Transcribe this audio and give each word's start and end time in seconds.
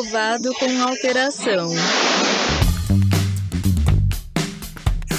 Aprovado 0.00 0.54
com 0.54 0.82
alteração. 0.82 1.68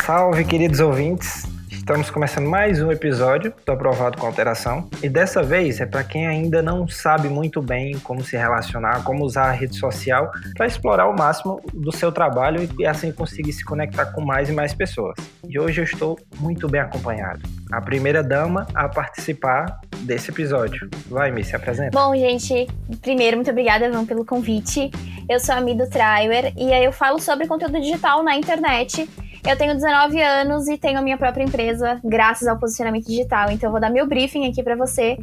Salve, 0.04 0.44
queridos 0.44 0.80
ouvintes! 0.80 1.51
Estamos 1.92 2.10
começando 2.10 2.50
mais 2.50 2.82
um 2.82 2.90
episódio 2.90 3.54
do 3.66 3.72
Aprovado 3.74 4.18
com 4.18 4.26
Alteração 4.26 4.90
e 5.04 5.10
dessa 5.10 5.44
vez 5.44 5.82
é 5.82 5.86
para 5.86 6.06
quem 6.06 6.26
ainda 6.26 6.62
não 6.62 6.88
sabe 6.88 7.28
muito 7.28 7.62
bem 7.62 8.00
como 8.00 8.24
se 8.24 8.38
relacionar, 8.38 9.04
como 9.04 9.26
usar 9.26 9.50
a 9.50 9.52
rede 9.52 9.76
social 9.76 10.32
para 10.56 10.66
explorar 10.66 11.10
o 11.10 11.14
máximo 11.14 11.62
do 11.74 11.92
seu 11.92 12.10
trabalho 12.10 12.66
e 12.80 12.86
assim 12.86 13.12
conseguir 13.12 13.52
se 13.52 13.66
conectar 13.66 14.06
com 14.06 14.22
mais 14.22 14.48
e 14.48 14.54
mais 14.54 14.74
pessoas. 14.74 15.18
E 15.46 15.60
hoje 15.60 15.82
eu 15.82 15.84
estou 15.84 16.18
muito 16.40 16.70
bem 16.70 16.80
acompanhado. 16.80 17.42
A 17.74 17.82
primeira 17.82 18.24
dama 18.24 18.66
a 18.74 18.88
participar 18.88 19.82
desse 20.04 20.32
episódio. 20.32 20.90
Vai, 21.10 21.30
me 21.30 21.44
se 21.44 21.58
apresenta. 21.58 21.92
Bom, 21.92 22.16
gente, 22.16 22.68
primeiro, 23.02 23.36
muito 23.36 23.52
obrigada, 23.52 23.92
Van, 23.92 24.06
pelo 24.06 24.24
convite. 24.24 24.90
Eu 25.30 25.42
sou 25.42 25.56
a 25.56 25.60
Mido 25.60 25.90
Trailer 25.90 26.54
e 26.56 26.72
aí 26.72 26.86
eu 26.86 26.94
falo 26.94 27.20
sobre 27.20 27.48
conteúdo 27.48 27.82
digital 27.82 28.24
na 28.24 28.38
internet 28.38 29.10
eu 29.48 29.58
tenho 29.58 29.74
19 29.74 30.22
anos 30.22 30.68
e 30.68 30.78
tenho 30.78 31.00
a 31.00 31.02
minha 31.02 31.18
própria 31.18 31.44
empresa, 31.44 32.00
graças 32.04 32.48
ao 32.48 32.60
posicionamento 32.60 33.06
digital. 33.06 33.52
Então 33.52 33.68
eu 33.68 33.72
vou 33.72 33.82
dar 33.82 33.90
meu 33.90 34.08
briefing 34.08 34.48
aqui 34.48 34.62
para 34.62 34.76
você. 34.76 35.18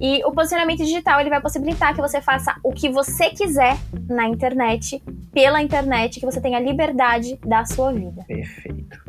E 0.00 0.24
o 0.24 0.32
posicionamento 0.32 0.78
digital 0.78 1.20
ele 1.20 1.30
vai 1.30 1.40
possibilitar 1.40 1.94
que 1.94 2.00
você 2.00 2.20
faça 2.20 2.54
o 2.62 2.72
que 2.72 2.88
você 2.88 3.30
quiser 3.30 3.76
na 4.08 4.26
internet, 4.28 5.02
pela 5.32 5.62
internet, 5.62 6.20
que 6.20 6.26
você 6.26 6.40
tenha 6.40 6.60
liberdade 6.60 7.38
da 7.44 7.64
sua 7.64 7.92
vida. 7.92 8.24
Perfeito. 8.26 9.02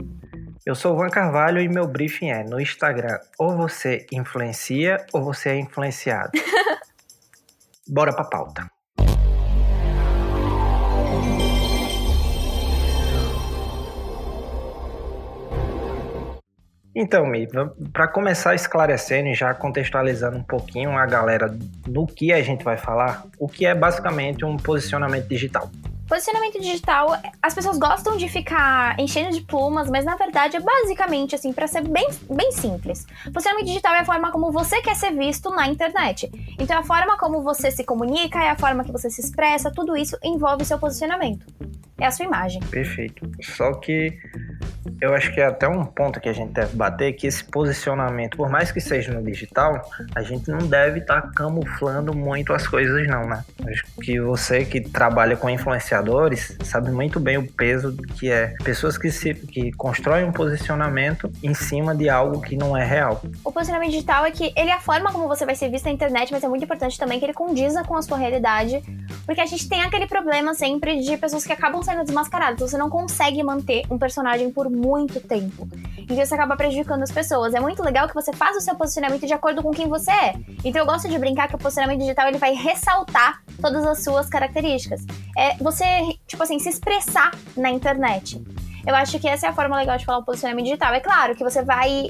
Eu 0.66 0.76
sou 0.76 0.94
o 0.94 0.98
Van 0.98 1.10
Carvalho 1.10 1.62
e 1.62 1.70
meu 1.70 1.88
briefing 1.88 2.30
é 2.30 2.44
no 2.44 2.60
Instagram. 2.60 3.20
Ou 3.40 3.56
você 3.56 4.06
influencia 4.12 4.98
ou 5.14 5.24
você 5.24 5.50
é 5.50 5.60
influenciado. 5.60 6.32
Bora 7.88 8.14
pra 8.14 8.26
pauta. 8.26 8.77
Então, 17.00 17.28
Mi, 17.28 17.48
para 17.94 18.08
começar 18.08 18.56
esclarecendo 18.56 19.30
e 19.30 19.36
já 19.36 19.54
contextualizando 19.54 20.36
um 20.36 20.42
pouquinho 20.42 20.98
a 20.98 21.06
galera 21.06 21.48
do 21.86 22.08
que 22.08 22.34
a 22.34 22.42
gente 22.42 22.64
vai 22.64 22.76
falar, 22.76 23.24
o 23.38 23.48
que 23.48 23.68
é 23.68 23.76
basicamente 23.76 24.44
um 24.44 24.58
posicionamento 24.58 25.28
digital? 25.28 25.70
Posicionamento 26.10 26.60
digital, 26.60 27.16
as 27.40 27.54
pessoas 27.54 27.78
gostam 27.78 28.18
de 28.18 28.28
ficar 28.28 29.00
enchendo 29.00 29.30
de 29.30 29.42
plumas, 29.42 29.92
mas 29.92 30.06
na 30.06 30.16
verdade 30.16 30.58
é 30.58 30.60
basicamente 30.60 31.36
assim, 31.36 31.54
para 31.54 31.68
ser 31.68 31.88
bem, 31.88 32.08
bem 32.32 32.52
simples. 32.52 33.06
Posicionamento 33.26 33.68
digital 33.68 33.94
é 33.94 34.00
a 34.00 34.06
forma 34.06 34.32
como 34.32 34.52
você 34.52 34.82
quer 34.82 34.96
ser 34.96 35.12
visto 35.12 35.52
na 35.52 35.68
internet. 35.68 36.32
Então 36.58 36.78
é 36.78 36.80
a 36.80 36.84
forma 36.84 37.16
como 37.16 37.44
você 37.44 37.70
se 37.70 37.84
comunica, 37.84 38.40
é 38.40 38.50
a 38.50 38.56
forma 38.56 38.84
que 38.84 38.92
você 38.92 39.08
se 39.08 39.22
expressa, 39.22 39.70
tudo 39.70 39.96
isso 39.96 40.18
envolve 40.24 40.66
seu 40.66 40.80
posicionamento 40.80 41.46
é 42.00 42.06
a 42.06 42.12
sua 42.12 42.26
imagem. 42.26 42.62
Perfeito. 42.70 43.30
Só 43.42 43.74
que 43.74 44.18
eu 45.02 45.14
acho 45.14 45.34
que 45.34 45.42
é 45.42 45.46
até 45.46 45.68
um 45.68 45.86
ponto 45.86 46.20
que 46.20 46.30
a 46.30 46.34
gente 46.34 46.52
deve 46.54 46.76
bater 46.76 47.14
que 47.14 47.28
esse 47.28 47.44
posicionamento, 47.44 48.38
por 48.38 48.50
mais 48.50 48.72
que 48.72 48.80
seja 48.80 49.14
no 49.14 49.24
digital, 49.24 49.90
a 50.16 50.22
gente 50.22 50.50
não 50.50 50.60
deve 50.60 51.00
estar 51.00 51.22
tá 51.22 51.32
camuflando 51.36 52.16
muito 52.16 52.54
as 52.54 52.68
coisas 52.68 53.08
não, 53.08 53.28
né? 53.28 53.44
Acho 53.68 53.84
que 54.02 54.20
você 54.20 54.66
que 54.66 54.82
trabalha 54.82 55.36
com 55.36 55.50
influenciadores 55.50 56.58
sabe 56.64 56.92
muito 56.92 57.20
bem 57.20 57.38
o 57.38 57.48
peso 57.48 57.96
que 58.18 58.32
é 58.32 58.56
pessoas 58.64 58.98
que 58.98 59.12
se 59.12 59.34
que 59.34 59.72
constroem 59.74 60.26
um 60.26 60.32
posicionamento 60.32 61.32
em 61.44 61.54
cima 61.54 61.96
de 61.96 62.10
algo 62.10 62.42
que 62.42 62.56
não 62.56 62.76
é 62.76 62.86
real. 62.86 63.22
O 63.44 63.52
posicionamento 63.52 63.92
digital 63.92 64.26
é 64.26 64.32
que 64.32 64.54
ele 64.56 64.70
é 64.70 64.74
a 64.74 64.80
forma 64.80 65.12
como 65.12 65.28
você 65.28 65.46
vai 65.46 65.56
ser 65.56 65.70
visto 65.70 65.86
na 65.86 65.92
internet, 65.92 66.32
mas 66.32 66.44
é 66.44 66.48
muito 66.48 66.64
importante 66.64 66.98
também 66.98 67.20
que 67.20 67.26
ele 67.26 67.34
condiza 67.34 67.84
com 67.84 67.96
a 67.96 68.02
sua 68.02 68.18
realidade, 68.18 68.82
porque 69.26 69.42
a 69.42 69.46
gente 69.46 69.68
tem 69.68 69.82
aquele 69.82 70.08
problema 70.08 70.54
sempre 70.54 71.00
de 71.00 71.18
pessoas 71.18 71.46
que 71.46 71.54
acabam 71.54 71.82
sendo 71.84 72.04
desmascaradas. 72.04 72.60
Você 72.60 72.78
não 72.78 72.90
consegue 72.90 73.42
manter 73.44 73.84
um 73.90 73.98
personagem 73.98 74.52
por 74.52 74.70
muito 74.78 75.20
tempo. 75.20 75.68
Então 75.98 76.16
você 76.16 76.34
acaba 76.34 76.56
prejudicando 76.56 77.04
as 77.04 77.12
pessoas. 77.12 77.54
É 77.54 77.60
muito 77.60 77.84
legal 77.84 78.08
que 78.08 78.14
você 78.14 78.32
faça 78.32 78.60
o 78.60 78.62
seu 78.62 78.76
posicionamento 78.76 79.26
de 79.26 79.34
acordo 79.34 79.62
com 79.64 79.72
quem 79.72 79.88
você 79.88 80.12
é. 80.12 80.36
Então 80.64 80.82
eu 80.82 80.86
gosto 80.86 81.10
de 81.10 81.18
brincar 81.18 81.48
que 81.48 81.56
o 81.56 81.58
posicionamento 81.58 82.00
digital 82.00 82.28
ele 82.28 82.38
vai 82.38 82.54
ressaltar 82.54 83.42
todas 83.62 83.86
as 83.86 84.04
suas 84.04 84.30
características. 84.30 85.06
É 85.38 85.56
você, 85.58 85.86
tipo 86.28 86.44
assim, 86.44 86.60
se 86.60 86.70
expressar 86.70 87.32
na 87.56 87.70
internet. 87.70 88.42
Eu 88.86 88.96
acho 88.96 89.20
que 89.20 89.28
essa 89.28 89.48
é 89.48 89.50
a 89.50 89.54
forma 89.54 89.76
legal 89.76 89.98
de 89.98 90.06
falar 90.06 90.20
o 90.20 90.24
posicionamento 90.24 90.66
digital. 90.66 90.94
É 90.94 91.00
claro 91.00 91.36
que 91.36 91.44
você 91.44 91.62
vai 91.62 92.08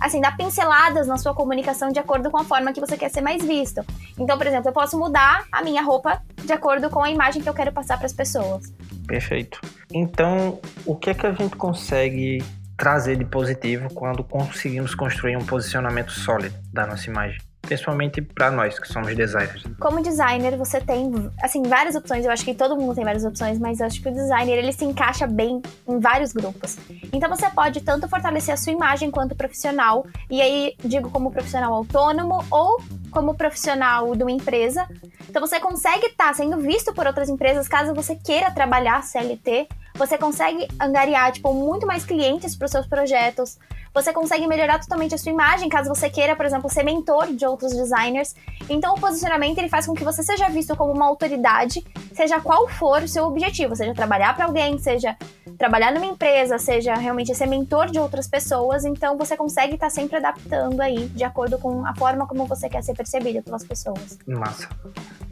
assim, 0.00 0.20
dar 0.20 0.36
pinceladas 0.36 1.06
na 1.06 1.16
sua 1.16 1.34
comunicação 1.34 1.90
de 1.90 1.98
acordo 1.98 2.30
com 2.30 2.38
a 2.38 2.44
forma 2.44 2.72
que 2.72 2.80
você 2.80 2.96
quer 2.96 3.10
ser 3.10 3.20
mais 3.20 3.44
visto. 3.44 3.84
Então, 4.18 4.36
por 4.36 4.46
exemplo, 4.46 4.68
eu 4.68 4.72
posso 4.72 4.98
mudar 4.98 5.44
a 5.52 5.62
minha 5.62 5.82
roupa 5.82 6.20
de 6.44 6.52
acordo 6.52 6.90
com 6.90 7.02
a 7.02 7.10
imagem 7.10 7.42
que 7.42 7.48
eu 7.48 7.54
quero 7.54 7.72
passar 7.72 7.96
para 7.96 8.06
as 8.06 8.12
pessoas. 8.12 8.72
Perfeito. 9.06 9.60
Então, 9.92 10.60
o 10.84 10.96
que 10.96 11.10
é 11.10 11.14
que 11.14 11.26
a 11.26 11.32
gente 11.32 11.56
consegue 11.56 12.42
trazer 12.76 13.16
de 13.16 13.24
positivo 13.24 13.92
quando 13.94 14.22
conseguimos 14.22 14.94
construir 14.94 15.36
um 15.36 15.44
posicionamento 15.44 16.12
sólido 16.12 16.54
da 16.72 16.86
nossa 16.86 17.08
imagem? 17.08 17.47
Principalmente 17.68 18.22
para 18.22 18.50
nós 18.50 18.78
que 18.78 18.88
somos 18.88 19.14
designers. 19.14 19.62
Como 19.78 20.02
designer, 20.02 20.56
você 20.56 20.80
tem 20.80 21.30
assim 21.42 21.62
várias 21.62 21.94
opções. 21.94 22.24
Eu 22.24 22.32
acho 22.32 22.42
que 22.42 22.54
todo 22.54 22.74
mundo 22.74 22.94
tem 22.94 23.04
várias 23.04 23.26
opções, 23.26 23.58
mas 23.58 23.80
eu 23.80 23.86
acho 23.86 24.00
que 24.00 24.08
o 24.08 24.12
designer 24.12 24.56
ele 24.56 24.72
se 24.72 24.86
encaixa 24.86 25.26
bem 25.26 25.60
em 25.86 26.00
vários 26.00 26.32
grupos. 26.32 26.78
Então 27.12 27.28
você 27.28 27.48
pode 27.50 27.82
tanto 27.82 28.08
fortalecer 28.08 28.54
a 28.54 28.56
sua 28.56 28.72
imagem 28.72 29.10
quanto 29.10 29.36
profissional, 29.36 30.06
e 30.30 30.40
aí 30.40 30.74
digo 30.82 31.10
como 31.10 31.30
profissional 31.30 31.74
autônomo 31.74 32.42
ou 32.50 32.80
como 33.10 33.34
profissional 33.34 34.16
de 34.16 34.22
uma 34.22 34.32
empresa. 34.32 34.88
Então 35.28 35.46
você 35.46 35.60
consegue 35.60 36.06
estar 36.06 36.28
tá 36.28 36.34
sendo 36.34 36.56
visto 36.58 36.94
por 36.94 37.06
outras 37.06 37.28
empresas 37.28 37.68
caso 37.68 37.94
você 37.94 38.16
queira 38.16 38.50
trabalhar 38.50 39.02
CLT. 39.02 39.68
Você 39.94 40.16
consegue 40.16 40.66
angariar 40.80 41.32
tipo 41.32 41.52
muito 41.52 41.86
mais 41.86 42.04
clientes 42.04 42.56
para 42.56 42.66
os 42.66 42.70
seus 42.70 42.86
projetos 42.86 43.58
você 43.94 44.12
consegue 44.12 44.46
melhorar 44.46 44.78
totalmente 44.78 45.14
a 45.14 45.18
sua 45.18 45.32
imagem, 45.32 45.68
caso 45.68 45.88
você 45.88 46.08
queira, 46.08 46.36
por 46.36 46.46
exemplo, 46.46 46.68
ser 46.70 46.82
mentor 46.82 47.32
de 47.32 47.46
outros 47.46 47.74
designers. 47.74 48.34
Então, 48.68 48.94
o 48.94 49.00
posicionamento 49.00 49.58
ele 49.58 49.68
faz 49.68 49.86
com 49.86 49.94
que 49.94 50.04
você 50.04 50.22
seja 50.22 50.48
visto 50.48 50.76
como 50.76 50.92
uma 50.92 51.06
autoridade, 51.06 51.84
seja 52.14 52.40
qual 52.40 52.68
for 52.68 53.02
o 53.02 53.08
seu 53.08 53.24
objetivo, 53.24 53.74
seja 53.74 53.94
trabalhar 53.94 54.34
para 54.34 54.44
alguém, 54.44 54.78
seja 54.78 55.16
trabalhar 55.56 55.92
numa 55.92 56.06
empresa, 56.06 56.58
seja 56.58 56.94
realmente 56.94 57.34
ser 57.34 57.46
mentor 57.46 57.90
de 57.90 57.98
outras 57.98 58.28
pessoas. 58.28 58.84
Então, 58.84 59.16
você 59.16 59.36
consegue 59.36 59.74
estar 59.74 59.86
tá 59.86 59.90
sempre 59.90 60.16
adaptando 60.16 60.80
aí 60.80 61.08
de 61.08 61.24
acordo 61.24 61.58
com 61.58 61.84
a 61.86 61.94
forma 61.94 62.26
como 62.26 62.46
você 62.46 62.68
quer 62.68 62.82
ser 62.82 62.94
percebido 62.94 63.42
pelas 63.42 63.64
pessoas. 63.64 64.18
Massa. 64.26 64.68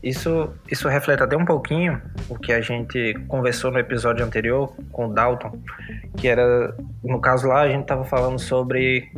Isso, 0.07 0.55
isso 0.71 0.89
reflete 0.89 1.25
até 1.25 1.37
um 1.37 1.45
pouquinho 1.45 2.01
o 2.29 2.39
que 2.39 2.53
a 2.53 2.61
gente 2.61 3.15
conversou 3.27 3.73
no 3.73 3.79
episódio 3.81 4.25
anterior 4.25 4.73
com 4.93 5.07
o 5.09 5.13
Dalton, 5.13 5.59
que 6.17 6.29
era, 6.29 6.77
no 7.03 7.21
caso 7.21 7.49
lá, 7.49 7.63
a 7.63 7.69
gente 7.69 7.83
estava 7.83 8.05
falando 8.05 8.39
sobre 8.39 9.11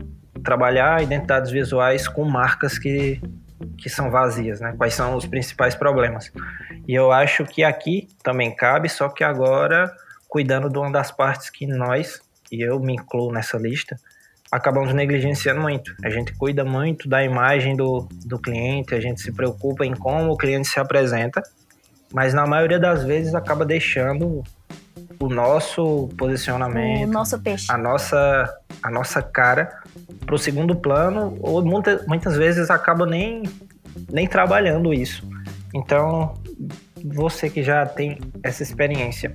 trabalhar 0.43 1.03
identidades 1.03 1.51
visuais 1.51 2.09
com 2.09 2.25
marcas 2.25 2.79
que, 2.79 3.21
que 3.77 3.91
são 3.91 4.11
vazias, 4.11 4.61
né? 4.61 4.73
Quais 4.79 4.95
são 4.95 5.15
os 5.15 5.27
principais 5.27 5.75
problemas. 5.75 6.33
E 6.87 6.95
eu 6.95 7.13
acho 7.13 7.45
que 7.45 7.63
aqui 7.63 8.09
também 8.23 8.57
cabe, 8.57 8.89
só 8.89 9.11
que 9.11 9.23
agora 9.23 9.95
cuidando 10.27 10.71
de 10.71 10.79
uma 10.79 10.91
das 10.91 11.11
partes 11.11 11.51
que 11.51 11.67
nós, 11.67 12.19
e 12.51 12.63
eu 12.63 12.81
me 12.81 12.95
incluo 12.95 13.31
nessa 13.31 13.59
lista, 13.59 14.01
acabamos 14.51 14.93
negligenciando 14.95 15.61
muito. 15.61 15.95
A 16.03 16.11
gente 16.11 16.33
cuida 16.35 16.65
muito 16.65 17.09
da 17.09 17.23
imagem 17.23 17.77
do, 17.77 18.09
do 18.25 18.39
cliente, 18.39 18.95
a 18.95 19.01
gente 19.01 19.21
se 19.21 19.33
preocupa 19.33 19.85
em 19.85 19.95
como 19.95 20.33
o 20.33 20.37
cliente 20.37 20.69
se 20.69 20.81
apresenta, 20.81 21.43
mas 22.13 22.33
na 22.33 22.47
maioria 22.47 22.79
das 22.79 23.05
vezes 23.05 23.35
acaba 23.35 23.65
deixando 23.65 24.43
o 25.21 25.29
nosso 25.29 26.09
posicionamento, 26.17 27.09
o 27.09 27.13
nosso 27.13 27.39
peixe, 27.41 27.67
a 27.71 27.77
nossa, 27.77 28.59
a 28.83 28.91
nossa 28.91 29.23
cara 29.23 29.83
para 30.25 30.35
o 30.35 30.39
segundo 30.39 30.75
plano, 30.75 31.37
ou 31.41 31.65
muita, 31.65 32.05
muitas 32.07 32.37
vezes 32.37 32.71
acaba 32.71 33.05
nem, 33.05 33.43
nem 34.11 34.27
trabalhando 34.27 34.93
isso. 34.93 35.27
Então, 35.75 36.35
você 37.05 37.49
que 37.51 37.63
já 37.63 37.85
tem 37.87 38.19
essa 38.43 38.63
experiência, 38.63 39.35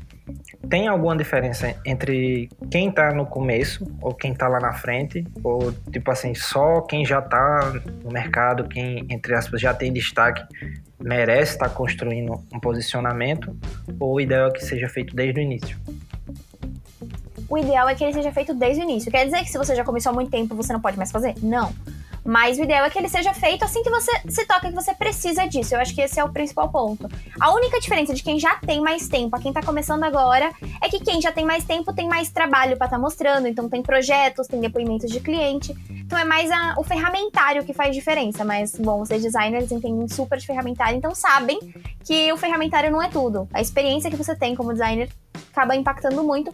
tem 0.69 0.87
alguma 0.87 1.15
diferença 1.15 1.75
entre 1.85 2.49
quem 2.71 2.91
tá 2.91 3.13
no 3.13 3.25
começo 3.25 3.85
ou 4.01 4.13
quem 4.13 4.33
tá 4.33 4.47
lá 4.47 4.59
na 4.59 4.73
frente? 4.73 5.25
Ou, 5.43 5.71
tipo 5.91 6.09
assim, 6.11 6.33
só 6.33 6.81
quem 6.81 7.05
já 7.05 7.21
tá 7.21 7.73
no 8.03 8.11
mercado, 8.11 8.67
quem, 8.67 9.05
entre 9.09 9.35
aspas, 9.35 9.61
já 9.61 9.73
tem 9.73 9.91
destaque, 9.91 10.43
merece 10.99 11.53
estar 11.53 11.69
tá 11.69 11.75
construindo 11.75 12.33
um 12.53 12.59
posicionamento? 12.59 13.55
Ou 13.99 14.15
o 14.15 14.21
ideal 14.21 14.47
é 14.49 14.51
que 14.51 14.63
seja 14.63 14.87
feito 14.87 15.15
desde 15.15 15.39
o 15.39 15.43
início? 15.43 15.77
O 17.49 17.57
ideal 17.57 17.87
é 17.87 17.93
que 17.93 18.03
ele 18.03 18.13
seja 18.13 18.31
feito 18.31 18.53
desde 18.53 18.81
o 18.81 18.83
início. 18.83 19.11
Quer 19.11 19.25
dizer 19.25 19.43
que 19.43 19.51
se 19.51 19.57
você 19.57 19.75
já 19.75 19.83
começou 19.83 20.11
há 20.11 20.13
muito 20.13 20.31
tempo, 20.31 20.55
você 20.55 20.73
não 20.73 20.79
pode 20.79 20.97
mais 20.97 21.11
fazer? 21.11 21.35
Não. 21.41 21.71
Mas 22.25 22.57
o 22.57 22.63
ideal 22.63 22.85
é 22.85 22.89
que 22.89 22.97
ele 22.97 23.09
seja 23.09 23.33
feito 23.33 23.63
assim 23.65 23.83
que 23.83 23.89
você 23.89 24.11
se 24.29 24.45
toca 24.45 24.69
que 24.69 24.75
você 24.75 24.93
precisa 24.93 25.45
disso. 25.45 25.75
Eu 25.75 25.79
acho 25.79 25.93
que 25.93 26.01
esse 26.01 26.19
é 26.19 26.23
o 26.23 26.31
principal 26.31 26.69
ponto. 26.69 27.09
A 27.39 27.53
única 27.53 27.79
diferença 27.79 28.13
de 28.13 28.23
quem 28.23 28.39
já 28.39 28.55
tem 28.55 28.81
mais 28.81 29.07
tempo 29.07 29.35
a 29.35 29.39
quem 29.39 29.51
tá 29.51 29.61
começando 29.61 30.03
agora 30.03 30.51
é 30.81 30.89
que 30.89 30.99
quem 30.99 31.21
já 31.21 31.31
tem 31.31 31.45
mais 31.45 31.63
tempo 31.63 31.93
tem 31.93 32.07
mais 32.07 32.29
trabalho 32.29 32.77
para 32.77 32.85
estar 32.85 32.97
tá 32.97 33.01
mostrando. 33.01 33.47
Então 33.47 33.67
tem 33.67 33.81
projetos, 33.81 34.47
tem 34.47 34.59
depoimentos 34.59 35.11
de 35.11 35.19
cliente. 35.19 35.75
Então 35.89 36.17
é 36.17 36.23
mais 36.23 36.49
a, 36.49 36.75
o 36.77 36.83
ferramentário 36.83 37.63
que 37.63 37.73
faz 37.73 37.93
diferença. 37.93 38.45
Mas, 38.45 38.75
bom, 38.77 38.99
vocês 38.99 39.21
designers 39.21 39.71
entendem 39.71 40.07
super 40.07 40.37
de 40.37 40.45
ferramentário, 40.45 40.97
então 40.97 41.13
sabem 41.13 41.59
que 42.03 42.31
o 42.31 42.37
ferramentário 42.37 42.91
não 42.91 43.01
é 43.01 43.09
tudo. 43.09 43.47
A 43.53 43.61
experiência 43.61 44.09
que 44.09 44.15
você 44.15 44.35
tem 44.35 44.55
como 44.55 44.71
designer 44.71 45.09
acaba 45.51 45.75
impactando 45.75 46.23
muito. 46.23 46.53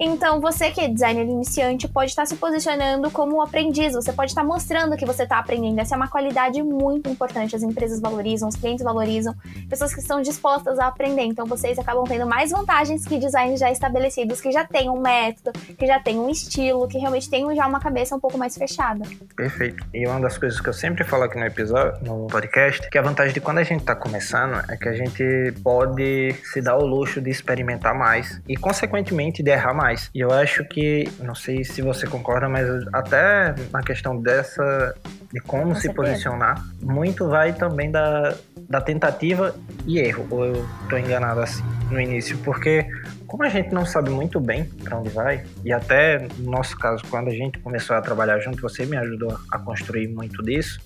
Então, 0.00 0.40
você 0.40 0.70
que 0.70 0.80
é 0.80 0.88
designer 0.88 1.24
iniciante 1.24 1.88
pode 1.88 2.10
estar 2.10 2.24
se 2.24 2.36
posicionando 2.36 3.10
como 3.10 3.42
aprendiz, 3.42 3.94
você 3.94 4.12
pode 4.12 4.30
estar 4.30 4.44
mostrando 4.44 4.96
que 4.96 5.04
você 5.04 5.24
está 5.24 5.38
aprendendo. 5.38 5.80
Essa 5.80 5.94
é 5.94 5.96
uma 5.96 6.08
qualidade 6.08 6.62
muito 6.62 7.10
importante. 7.10 7.56
As 7.56 7.62
empresas 7.62 8.00
valorizam, 8.00 8.48
os 8.48 8.54
clientes 8.54 8.84
valorizam, 8.84 9.34
pessoas 9.68 9.92
que 9.92 10.00
estão 10.00 10.22
dispostas 10.22 10.78
a 10.78 10.86
aprender. 10.86 11.22
Então, 11.22 11.46
vocês 11.46 11.78
acabam 11.78 12.04
tendo 12.04 12.26
mais 12.26 12.52
vantagens 12.52 13.04
que 13.04 13.18
designers 13.18 13.58
já 13.58 13.72
estabelecidos, 13.72 14.40
que 14.40 14.52
já 14.52 14.64
têm 14.64 14.88
um 14.88 15.00
método, 15.00 15.58
que 15.58 15.86
já 15.86 15.98
têm 15.98 16.18
um 16.18 16.30
estilo, 16.30 16.86
que 16.86 16.98
realmente 16.98 17.28
têm 17.28 17.54
já 17.56 17.66
uma 17.66 17.80
cabeça 17.80 18.14
um 18.14 18.20
pouco 18.20 18.38
mais 18.38 18.56
fechada. 18.56 19.04
Perfeito. 19.34 19.84
E 19.92 20.06
uma 20.06 20.20
das 20.20 20.38
coisas 20.38 20.60
que 20.60 20.68
eu 20.68 20.72
sempre 20.72 21.02
falo 21.02 21.24
aqui 21.24 21.38
no 21.38 21.44
episódio, 21.44 21.98
no 22.04 22.28
podcast, 22.28 22.88
que 22.88 22.98
a 22.98 23.02
vantagem 23.02 23.34
de 23.34 23.40
quando 23.40 23.58
a 23.58 23.64
gente 23.64 23.80
está 23.80 23.96
começando 23.96 24.62
é 24.68 24.76
que 24.76 24.88
a 24.88 24.92
gente 24.92 25.52
pode 25.62 26.34
se 26.44 26.60
dar 26.60 26.76
o 26.76 26.86
luxo 26.86 27.20
de 27.20 27.30
experimentar 27.30 27.94
mais 27.94 28.40
e, 28.48 28.56
consequentemente, 28.56 29.42
de 29.42 29.50
errar 29.50 29.74
mais. 29.74 29.87
E 30.14 30.20
eu 30.20 30.30
acho 30.32 30.64
que, 30.64 31.08
não 31.20 31.34
sei 31.34 31.64
se 31.64 31.82
você 31.82 32.06
concorda, 32.06 32.48
mas 32.48 32.66
até 32.92 33.54
na 33.72 33.82
questão 33.82 34.20
dessa, 34.20 34.94
de 35.32 35.40
como 35.40 35.68
Com 35.68 35.74
se 35.74 35.92
posicionar, 35.92 36.64
muito 36.80 37.28
vai 37.28 37.52
também 37.52 37.90
da, 37.90 38.34
da 38.68 38.80
tentativa 38.80 39.54
e 39.86 39.98
erro. 39.98 40.26
Ou 40.30 40.44
eu 40.44 40.66
estou 40.82 40.98
enganado 40.98 41.40
assim 41.40 41.62
no 41.90 42.00
início, 42.00 42.36
porque 42.38 42.86
como 43.26 43.42
a 43.42 43.48
gente 43.48 43.72
não 43.72 43.84
sabe 43.84 44.10
muito 44.10 44.40
bem 44.40 44.64
para 44.64 44.98
onde 44.98 45.10
vai, 45.10 45.44
e 45.64 45.72
até 45.72 46.26
no 46.38 46.50
nosso 46.50 46.76
caso, 46.78 47.02
quando 47.10 47.28
a 47.28 47.32
gente 47.32 47.58
começou 47.58 47.94
a 47.94 48.00
trabalhar 48.00 48.38
junto, 48.40 48.60
você 48.60 48.86
me 48.86 48.96
ajudou 48.96 49.38
a 49.52 49.58
construir 49.58 50.08
muito 50.08 50.42
disso, 50.42 50.80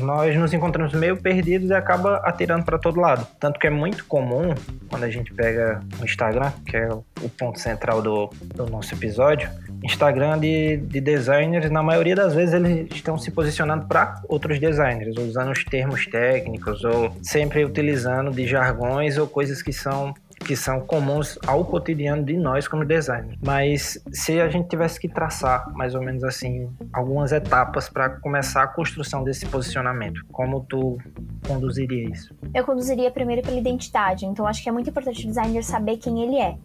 nós 0.00 0.36
nos 0.36 0.52
encontramos 0.52 0.92
meio 0.92 1.16
perdidos 1.16 1.70
e 1.70 1.74
acaba 1.74 2.16
atirando 2.18 2.64
para 2.64 2.78
todo 2.78 3.00
lado. 3.00 3.26
Tanto 3.38 3.58
que 3.58 3.66
é 3.66 3.70
muito 3.70 4.04
comum, 4.04 4.54
quando 4.88 5.04
a 5.04 5.10
gente 5.10 5.32
pega 5.32 5.80
o 6.00 6.04
Instagram, 6.04 6.52
que 6.66 6.76
é 6.76 6.88
o 6.88 7.28
ponto 7.38 7.58
central 7.58 8.00
do, 8.02 8.30
do 8.54 8.66
nosso 8.66 8.94
episódio, 8.94 9.50
Instagram 9.82 10.38
de, 10.38 10.76
de 10.76 11.00
designers, 11.00 11.70
na 11.70 11.82
maioria 11.82 12.14
das 12.14 12.34
vezes 12.34 12.54
eles 12.54 12.88
estão 12.94 13.16
se 13.18 13.30
posicionando 13.30 13.86
para 13.86 14.20
outros 14.28 14.58
designers, 14.58 15.16
usando 15.16 15.50
os 15.50 15.64
termos 15.64 16.06
técnicos 16.06 16.84
ou 16.84 17.14
sempre 17.22 17.64
utilizando 17.64 18.30
de 18.30 18.46
jargões 18.46 19.16
ou 19.16 19.26
coisas 19.26 19.62
que 19.62 19.72
são 19.72 20.14
que 20.50 20.56
são 20.56 20.80
comuns 20.80 21.38
ao 21.46 21.64
cotidiano 21.64 22.24
de 22.24 22.36
nós 22.36 22.66
como 22.66 22.84
designers. 22.84 23.38
Mas 23.40 24.02
se 24.10 24.40
a 24.40 24.48
gente 24.48 24.68
tivesse 24.68 24.98
que 24.98 25.08
traçar 25.08 25.72
mais 25.76 25.94
ou 25.94 26.02
menos 26.02 26.24
assim 26.24 26.68
algumas 26.92 27.30
etapas 27.30 27.88
para 27.88 28.10
começar 28.18 28.64
a 28.64 28.66
construção 28.66 29.22
desse 29.22 29.46
posicionamento, 29.46 30.26
como 30.32 30.66
tu 30.68 30.98
conduziria 31.46 32.10
isso? 32.10 32.34
Eu 32.52 32.64
conduziria 32.64 33.12
primeiro 33.12 33.42
pela 33.42 33.56
identidade. 33.56 34.26
Então 34.26 34.44
acho 34.44 34.60
que 34.60 34.68
é 34.68 34.72
muito 34.72 34.90
importante 34.90 35.22
o 35.22 35.28
designer 35.28 35.62
saber 35.62 35.98
quem 35.98 36.20
ele 36.20 36.36
é. 36.36 36.58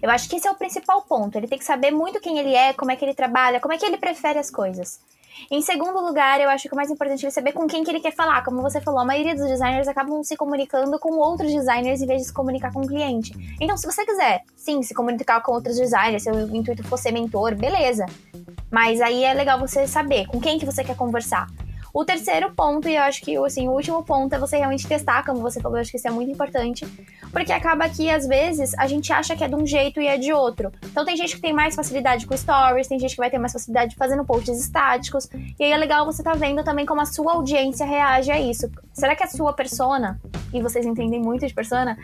Eu 0.00 0.08
acho 0.08 0.28
que 0.30 0.36
esse 0.36 0.46
é 0.46 0.50
o 0.52 0.54
principal 0.54 1.02
ponto. 1.02 1.36
Ele 1.36 1.48
tem 1.48 1.58
que 1.58 1.64
saber 1.64 1.90
muito 1.90 2.20
quem 2.20 2.38
ele 2.38 2.54
é, 2.54 2.72
como 2.72 2.92
é 2.92 2.96
que 2.96 3.04
ele 3.04 3.14
trabalha, 3.14 3.58
como 3.58 3.74
é 3.74 3.76
que 3.76 3.84
ele 3.84 3.96
prefere 3.96 4.38
as 4.38 4.52
coisas. 4.52 5.00
Em 5.50 5.60
segundo 5.60 6.00
lugar, 6.00 6.40
eu 6.40 6.48
acho 6.48 6.68
que 6.68 6.74
o 6.74 6.76
mais 6.76 6.90
importante 6.90 7.26
é 7.26 7.30
saber 7.30 7.52
com 7.52 7.66
quem 7.66 7.84
que 7.84 7.90
ele 7.90 8.00
quer 8.00 8.12
falar. 8.12 8.42
Como 8.44 8.62
você 8.62 8.80
falou, 8.80 9.00
a 9.00 9.04
maioria 9.04 9.34
dos 9.34 9.46
designers 9.46 9.88
acabam 9.88 10.22
se 10.22 10.36
comunicando 10.36 10.98
com 10.98 11.12
outros 11.14 11.52
designers 11.52 12.00
em 12.00 12.06
vez 12.06 12.22
de 12.22 12.28
se 12.28 12.32
comunicar 12.32 12.72
com 12.72 12.80
o 12.80 12.86
cliente. 12.86 13.32
Então, 13.60 13.76
se 13.76 13.86
você 13.86 14.04
quiser, 14.04 14.42
sim, 14.56 14.82
se 14.82 14.94
comunicar 14.94 15.40
com 15.42 15.52
outros 15.52 15.76
designers, 15.76 16.22
se 16.22 16.30
o 16.30 16.56
intuito 16.56 16.82
for 16.84 16.96
ser 16.96 17.12
mentor, 17.12 17.54
beleza. 17.54 18.06
Mas 18.70 19.00
aí 19.00 19.24
é 19.24 19.34
legal 19.34 19.58
você 19.58 19.86
saber 19.86 20.26
com 20.26 20.40
quem 20.40 20.58
que 20.58 20.66
você 20.66 20.82
quer 20.82 20.96
conversar. 20.96 21.46
O 21.94 22.06
terceiro 22.06 22.50
ponto, 22.54 22.88
e 22.88 22.96
eu 22.96 23.02
acho 23.02 23.20
que 23.20 23.36
assim, 23.36 23.68
o 23.68 23.72
último 23.72 24.02
ponto 24.02 24.34
é 24.34 24.38
você 24.38 24.56
realmente 24.56 24.88
testar, 24.88 25.24
como 25.26 25.40
você 25.40 25.60
falou, 25.60 25.76
eu 25.76 25.82
acho 25.82 25.90
que 25.90 25.98
isso 25.98 26.08
é 26.08 26.10
muito 26.10 26.32
importante, 26.32 26.86
porque 27.32 27.52
acaba 27.52 27.88
que 27.88 28.10
às 28.10 28.26
vezes 28.26 28.74
a 28.78 28.86
gente 28.86 29.12
acha 29.12 29.34
que 29.34 29.42
é 29.42 29.48
de 29.48 29.54
um 29.54 29.66
jeito 29.66 30.00
e 30.00 30.06
é 30.06 30.18
de 30.18 30.32
outro. 30.32 30.70
Então 30.84 31.04
tem 31.04 31.16
gente 31.16 31.34
que 31.34 31.42
tem 31.42 31.52
mais 31.52 31.74
facilidade 31.74 32.26
com 32.26 32.36
stories, 32.36 32.86
tem 32.86 32.98
gente 32.98 33.12
que 33.12 33.20
vai 33.20 33.30
ter 33.30 33.38
mais 33.38 33.52
facilidade 33.52 33.96
fazendo 33.96 34.24
posts 34.24 34.60
estáticos, 34.60 35.28
e 35.58 35.64
aí 35.64 35.72
é 35.72 35.76
legal 35.76 36.04
você 36.04 36.22
tá 36.22 36.34
vendo 36.34 36.62
também 36.62 36.84
como 36.84 37.00
a 37.00 37.06
sua 37.06 37.32
audiência 37.32 37.86
reage 37.86 38.30
a 38.30 38.38
isso. 38.38 38.70
Será 38.92 39.16
que 39.16 39.24
a 39.24 39.28
sua 39.28 39.52
persona, 39.52 40.20
e 40.52 40.60
vocês 40.60 40.84
entendem 40.84 41.20
muito 41.20 41.46
de 41.46 41.54
persona, 41.54 41.96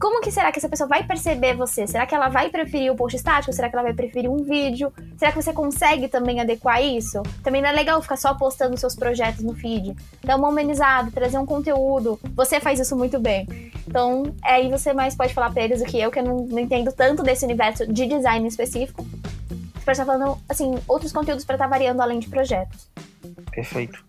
como 0.00 0.20
que 0.20 0.30
será 0.30 0.50
que 0.50 0.58
essa 0.58 0.68
pessoa 0.68 0.88
vai 0.88 1.04
perceber 1.04 1.54
você? 1.54 1.86
Será 1.86 2.06
que 2.06 2.14
ela 2.14 2.28
vai 2.28 2.48
preferir 2.48 2.92
o 2.92 2.96
post 2.96 3.16
estático? 3.16 3.52
Será 3.52 3.68
que 3.68 3.76
ela 3.76 3.82
vai 3.82 3.94
preferir 3.94 4.30
um 4.30 4.42
vídeo? 4.42 4.92
Será 5.16 5.32
que 5.32 5.42
você 5.42 5.52
consegue 5.52 6.08
também 6.08 6.40
adequar 6.40 6.82
isso? 6.82 7.22
Também 7.42 7.62
não 7.62 7.68
é 7.68 7.72
legal 7.72 8.00
ficar 8.02 8.16
só 8.16 8.34
postando 8.34 8.76
seus 8.76 8.94
projetos 8.94 9.42
no 9.42 9.54
feed. 9.54 9.94
Dar 10.24 10.36
uma 10.36 10.48
humanizada, 10.48 11.10
trazer 11.10 11.38
um 11.38 11.46
conteúdo. 11.46 12.18
Você 12.34 12.60
faz 12.60 12.80
isso 12.80 12.96
muito 12.96 13.18
bem. 13.18 13.46
Então, 13.86 14.34
aí 14.42 14.70
você 14.70 14.92
mais 14.92 15.14
pode 15.14 15.34
falar 15.34 15.50
pra 15.50 15.62
eles 15.62 15.80
do 15.80 15.86
que 15.86 16.00
eu, 16.00 16.10
que 16.10 16.18
eu 16.18 16.24
não, 16.24 16.46
não 16.46 16.58
entendo 16.58 16.92
tanto 16.92 17.22
desse 17.22 17.44
universo 17.44 17.86
de 17.86 18.06
design 18.06 18.46
específico. 18.46 19.04
Você 19.04 19.84
pode 19.84 20.00
estar 20.00 20.04
falando, 20.04 20.38
assim, 20.48 20.74
outros 20.86 21.12
conteúdos 21.12 21.44
para 21.44 21.56
estar 21.56 21.66
variando 21.66 22.00
além 22.00 22.18
de 22.18 22.28
projetos. 22.28 22.88
Perfeito. 23.50 24.04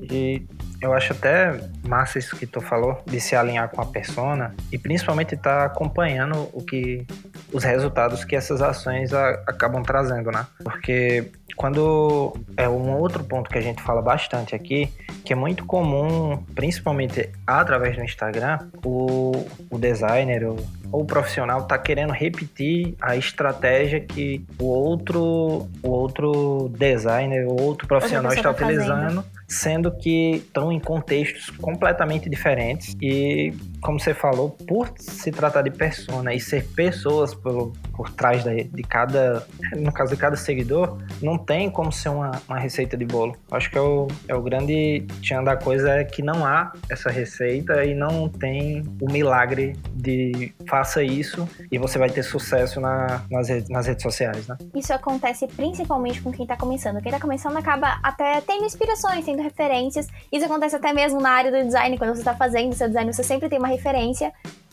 E 0.00 0.46
eu 0.80 0.92
acho 0.92 1.12
até 1.12 1.58
massa 1.86 2.18
isso 2.18 2.36
que 2.36 2.46
tu 2.46 2.60
falou, 2.60 3.02
de 3.06 3.20
se 3.20 3.34
alinhar 3.34 3.68
com 3.68 3.80
a 3.80 3.86
persona 3.86 4.54
e 4.70 4.78
principalmente 4.78 5.34
estar 5.34 5.58
tá 5.58 5.64
acompanhando 5.64 6.48
o 6.52 6.62
que 6.64 7.06
os 7.52 7.64
resultados 7.64 8.24
que 8.24 8.36
essas 8.36 8.62
ações 8.62 9.12
a, 9.12 9.30
acabam 9.46 9.82
trazendo, 9.82 10.30
né? 10.30 10.46
Porque 10.62 11.30
quando 11.56 12.36
é 12.56 12.68
um 12.68 12.96
outro 12.96 13.24
ponto 13.24 13.50
que 13.50 13.58
a 13.58 13.60
gente 13.60 13.82
fala 13.82 14.00
bastante 14.00 14.54
aqui, 14.54 14.88
que 15.24 15.32
é 15.32 15.36
muito 15.36 15.64
comum, 15.64 16.44
principalmente 16.54 17.28
através 17.44 17.96
do 17.96 18.04
Instagram, 18.04 18.58
o, 18.84 19.32
o 19.68 19.78
designer 19.78 20.44
ou, 20.44 20.56
ou 20.92 21.02
o 21.02 21.04
profissional 21.04 21.64
tá 21.64 21.76
querendo 21.76 22.12
repetir 22.12 22.94
a 23.00 23.16
estratégia 23.16 23.98
que 24.00 24.46
o 24.60 24.66
outro, 24.66 25.68
o 25.82 25.90
outro 25.90 26.70
designer, 26.78 27.46
o 27.48 27.60
outro 27.60 27.88
profissional 27.88 28.32
está 28.32 28.54
tá 28.54 28.64
utilizando. 28.64 29.24
Fazendo 29.24 29.37
sendo 29.48 29.90
que 29.90 30.36
estão 30.36 30.70
em 30.70 30.78
contextos 30.78 31.48
completamente 31.56 32.28
diferentes 32.28 32.94
e 33.00 33.54
como 33.80 33.98
você 33.98 34.14
falou, 34.14 34.50
por 34.50 34.92
se 34.98 35.30
tratar 35.30 35.62
de 35.62 35.70
persona 35.70 36.34
e 36.34 36.40
ser 36.40 36.64
pessoas 36.68 37.34
por, 37.34 37.72
por 37.94 38.10
trás 38.10 38.44
de, 38.44 38.64
de 38.64 38.82
cada, 38.82 39.46
no 39.76 39.92
caso 39.92 40.14
de 40.14 40.20
cada 40.20 40.36
seguidor, 40.36 40.98
não 41.22 41.38
tem 41.38 41.70
como 41.70 41.92
ser 41.92 42.08
uma, 42.08 42.32
uma 42.48 42.58
receita 42.58 42.96
de 42.96 43.04
bolo. 43.04 43.36
Acho 43.50 43.70
que 43.70 43.78
é 43.78 43.80
o, 43.80 44.08
é 44.26 44.34
o 44.34 44.42
grande 44.42 45.06
tchan 45.20 45.42
da 45.42 45.56
coisa 45.56 45.90
é 45.90 46.04
que 46.04 46.22
não 46.22 46.44
há 46.44 46.72
essa 46.90 47.10
receita 47.10 47.84
e 47.84 47.94
não 47.94 48.28
tem 48.28 48.82
o 49.00 49.10
milagre 49.10 49.76
de 49.92 50.52
faça 50.66 51.02
isso 51.02 51.48
e 51.70 51.78
você 51.78 51.98
vai 51.98 52.10
ter 52.10 52.22
sucesso 52.22 52.80
na, 52.80 53.22
nas, 53.30 53.48
redes, 53.48 53.68
nas 53.68 53.86
redes 53.86 54.02
sociais, 54.02 54.46
né? 54.46 54.56
Isso 54.74 54.92
acontece 54.92 55.46
principalmente 55.46 56.20
com 56.20 56.32
quem 56.32 56.46
tá 56.46 56.56
começando. 56.56 57.00
Quem 57.00 57.12
tá 57.12 57.20
começando 57.20 57.56
acaba 57.56 57.98
até 58.02 58.40
tendo 58.40 58.64
inspirações, 58.64 59.24
tendo 59.24 59.42
referências. 59.42 60.06
Isso 60.32 60.44
acontece 60.44 60.76
até 60.76 60.92
mesmo 60.92 61.20
na 61.20 61.30
área 61.30 61.50
do 61.50 61.64
design, 61.64 61.96
quando 61.98 62.16
você 62.16 62.22
tá 62.22 62.34
fazendo 62.34 62.74
seu 62.74 62.88
design, 62.88 63.12
você 63.12 63.22
sempre 63.22 63.48
tem 63.48 63.58
uma 63.58 63.67
referência. 63.68 64.32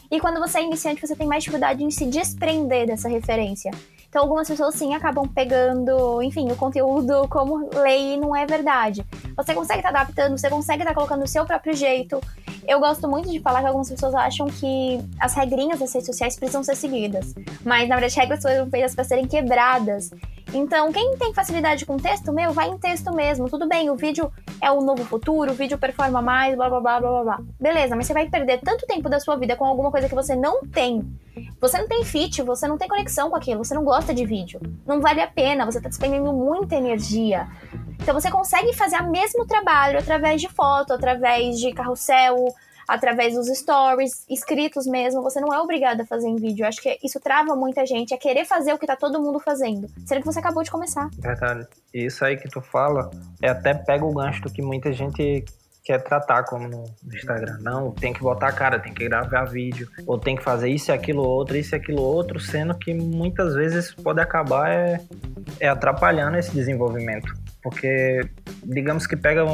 E 0.10 0.20
quando 0.20 0.40
você 0.40 0.60
é 0.60 0.64
iniciante, 0.64 1.06
você 1.06 1.16
tem 1.16 1.28
mais 1.28 1.44
dificuldade 1.44 1.84
em 1.84 1.92
se 1.92 2.06
desprender 2.06 2.88
dessa 2.88 3.08
referência. 3.10 3.72
Então, 4.16 4.24
algumas 4.24 4.48
pessoas 4.48 4.76
sim 4.76 4.96
acabam 4.96 5.28
pegando, 5.28 6.22
enfim, 6.24 6.50
o 6.50 6.56
conteúdo 6.56 7.28
como 7.28 7.70
lei 7.82 8.16
não 8.16 8.34
é 8.34 8.46
verdade. 8.46 9.06
Você 9.36 9.54
consegue 9.54 9.80
estar 9.80 9.92
tá 9.92 10.00
adaptando, 10.00 10.38
você 10.38 10.50
consegue 10.50 10.84
estar 10.84 10.94
tá 10.94 10.96
colocando 10.96 11.26
o 11.26 11.28
seu 11.28 11.46
próprio 11.46 11.76
jeito. 11.76 12.22
Eu 12.66 12.80
gosto 12.80 13.10
muito 13.10 13.30
de 13.30 13.42
falar 13.42 13.60
que 13.60 13.68
algumas 13.68 13.90
pessoas 13.90 14.16
acham 14.16 14.48
que 14.48 15.02
as 15.20 15.34
regrinhas 15.34 15.80
das 15.80 15.94
redes 15.94 16.08
sociais 16.08 16.38
precisam 16.38 16.64
ser 16.64 16.78
seguidas. 16.78 17.36
Mas, 17.66 17.90
na 17.90 17.96
verdade, 17.96 18.16
regras 18.16 18.42
foram 18.42 18.70
feitas 18.70 18.96
para 18.96 19.04
serem 19.04 19.28
quebradas. 19.28 20.12
Então, 20.54 20.94
quem 20.94 21.18
tem 21.18 21.34
facilidade 21.34 21.86
com 21.86 21.98
texto, 21.98 22.32
meu, 22.32 22.54
vai 22.54 22.70
em 22.70 22.78
texto 22.78 23.14
mesmo. 23.14 23.50
Tudo 23.50 23.68
bem, 23.68 23.90
o 23.90 23.98
vídeo 23.98 24.32
é 24.62 24.72
o 24.72 24.80
novo 24.80 25.04
futuro, 25.04 25.52
o 25.52 25.56
vídeo 25.56 25.78
performa 25.78 26.22
mais, 26.22 26.56
blá 26.56 26.70
blá 26.70 26.80
blá 26.80 27.00
blá 27.02 27.24
blá. 27.24 27.40
Beleza, 27.60 27.98
mas 27.98 28.08
você 28.08 28.14
vai 28.14 28.30
perder 28.30 28.62
tanto 28.62 28.88
tempo 28.88 29.10
da 29.10 29.20
sua 29.20 29.36
vida 29.36 29.58
com 29.58 29.66
alguma 29.66 29.92
coisa 29.92 30.08
que 30.08 30.16
você 30.16 30.38
não 30.38 30.66
tem. 30.66 31.04
Você 31.66 31.80
não 31.80 31.88
tem 31.88 32.04
fit, 32.04 32.44
você 32.44 32.68
não 32.68 32.78
tem 32.78 32.88
conexão 32.88 33.28
com 33.28 33.36
aquilo, 33.36 33.66
você 33.66 33.74
não 33.74 33.84
gosta 33.84 34.14
de 34.14 34.24
vídeo. 34.24 34.62
Não 34.86 35.02
vale 35.02 35.20
a 35.20 35.26
pena, 35.26 35.66
você 35.66 35.82
tá 35.82 35.90
despendendo 35.90 36.32
muita 36.32 36.76
energia. 36.76 37.48
Então 38.00 38.14
você 38.14 38.30
consegue 38.30 38.72
fazer 38.72 38.98
o 38.98 39.10
mesmo 39.10 39.48
trabalho 39.48 39.98
através 39.98 40.40
de 40.40 40.48
foto, 40.48 40.94
através 40.94 41.60
de 41.60 41.74
carrossel, 41.74 42.54
através 42.88 43.34
dos 43.34 43.48
stories, 43.48 44.28
escritos 44.30 44.86
mesmo. 44.86 45.24
Você 45.24 45.42
não 45.42 45.52
é 45.52 45.60
obrigado 45.60 46.02
a 46.02 46.06
fazer 46.06 46.28
em 46.28 46.36
vídeo. 46.36 46.62
Eu 46.62 46.68
acho 46.68 46.80
que 46.80 47.00
isso 47.04 47.20
trava 47.20 47.56
muita 47.56 47.84
gente 47.84 48.14
a 48.14 48.18
querer 48.20 48.46
fazer 48.46 48.72
o 48.72 48.78
que 48.78 48.86
tá 48.86 48.96
todo 48.96 49.20
mundo 49.20 49.40
fazendo, 49.40 49.88
sendo 50.06 50.20
que 50.20 50.26
você 50.28 50.38
acabou 50.38 50.62
de 50.62 50.70
começar. 50.70 51.10
Verdade. 51.18 51.66
Isso 51.92 52.24
aí 52.24 52.38
que 52.38 52.48
tu 52.48 52.62
fala 52.62 53.10
é 53.42 53.50
até 53.50 53.74
pega 53.74 54.06
o 54.06 54.14
gancho 54.14 54.44
do 54.44 54.52
que 54.52 54.62
muita 54.62 54.94
gente 54.94 55.44
quer 55.86 56.02
tratar 56.02 56.44
como 56.44 56.68
no 56.68 56.84
Instagram. 57.14 57.60
Não, 57.62 57.92
tem 57.92 58.12
que 58.12 58.20
botar 58.20 58.48
a 58.48 58.52
cara, 58.52 58.80
tem 58.80 58.92
que 58.92 59.08
gravar 59.08 59.46
vídeo, 59.46 59.88
ou 60.08 60.18
tem 60.18 60.36
que 60.36 60.44
fazer 60.44 60.68
isso 60.68 60.90
e 60.90 60.92
aquilo 60.92 61.22
outro, 61.22 61.56
isso 61.56 61.76
e 61.76 61.78
aquilo 61.78 62.02
outro, 62.02 62.40
sendo 62.40 62.76
que 62.76 62.92
muitas 62.92 63.54
vezes 63.54 63.94
pode 63.94 64.20
acabar 64.20 64.72
é, 64.72 65.00
é 65.60 65.68
atrapalhando 65.68 66.38
esse 66.38 66.52
desenvolvimento. 66.52 67.32
Porque, 67.62 68.22
digamos 68.64 69.06
que 69.06 69.16
pega 69.16 69.46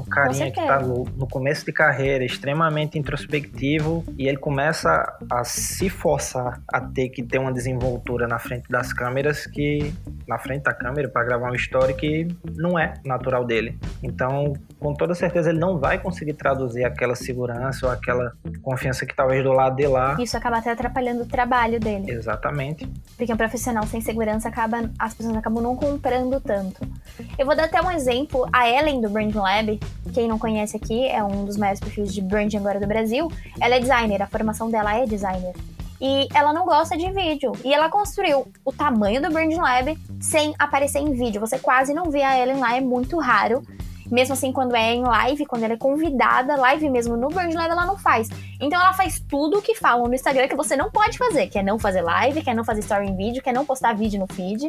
um 0.00 0.04
carinha 0.04 0.50
que 0.50 0.60
está 0.60 0.80
no, 0.80 1.04
no, 1.16 1.26
começo 1.26 1.64
de 1.64 1.72
carreira, 1.72 2.24
extremamente 2.24 2.98
introspectivo, 2.98 4.04
e 4.16 4.28
ele 4.28 4.36
começa 4.36 5.16
a 5.30 5.44
se 5.44 5.88
forçar 5.88 6.60
a 6.72 6.80
ter 6.80 7.08
que 7.08 7.22
ter 7.22 7.38
uma 7.38 7.52
desenvoltura 7.52 8.26
na 8.26 8.38
frente 8.38 8.68
das 8.68 8.92
câmeras 8.92 9.46
que 9.46 9.92
na 10.26 10.38
frente 10.38 10.64
da 10.64 10.74
câmera 10.74 11.08
para 11.08 11.24
gravar 11.24 11.46
uma 11.46 11.56
história 11.56 11.94
que 11.94 12.28
não 12.54 12.78
é 12.78 12.94
natural 13.04 13.44
dele. 13.44 13.78
Então, 14.02 14.52
com 14.78 14.92
toda 14.94 15.14
certeza 15.14 15.50
ele 15.50 15.58
não 15.58 15.78
vai 15.78 15.98
conseguir 15.98 16.34
traduzir 16.34 16.84
aquela 16.84 17.14
segurança 17.14 17.86
ou 17.86 17.92
aquela 17.92 18.32
confiança 18.62 19.06
que 19.06 19.14
talvez 19.14 19.42
do 19.42 19.52
lado 19.52 19.76
de 19.76 19.86
lá. 19.86 20.16
Isso 20.20 20.36
acaba 20.36 20.58
até 20.58 20.70
atrapalhando 20.70 21.22
o 21.22 21.26
trabalho 21.26 21.80
dele. 21.80 22.10
Exatamente. 22.10 22.86
Porque 23.16 23.32
um 23.32 23.36
profissional 23.36 23.84
sem 23.86 24.00
segurança 24.00 24.48
acaba 24.48 24.90
as 24.98 25.14
pessoas 25.14 25.36
acabam 25.36 25.62
não 25.62 25.76
comprando 25.76 26.40
tanto. 26.40 26.86
Eu 27.38 27.46
vou 27.46 27.56
dar 27.56 27.64
até 27.64 27.80
um 27.80 27.90
exemplo, 27.90 28.48
a 28.52 28.68
Ellen 28.68 29.00
do 29.00 29.08
Brand 29.08 29.34
Lab, 29.34 29.78
quem 30.12 30.28
não 30.28 30.38
conhece 30.38 30.76
aqui, 30.76 31.06
é 31.06 31.22
um 31.22 31.44
dos 31.44 31.56
maiores 31.56 31.80
perfis 31.80 32.12
de 32.12 32.20
branding 32.20 32.56
agora 32.56 32.80
do 32.80 32.86
Brasil. 32.86 33.30
Ela 33.60 33.76
é 33.76 33.80
designer, 33.80 34.22
a 34.22 34.26
formação 34.26 34.70
dela 34.70 34.94
é 34.96 35.06
designer. 35.06 35.54
E 36.00 36.28
ela 36.32 36.52
não 36.52 36.64
gosta 36.64 36.96
de 36.96 37.10
vídeo. 37.10 37.52
E 37.64 37.74
ela 37.74 37.88
construiu 37.88 38.46
o 38.64 38.72
tamanho 38.72 39.20
do 39.20 39.30
Brand 39.30 39.52
Lab 39.54 39.98
sem 40.20 40.54
aparecer 40.58 41.00
em 41.00 41.12
vídeo. 41.12 41.40
Você 41.40 41.58
quase 41.58 41.92
não 41.92 42.10
vê 42.10 42.22
a 42.22 42.38
Ellen 42.38 42.58
lá, 42.58 42.76
é 42.76 42.80
muito 42.80 43.18
raro. 43.18 43.62
Mesmo 44.10 44.32
assim, 44.32 44.52
quando 44.52 44.74
é 44.74 44.94
em 44.94 45.02
live, 45.02 45.46
quando 45.46 45.64
ela 45.64 45.74
é 45.74 45.76
convidada, 45.76 46.56
live 46.56 46.88
mesmo 46.88 47.16
no 47.16 47.28
Brand 47.28 47.52
Lab, 47.52 47.70
ela 47.70 47.86
não 47.86 47.98
faz. 47.98 48.28
Então 48.60 48.80
ela 48.80 48.92
faz 48.92 49.20
tudo 49.20 49.58
o 49.58 49.62
que 49.62 49.74
falam 49.74 50.06
no 50.06 50.14
Instagram 50.14 50.48
que 50.48 50.56
você 50.56 50.76
não 50.76 50.90
pode 50.90 51.18
fazer, 51.18 51.48
que 51.48 51.58
é 51.58 51.62
não 51.62 51.78
fazer 51.78 52.02
live, 52.02 52.42
que 52.42 52.50
é 52.50 52.54
não 52.54 52.64
fazer 52.64 52.80
story 52.80 53.08
em 53.08 53.16
vídeo, 53.16 53.42
que 53.42 53.50
é 53.50 53.52
não 53.52 53.64
postar 53.64 53.94
vídeo 53.94 54.18
no 54.18 54.26
feed. 54.32 54.68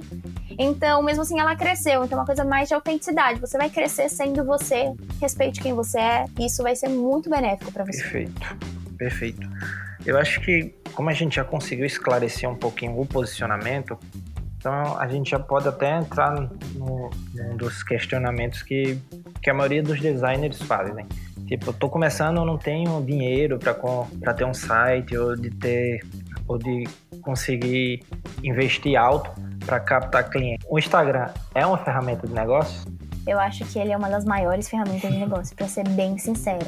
Então, 0.57 1.01
mesmo 1.01 1.21
assim, 1.21 1.39
ela 1.39 1.55
cresceu. 1.55 2.03
Então, 2.03 2.17
é 2.17 2.21
uma 2.21 2.25
coisa 2.25 2.43
mais 2.43 2.67
de 2.67 2.73
autenticidade. 2.73 3.39
Você 3.39 3.57
vai 3.57 3.69
crescer 3.69 4.09
sendo 4.09 4.43
você, 4.43 4.93
respeite 5.21 5.61
quem 5.61 5.73
você 5.73 5.99
é, 5.99 6.25
e 6.37 6.45
isso 6.45 6.61
vai 6.63 6.75
ser 6.75 6.89
muito 6.89 7.29
benéfico 7.29 7.71
para 7.71 7.85
você. 7.85 8.01
Perfeito, 8.01 8.57
perfeito. 8.97 9.49
Eu 10.05 10.17
acho 10.17 10.39
que, 10.41 10.73
como 10.93 11.09
a 11.09 11.13
gente 11.13 11.35
já 11.35 11.43
conseguiu 11.43 11.85
esclarecer 11.85 12.49
um 12.49 12.55
pouquinho 12.55 12.99
o 12.99 13.05
posicionamento, 13.05 13.97
então 14.59 14.99
a 14.99 15.07
gente 15.07 15.31
já 15.31 15.39
pode 15.39 15.69
até 15.69 15.97
entrar 15.97 16.35
num 16.75 17.09
dos 17.55 17.81
questionamentos 17.81 18.61
que, 18.61 18.99
que 19.41 19.49
a 19.49 19.53
maioria 19.53 19.81
dos 19.81 20.01
designers 20.01 20.61
fazem. 20.61 20.93
Né? 20.93 21.05
Tipo, 21.47 21.71
tô 21.71 21.89
começando, 21.89 22.37
eu 22.37 22.45
não 22.45 22.57
tenho 22.57 23.01
dinheiro 23.01 23.57
para 23.57 24.33
ter 24.33 24.43
um 24.43 24.53
site 24.53 25.17
ou 25.17 25.33
de 25.33 25.49
ter 25.49 26.01
ou 26.45 26.57
de 26.57 26.83
conseguir 27.21 28.03
investir 28.43 28.97
alto 28.97 29.31
para 29.65 29.79
captar 29.79 30.29
cliente. 30.29 30.65
O 30.69 30.77
Instagram 30.77 31.29
é 31.55 31.65
uma 31.65 31.77
ferramenta 31.77 32.27
de 32.27 32.33
negócio? 32.33 32.91
Eu 33.29 33.39
acho 33.39 33.63
que 33.65 33.77
ele 33.77 33.91
é 33.91 33.97
uma 33.97 34.09
das 34.09 34.25
maiores 34.25 34.67
ferramentas 34.67 35.11
de 35.11 35.17
negócio, 35.17 35.55
para 35.55 35.67
ser 35.67 35.87
bem 35.89 36.17
sincera. 36.17 36.65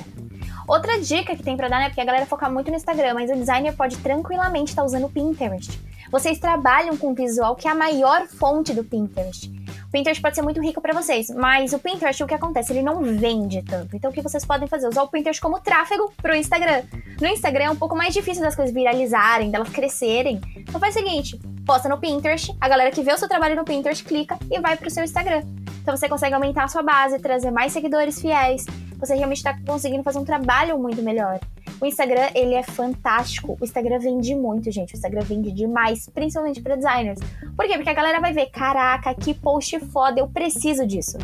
Outra 0.68 1.02
dica 1.02 1.36
que 1.36 1.42
tem 1.42 1.58
para 1.58 1.68
dar, 1.68 1.80
né, 1.80 1.90
porque 1.90 2.02
a 2.02 2.06
galera 2.06 2.28
foca 2.28 2.48
muito 2.48 2.70
no 2.70 2.78
Instagram, 2.78 3.16
mas 3.16 3.32
o 3.32 3.34
designer 3.34 3.76
pode 3.76 3.98
tranquilamente 3.98 4.70
estar 4.70 4.84
tá 4.84 4.86
usando 4.86 5.06
o 5.06 5.10
Pinterest. 5.10 5.82
Vocês 6.12 6.38
trabalham 6.38 6.96
com 6.96 7.16
visual, 7.16 7.56
que 7.56 7.68
é 7.68 7.72
a 7.72 7.76
maior 7.76 8.28
fonte 8.28 8.74
do 8.74 8.84
Pinterest. 8.84 9.50
O 9.88 9.92
Pinterest 9.92 10.22
pode 10.22 10.36
ser 10.36 10.44
muito 10.44 10.62
rico 10.62 10.80
para 10.80 10.94
vocês, 10.94 11.32
mas 11.32 11.74
o 11.74 11.80
Pinterest, 11.80 12.24
o 12.24 12.28
que 12.28 12.34
acontece? 12.36 12.72
Ele 12.74 12.84
não 12.84 13.02
vende 13.02 13.64
tanto. 13.64 13.96
Então, 13.96 14.12
o 14.12 14.14
que 14.14 14.22
vocês 14.22 14.46
podem 14.46 14.68
fazer? 14.68 14.88
Usar 14.88 15.02
o 15.02 15.08
Pinterest 15.08 15.42
como 15.42 15.60
tráfego 15.60 16.14
pro 16.22 16.36
Instagram. 16.36 16.84
No 17.20 17.28
Instagram 17.28 17.64
é 17.64 17.72
um 17.72 17.76
pouco 17.76 17.96
mais 17.96 18.14
difícil 18.14 18.44
das 18.44 18.56
coisas 18.56 18.74
viralizarem, 18.74 19.50
delas 19.50 19.70
crescerem. 19.70 20.40
Então, 20.56 20.80
faz 20.80 20.96
o 20.96 21.00
seguinte: 21.00 21.40
posta 21.66 21.90
no 21.90 21.98
Pinterest, 21.98 22.56
a 22.62 22.70
galera 22.70 22.92
que 22.92 23.02
vê 23.02 23.14
o 23.14 23.18
seu 23.18 23.28
trabalho 23.28 23.56
no 23.56 23.66
Pinterest 23.66 24.04
clica 24.04 24.38
e 24.52 24.60
vai 24.60 24.78
pro 24.78 24.92
seu 24.92 25.04
Instagram. 25.04 25.44
Então, 25.82 25.98
você 25.98 26.08
consegue 26.08 26.34
aumentar 26.34 26.66
a 26.66 26.68
sua 26.68 26.84
base, 26.84 27.20
trazer 27.20 27.52
mais 27.52 27.74
seguidores 27.74 28.22
fiéis. 28.22 28.66
Você 29.00 29.16
realmente 29.16 29.38
está 29.38 29.58
conseguindo 29.66 30.04
fazer 30.04 30.20
um 30.20 30.26
trabalho 30.26 30.78
muito 30.78 31.02
melhor. 31.02 31.40
O 31.82 31.86
Instagram, 31.88 32.30
ele 32.36 32.54
é 32.54 32.62
fantástico. 32.62 33.58
O 33.60 33.64
Instagram 33.64 33.98
vende 33.98 34.36
muito, 34.36 34.70
gente. 34.72 34.94
O 34.94 34.96
Instagram 34.96 35.22
vende 35.22 35.52
demais, 35.52 36.08
principalmente 36.10 36.62
para 36.62 36.76
designers. 36.76 37.20
Por 37.58 37.66
quê? 37.66 37.74
Porque 37.74 37.90
a 37.90 37.94
galera 37.94 38.20
vai 38.20 38.32
ver, 38.32 38.52
caraca, 38.52 39.16
que 39.16 39.34
post 39.34 39.80
foda, 39.88 40.20
eu 40.20 40.28
preciso 40.28 40.86
disso. 40.86 41.18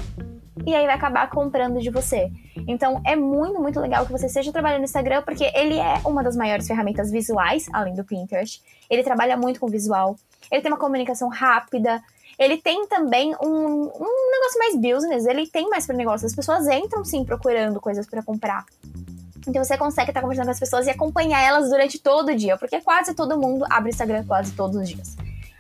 E 0.66 0.74
aí 0.74 0.86
vai 0.88 0.96
acabar 0.96 1.30
comprando 1.30 1.80
de 1.80 1.92
você. 1.92 2.32
Então 2.68 3.00
é 3.06 3.16
muito, 3.16 3.62
muito 3.62 3.80
legal 3.80 4.06
que 4.06 4.12
você 4.12 4.26
esteja 4.26 4.52
trabalhando 4.52 4.80
no 4.80 4.86
Instagram, 4.86 5.22
porque 5.22 5.52
ele 5.54 5.78
é 5.78 6.02
uma 6.04 6.24
das 6.24 6.36
maiores 6.36 6.66
ferramentas 6.68 7.12
visuais, 7.12 7.68
além 7.72 7.94
do 7.94 8.04
Pinterest. 8.04 8.62
Ele 8.90 9.04
trabalha 9.04 9.38
muito 9.38 9.60
com 9.60 9.68
visual. 9.68 10.16
Ele 10.52 10.62
tem 10.62 10.72
uma 10.72 10.80
comunicação 10.80 11.30
rápida. 11.30 12.02
Ele 12.38 12.58
tem 12.58 12.88
também 12.88 13.36
um, 13.42 13.48
um 13.48 14.32
negócio 14.32 14.60
mais 14.60 14.76
business. 14.76 15.26
Ele 15.26 15.48
tem 15.48 15.70
mais 15.70 15.86
para 15.86 15.96
negócio. 15.96 16.28
As 16.28 16.36
pessoas 16.36 16.68
entram 16.68 17.04
sim 17.04 17.26
procurando 17.26 17.82
coisas 17.82 18.06
para 18.06 18.22
comprar. 18.22 18.66
Então 19.48 19.64
você 19.64 19.78
consegue 19.78 20.12
estar 20.12 20.22
conversando 20.22 20.46
com 20.46 20.52
as 20.52 20.60
pessoas 20.60 20.88
e 20.88 20.90
acompanhar 20.90 21.42
elas 21.42 21.70
durante 21.70 21.98
todo 22.00 22.30
o 22.30 22.36
dia, 22.36 22.58
porque 22.58 22.82
quase 22.82 23.14
todo 23.14 23.40
mundo 23.40 23.66
abre 23.70 23.90
Instagram 23.90 24.26
quase 24.26 24.52
todos 24.52 24.76
os 24.76 24.90
dias. 24.90 25.16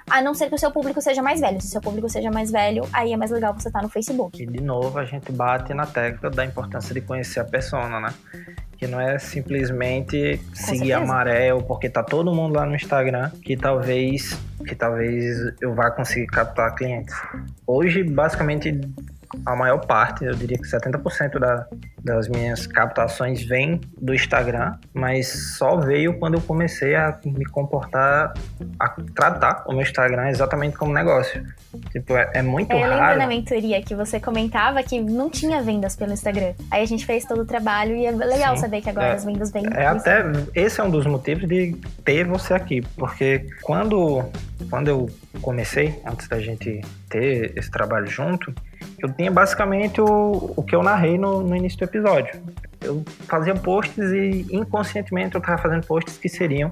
A 0.09 0.21
não 0.21 0.33
ser 0.33 0.47
que 0.47 0.55
o 0.55 0.57
seu 0.57 0.71
público 0.71 1.01
seja 1.01 1.21
mais 1.21 1.39
velho. 1.39 1.59
Se 1.59 1.67
o 1.67 1.71
seu 1.71 1.81
público 1.81 2.07
seja 2.09 2.31
mais 2.31 2.49
velho, 2.49 2.87
aí 2.93 3.11
é 3.11 3.17
mais 3.17 3.31
legal 3.31 3.53
você 3.53 3.67
estar 3.67 3.81
no 3.81 3.89
Facebook. 3.89 4.41
E 4.41 4.45
de 4.45 4.61
novo 4.61 4.97
a 4.99 5.05
gente 5.05 5.31
bate 5.31 5.73
na 5.73 5.85
tecla 5.85 6.29
da 6.29 6.45
importância 6.45 6.93
de 6.93 7.01
conhecer 7.01 7.41
a 7.41 7.45
persona, 7.45 7.99
né? 7.99 8.13
Que 8.77 8.87
não 8.87 9.01
é 9.01 9.17
simplesmente 9.17 10.39
com 10.49 10.55
seguir 10.55 10.77
certeza. 10.77 10.97
a 10.97 11.05
maré 11.05 11.53
ou 11.53 11.63
porque 11.63 11.89
tá 11.89 12.03
todo 12.03 12.33
mundo 12.33 12.55
lá 12.55 12.65
no 12.65 12.75
Instagram 12.75 13.31
que 13.41 13.57
talvez 13.57 14.37
que 14.67 14.75
talvez 14.75 15.53
eu 15.61 15.73
vá 15.73 15.91
conseguir 15.91 16.27
captar 16.27 16.75
clientes. 16.75 17.15
Hoje, 17.65 18.03
basicamente, 18.03 18.79
a 19.45 19.55
maior 19.55 19.85
parte, 19.85 20.25
eu 20.25 20.33
diria 20.33 20.57
que 20.57 20.63
70% 20.63 21.39
da, 21.39 21.67
das 22.03 22.27
minhas 22.27 22.65
captações 22.65 23.43
vem 23.43 23.81
do 23.99 24.13
Instagram, 24.13 24.75
mas 24.93 25.55
só 25.57 25.77
veio 25.77 26.17
quando 26.17 26.35
eu 26.35 26.41
comecei 26.41 26.95
a 26.95 27.17
me 27.25 27.45
comportar, 27.45 28.33
a 28.79 28.89
tratar 29.13 29.65
o 29.67 29.73
meu 29.73 29.81
Instagram 29.81 30.29
exatamente 30.29 30.77
como 30.77 30.93
negócio. 30.93 31.43
Tipo, 31.91 32.15
é, 32.15 32.31
é 32.35 32.41
muito 32.41 32.71
é, 32.71 32.81
raro. 32.81 32.93
Lembra 32.93 33.15
na 33.17 33.27
mentoria 33.27 33.81
que 33.81 33.93
você 33.93 34.19
comentava 34.19 34.81
que 34.81 34.99
não 35.01 35.29
tinha 35.29 35.61
vendas 35.61 35.95
pelo 35.95 36.13
Instagram. 36.13 36.53
Aí 36.71 36.81
a 36.81 36.87
gente 36.87 37.05
fez 37.05 37.25
todo 37.25 37.41
o 37.41 37.45
trabalho 37.45 37.95
e 37.95 38.05
é 38.05 38.11
legal 38.11 38.55
Sim, 38.55 38.61
saber 38.61 38.81
que 38.81 38.89
agora 38.89 39.07
é, 39.07 39.13
as 39.13 39.25
vendas 39.25 39.51
vêm. 39.51 39.65
É 39.75 39.85
até 39.85 40.23
esse 40.55 40.79
é 40.79 40.83
um 40.83 40.89
dos 40.89 41.05
motivos 41.05 41.47
de 41.47 41.75
ter 42.03 42.25
você 42.25 42.53
aqui, 42.53 42.81
porque 42.95 43.45
quando 43.61 44.23
quando 44.69 44.87
eu 44.87 45.09
comecei, 45.41 45.99
antes 46.05 46.27
da 46.27 46.39
gente 46.39 46.81
ter 47.09 47.53
esse 47.55 47.69
trabalho 47.69 48.07
junto, 48.07 48.53
eu 48.99 49.11
tinha 49.13 49.29
basicamente 49.29 50.01
o, 50.01 50.53
o 50.55 50.63
que 50.63 50.75
eu 50.75 50.81
narrei 50.81 51.17
no, 51.17 51.41
no 51.41 51.55
início 51.55 51.77
do 51.79 51.85
episódio. 51.85 52.39
Eu 52.81 53.03
fazia 53.27 53.53
posts 53.55 54.11
e 54.11 54.45
inconscientemente 54.51 55.35
eu 55.35 55.39
estava 55.39 55.61
fazendo 55.61 55.85
posts 55.85 56.17
que 56.17 56.29
seriam 56.29 56.71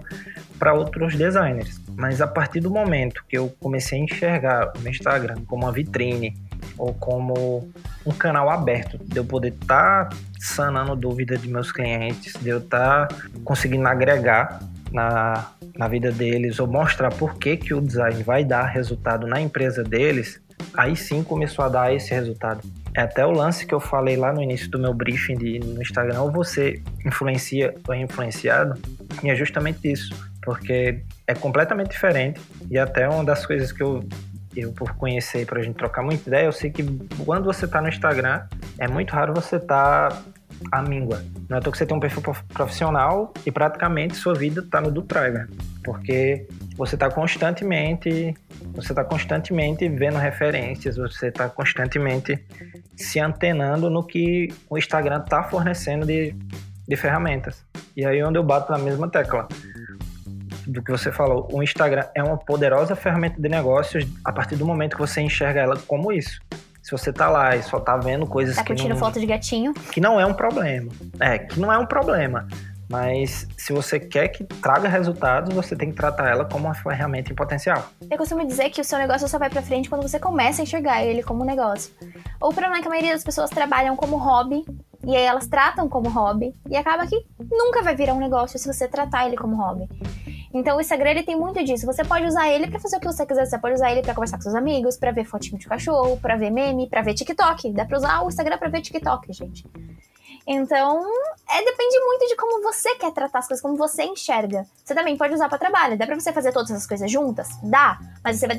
para 0.58 0.74
outros 0.74 1.16
designers. 1.16 1.80
Mas 1.96 2.22
a 2.22 2.28
partir 2.28 2.60
do 2.60 2.70
momento 2.70 3.24
que 3.28 3.38
eu 3.38 3.54
comecei 3.60 4.00
a 4.00 4.04
enxergar 4.04 4.74
o 4.76 4.80
meu 4.80 4.92
Instagram 4.92 5.36
como 5.48 5.66
uma 5.66 5.72
vitrine 5.72 6.36
ou 6.78 6.94
como 6.94 7.72
um 8.06 8.12
canal 8.12 8.50
aberto, 8.50 8.98
de 9.04 9.18
eu 9.18 9.26
poder 9.26 9.50
estar 9.50 10.10
tá 10.10 10.18
sanando 10.40 10.96
dúvidas 10.96 11.42
de 11.42 11.48
meus 11.48 11.72
clientes, 11.72 12.34
de 12.42 12.50
eu 12.50 12.60
estar 12.60 13.08
tá 13.08 13.16
conseguindo 13.44 13.88
agregar 13.88 14.62
na, 14.92 15.52
na 15.78 15.88
vida 15.88 16.12
deles 16.12 16.60
ou 16.60 16.68
mostrar 16.68 17.12
por 17.12 17.36
que, 17.36 17.58
que 17.58 17.74
o 17.74 17.82
design 17.82 18.24
vai 18.24 18.44
dar 18.44 18.66
resultado 18.66 19.28
na 19.28 19.40
empresa 19.42 19.84
deles, 19.84 20.42
aí 20.78 20.96
sim 20.96 21.24
começou 21.24 21.66
a 21.66 21.70
dar 21.70 21.94
esse 21.94 22.14
resultado. 22.14 22.62
É 22.96 23.02
até 23.02 23.26
o 23.26 23.32
lance 23.32 23.66
que 23.66 23.74
eu 23.74 23.80
falei 23.80 24.16
lá 24.16 24.32
no 24.32 24.42
início 24.42 24.70
do 24.70 24.80
meu 24.80 24.94
briefing 24.94 25.36
de, 25.36 25.60
no 25.60 25.82
Instagram, 25.82 26.22
ou 26.22 26.32
você 26.32 26.82
influencia 27.06 27.74
ou 27.88 27.94
é 27.94 28.00
influenciado, 28.00 28.80
e 29.24 29.30
é 29.30 29.36
justamente 29.36 29.92
isso, 29.92 30.16
porque 30.42 31.02
é 31.28 31.34
completamente 31.34 31.92
diferente, 31.92 32.40
e 32.70 32.78
até 32.78 33.08
uma 33.10 33.24
das 33.24 33.46
coisas 33.46 33.72
que 33.72 33.84
eu, 33.84 34.04
eu 34.56 34.72
por 34.72 34.94
conhecer, 34.94 35.46
para 35.46 35.60
a 35.60 35.64
gente 35.64 35.76
trocar 35.76 36.04
muita 36.04 36.30
ideia, 36.30 36.46
eu 36.46 36.54
sei 36.54 36.70
que 36.70 36.84
quando 37.26 37.46
você 37.46 37.66
está 37.66 37.82
no 37.82 37.90
Instagram, 37.90 38.44
é 38.80 38.88
muito 38.88 39.12
raro 39.12 39.34
você 39.34 39.58
estar 39.58 40.10
tá 40.10 40.24
a 40.72 40.82
míngua. 40.82 41.24
Não 41.50 41.58
é 41.58 41.62
que 41.62 41.70
você 41.70 41.86
tem 41.86 41.96
um 41.96 42.00
perfil 42.00 42.22
profissional 42.54 43.34
e 43.46 43.52
praticamente 43.52 44.16
sua 44.16 44.34
vida 44.34 44.62
está 44.62 44.80
no 44.82 44.92
do 44.92 45.02
Driver, 45.02 45.48
porque 45.84 46.48
você 46.76 46.96
está 46.96 47.10
constantemente, 47.10 48.36
você 48.74 48.92
está 48.92 49.04
constantemente 49.04 49.88
vendo 49.88 50.18
referências, 50.18 50.98
você 50.98 51.28
está 51.28 51.48
constantemente 51.48 52.44
se 52.96 53.20
antenando 53.20 53.90
no 53.90 54.04
que 54.04 54.54
o 54.70 54.78
Instagram 54.78 55.22
está 55.24 55.44
fornecendo 55.44 56.06
de, 56.06 56.36
de 56.88 56.96
ferramentas. 56.96 57.64
E 57.96 58.06
aí 58.06 58.22
onde 58.22 58.38
eu 58.38 58.44
bato 58.44 58.72
na 58.72 58.78
mesma 58.78 59.10
tecla 59.10 59.48
do 60.68 60.82
que 60.82 60.92
você 60.92 61.12
falou, 61.12 61.48
o 61.52 61.64
Instagram 61.64 62.06
é 62.14 62.22
uma 62.22 62.38
poderosa 62.38 62.96
ferramenta 62.96 63.42
de 63.42 63.48
negócios 63.48 64.06
a 64.24 64.34
partir 64.34 64.56
do 64.56 64.66
momento 64.66 64.96
que 64.96 65.02
você 65.02 65.22
enxerga 65.22 65.62
ela 65.62 65.78
como 65.88 66.12
isso. 66.12 66.42
Se 66.84 66.92
você 66.92 67.12
tá 67.12 67.30
lá 67.30 67.56
e 67.56 67.64
só 67.64 67.80
tá 67.80 67.98
vendo 67.98 68.28
coisas 68.28 68.56
Tá 68.56 68.62
que 68.62 68.68
curtindo 68.68 68.90
não, 68.90 68.98
foto 68.98 69.20
de 69.20 69.26
gatinho. 69.26 69.74
que 69.74 70.00
não 70.00 70.20
é 70.20 70.26
um 70.26 70.34
problema. 70.34 70.92
É, 71.20 71.40
que 71.40 71.60
não 71.60 71.72
é 71.72 71.78
um 71.80 71.86
problema. 71.86 72.48
Mas 72.90 73.48
se 73.58 73.74
você 73.74 74.00
quer 74.00 74.28
que 74.28 74.44
traga 74.44 74.88
resultados, 74.88 75.54
você 75.54 75.76
tem 75.76 75.90
que 75.90 75.96
tratar 75.96 76.30
ela 76.30 76.46
como 76.46 76.66
uma 76.66 76.76
ferramenta 76.76 77.32
em 77.32 77.36
potencial. 77.36 77.90
Eu 78.10 78.18
costumo 78.18 78.46
dizer 78.46 78.70
que 78.70 78.80
o 78.80 78.84
seu 78.84 79.00
negócio 79.00 79.28
só 79.28 79.40
vai 79.40 79.50
pra 79.50 79.62
frente 79.62 79.90
quando 79.90 80.04
você 80.04 80.20
começa 80.20 80.62
a 80.62 80.64
enxergar 80.64 81.04
ele 81.04 81.24
como 81.24 81.44
um 81.44 81.46
negócio. 81.46 81.94
O 82.40 82.50
problema 82.50 82.78
é 82.78 82.82
que 82.82 82.88
a 82.88 82.90
maioria 82.90 83.14
das 83.14 83.24
pessoas 83.24 83.50
trabalham 83.50 83.96
como 83.96 84.18
hobby, 84.18 84.64
e 85.04 85.16
aí 85.16 85.24
elas 85.24 85.48
tratam 85.48 85.90
como 85.90 86.10
hobby, 86.10 86.56
e 86.70 86.78
acaba 86.78 87.08
que 87.08 87.26
nunca 87.52 87.82
vai 87.82 87.96
virar 87.96 88.14
um 88.14 88.20
negócio 88.20 88.60
se 88.60 88.72
você 88.72 88.88
tratar 88.88 89.26
ele 89.26 89.36
como 89.36 89.56
hobby. 89.56 89.88
Então 90.54 90.78
o 90.78 90.82
Instagram 90.82 91.10
ele 91.10 91.24
tem 91.24 91.38
muito 91.38 91.62
disso. 91.66 91.86
Você 91.86 92.06
pode 92.06 92.26
usar 92.26 92.48
ele 92.50 92.68
pra 92.68 92.80
fazer 92.80 92.96
o 92.96 93.00
que 93.02 93.08
você 93.08 93.26
quiser. 93.26 93.46
Você 93.46 93.60
pode 93.60 93.76
usar 93.76 93.92
ele 93.92 94.02
pra 94.02 94.14
conversar 94.14 94.38
com 94.38 94.44
seus 94.44 94.56
amigos, 94.56 94.96
pra 94.96 95.12
ver 95.12 95.26
fotinho 95.26 95.60
de 95.60 95.68
cachorro, 95.68 96.18
pra 96.18 96.38
ver 96.38 96.50
meme, 96.50 96.88
pra 96.88 97.02
ver 97.02 97.14
TikTok. 97.14 97.74
Dá 97.74 97.84
pra 97.84 97.98
usar 97.98 98.22
o 98.22 98.30
Instagram 98.30 98.58
pra 98.58 98.70
ver 98.70 98.80
TikTok, 98.80 99.34
gente. 99.34 99.66
Então, 100.48 101.04
é, 101.50 101.66
depende 101.66 102.00
muito 102.02 102.28
de 102.28 102.36
como 102.36 102.62
você 102.62 102.96
quer 102.96 103.12
tratar 103.12 103.40
as 103.40 103.48
coisas, 103.48 103.62
como 103.62 103.76
você 103.76 104.04
enxerga. 104.04 104.66
Você 104.84 104.94
também 104.94 105.18
pode 105.18 105.34
usar 105.34 105.50
pra 105.50 105.58
trabalho. 105.58 105.98
Dá 105.98 106.06
pra 106.06 106.20
você 106.20 106.32
fazer 106.32 106.52
todas 106.52 106.70
essas 106.70 106.86
coisas 106.86 107.10
juntas? 107.12 107.50
Dá. 107.64 108.00
Mas 108.24 108.38
você 108.38 108.48
vai 108.48 108.56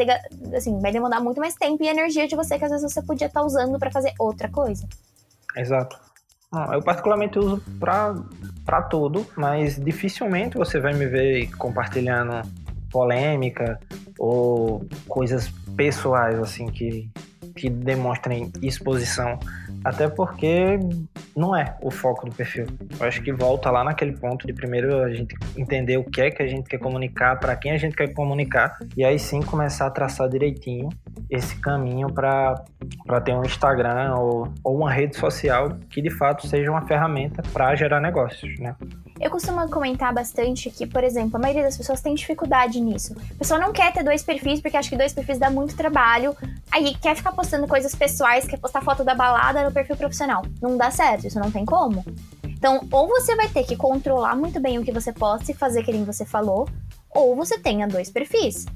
assim, 0.57 0.81
vai 0.81 0.91
demandar 0.91 1.21
muito 1.21 1.41
mais 1.41 1.55
tempo 1.55 1.83
e 1.85 1.89
energia 1.89 2.27
de 2.27 2.35
você 2.35 2.59
que 2.59 2.65
às 2.65 2.71
vezes 2.73 2.93
você 2.93 3.03
podia 3.03 3.29
estar 3.29 3.43
usando 3.43 3.79
pra 3.79 3.91
fazer 3.91 4.13
outra 4.19 4.49
coisa. 4.49 4.87
Exato. 5.57 5.97
Não, 6.53 6.73
eu 6.73 6.83
particularmente 6.83 7.39
uso 7.39 7.63
pra 7.79 8.83
tudo, 8.83 9.27
mas 9.37 9.77
dificilmente 9.77 10.57
você 10.57 10.81
vai 10.81 10.93
me 10.95 11.07
ver 11.07 11.51
compartilhando 11.57 12.43
polêmica 12.91 13.79
ou 14.19 14.87
coisas 15.09 15.49
pessoais, 15.77 16.39
assim, 16.39 16.67
que, 16.67 17.11
que 17.55 17.69
demonstrem 17.69 18.51
exposição. 18.63 19.39
Até 19.85 20.09
porque 20.09 20.79
não 21.37 21.55
é 21.55 21.77
o 21.83 21.91
foco 21.91 22.27
do 22.27 22.35
perfil. 22.35 22.67
Eu 22.99 23.07
acho 23.07 23.23
que 23.23 23.33
volta 23.33 23.71
lá 23.71 23.85
naquele 23.85 24.13
ponto 24.13 24.47
de 24.47 24.53
primeiro 24.53 25.03
a 25.03 25.13
gente 25.13 25.35
entender 25.57 25.97
o 25.97 26.05
que 26.05 26.21
é 26.21 26.31
que 26.31 26.43
a 26.43 26.47
gente 26.47 26.69
quer 26.69 26.79
comunicar, 26.79 27.39
para 27.39 27.55
quem 27.57 27.73
a 27.73 27.77
gente 27.77 27.95
quer 27.95 28.13
comunicar, 28.13 28.79
e 28.97 29.05
aí 29.05 29.19
sim 29.19 29.41
começar 29.41 29.87
a 29.87 29.91
traçar 29.91 30.29
direitinho 30.29 30.89
esse 31.31 31.57
caminho 31.57 32.13
para 32.13 32.65
ter 33.25 33.35
um 33.35 33.45
Instagram 33.45 34.15
ou, 34.15 34.49
ou 34.63 34.77
uma 34.77 34.91
rede 34.91 35.17
social 35.17 35.77
que 35.91 36.01
de 36.01 36.11
fato 36.11 36.47
seja 36.47 36.71
uma 36.71 36.87
ferramenta 36.87 37.43
para 37.53 37.75
gerar 37.75 38.01
negócios, 38.01 38.59
né? 38.59 38.75
Eu 39.19 39.31
costumo 39.31 39.67
comentar 39.71 40.13
bastante 40.13 40.71
que, 40.71 40.87
por 40.87 41.03
exemplo, 41.03 41.37
a 41.37 41.39
maioria 41.39 41.63
das 41.63 41.77
pessoas 41.77 42.03
tem 42.03 42.15
dificuldade 42.15 42.79
nisso. 42.81 43.17
A 43.35 43.39
pessoa 43.39 43.59
não 43.59 43.73
quer 43.73 43.91
ter 43.93 44.03
dois 44.03 44.23
perfis 44.23 44.61
porque 44.61 44.77
acha 44.77 44.91
que 44.91 44.97
dois 44.97 45.15
perfis 45.15 45.39
dá 45.39 45.49
muito 45.49 45.75
trabalho. 45.75 46.37
Aí 46.71 46.95
quer 46.95 47.17
ficar 47.17 47.33
postando 47.33 47.67
coisas 47.67 47.95
pessoais, 47.95 48.47
quer 48.47 48.59
postar 48.59 48.83
foto 48.83 49.03
da 49.03 49.15
balada 49.15 49.66
no 49.67 49.73
perfil 49.73 49.97
profissional. 49.97 50.43
Não 50.61 50.77
dá 50.77 50.91
certo, 50.91 51.27
isso 51.27 51.39
não 51.39 51.51
tem 51.51 51.65
como. 51.65 52.05
Então, 52.45 52.87
ou 52.91 53.07
você 53.09 53.37
vai 53.37 53.49
ter 53.49 53.65
que 53.65 53.77
controlar 53.77 54.35
muito 54.35 54.59
bem 54.61 54.79
o 54.79 54.85
que 54.85 54.93
você 54.93 55.13
posta 55.13 55.51
e 55.51 55.55
fazer 55.55 55.83
que 55.83 55.93
nem 55.93 56.05
você 56.05 56.25
falou, 56.25 56.67
ou 57.17 57.35
você 57.35 57.59
tenha 57.59 57.89
dois 57.89 58.11
perfis. 58.11 58.67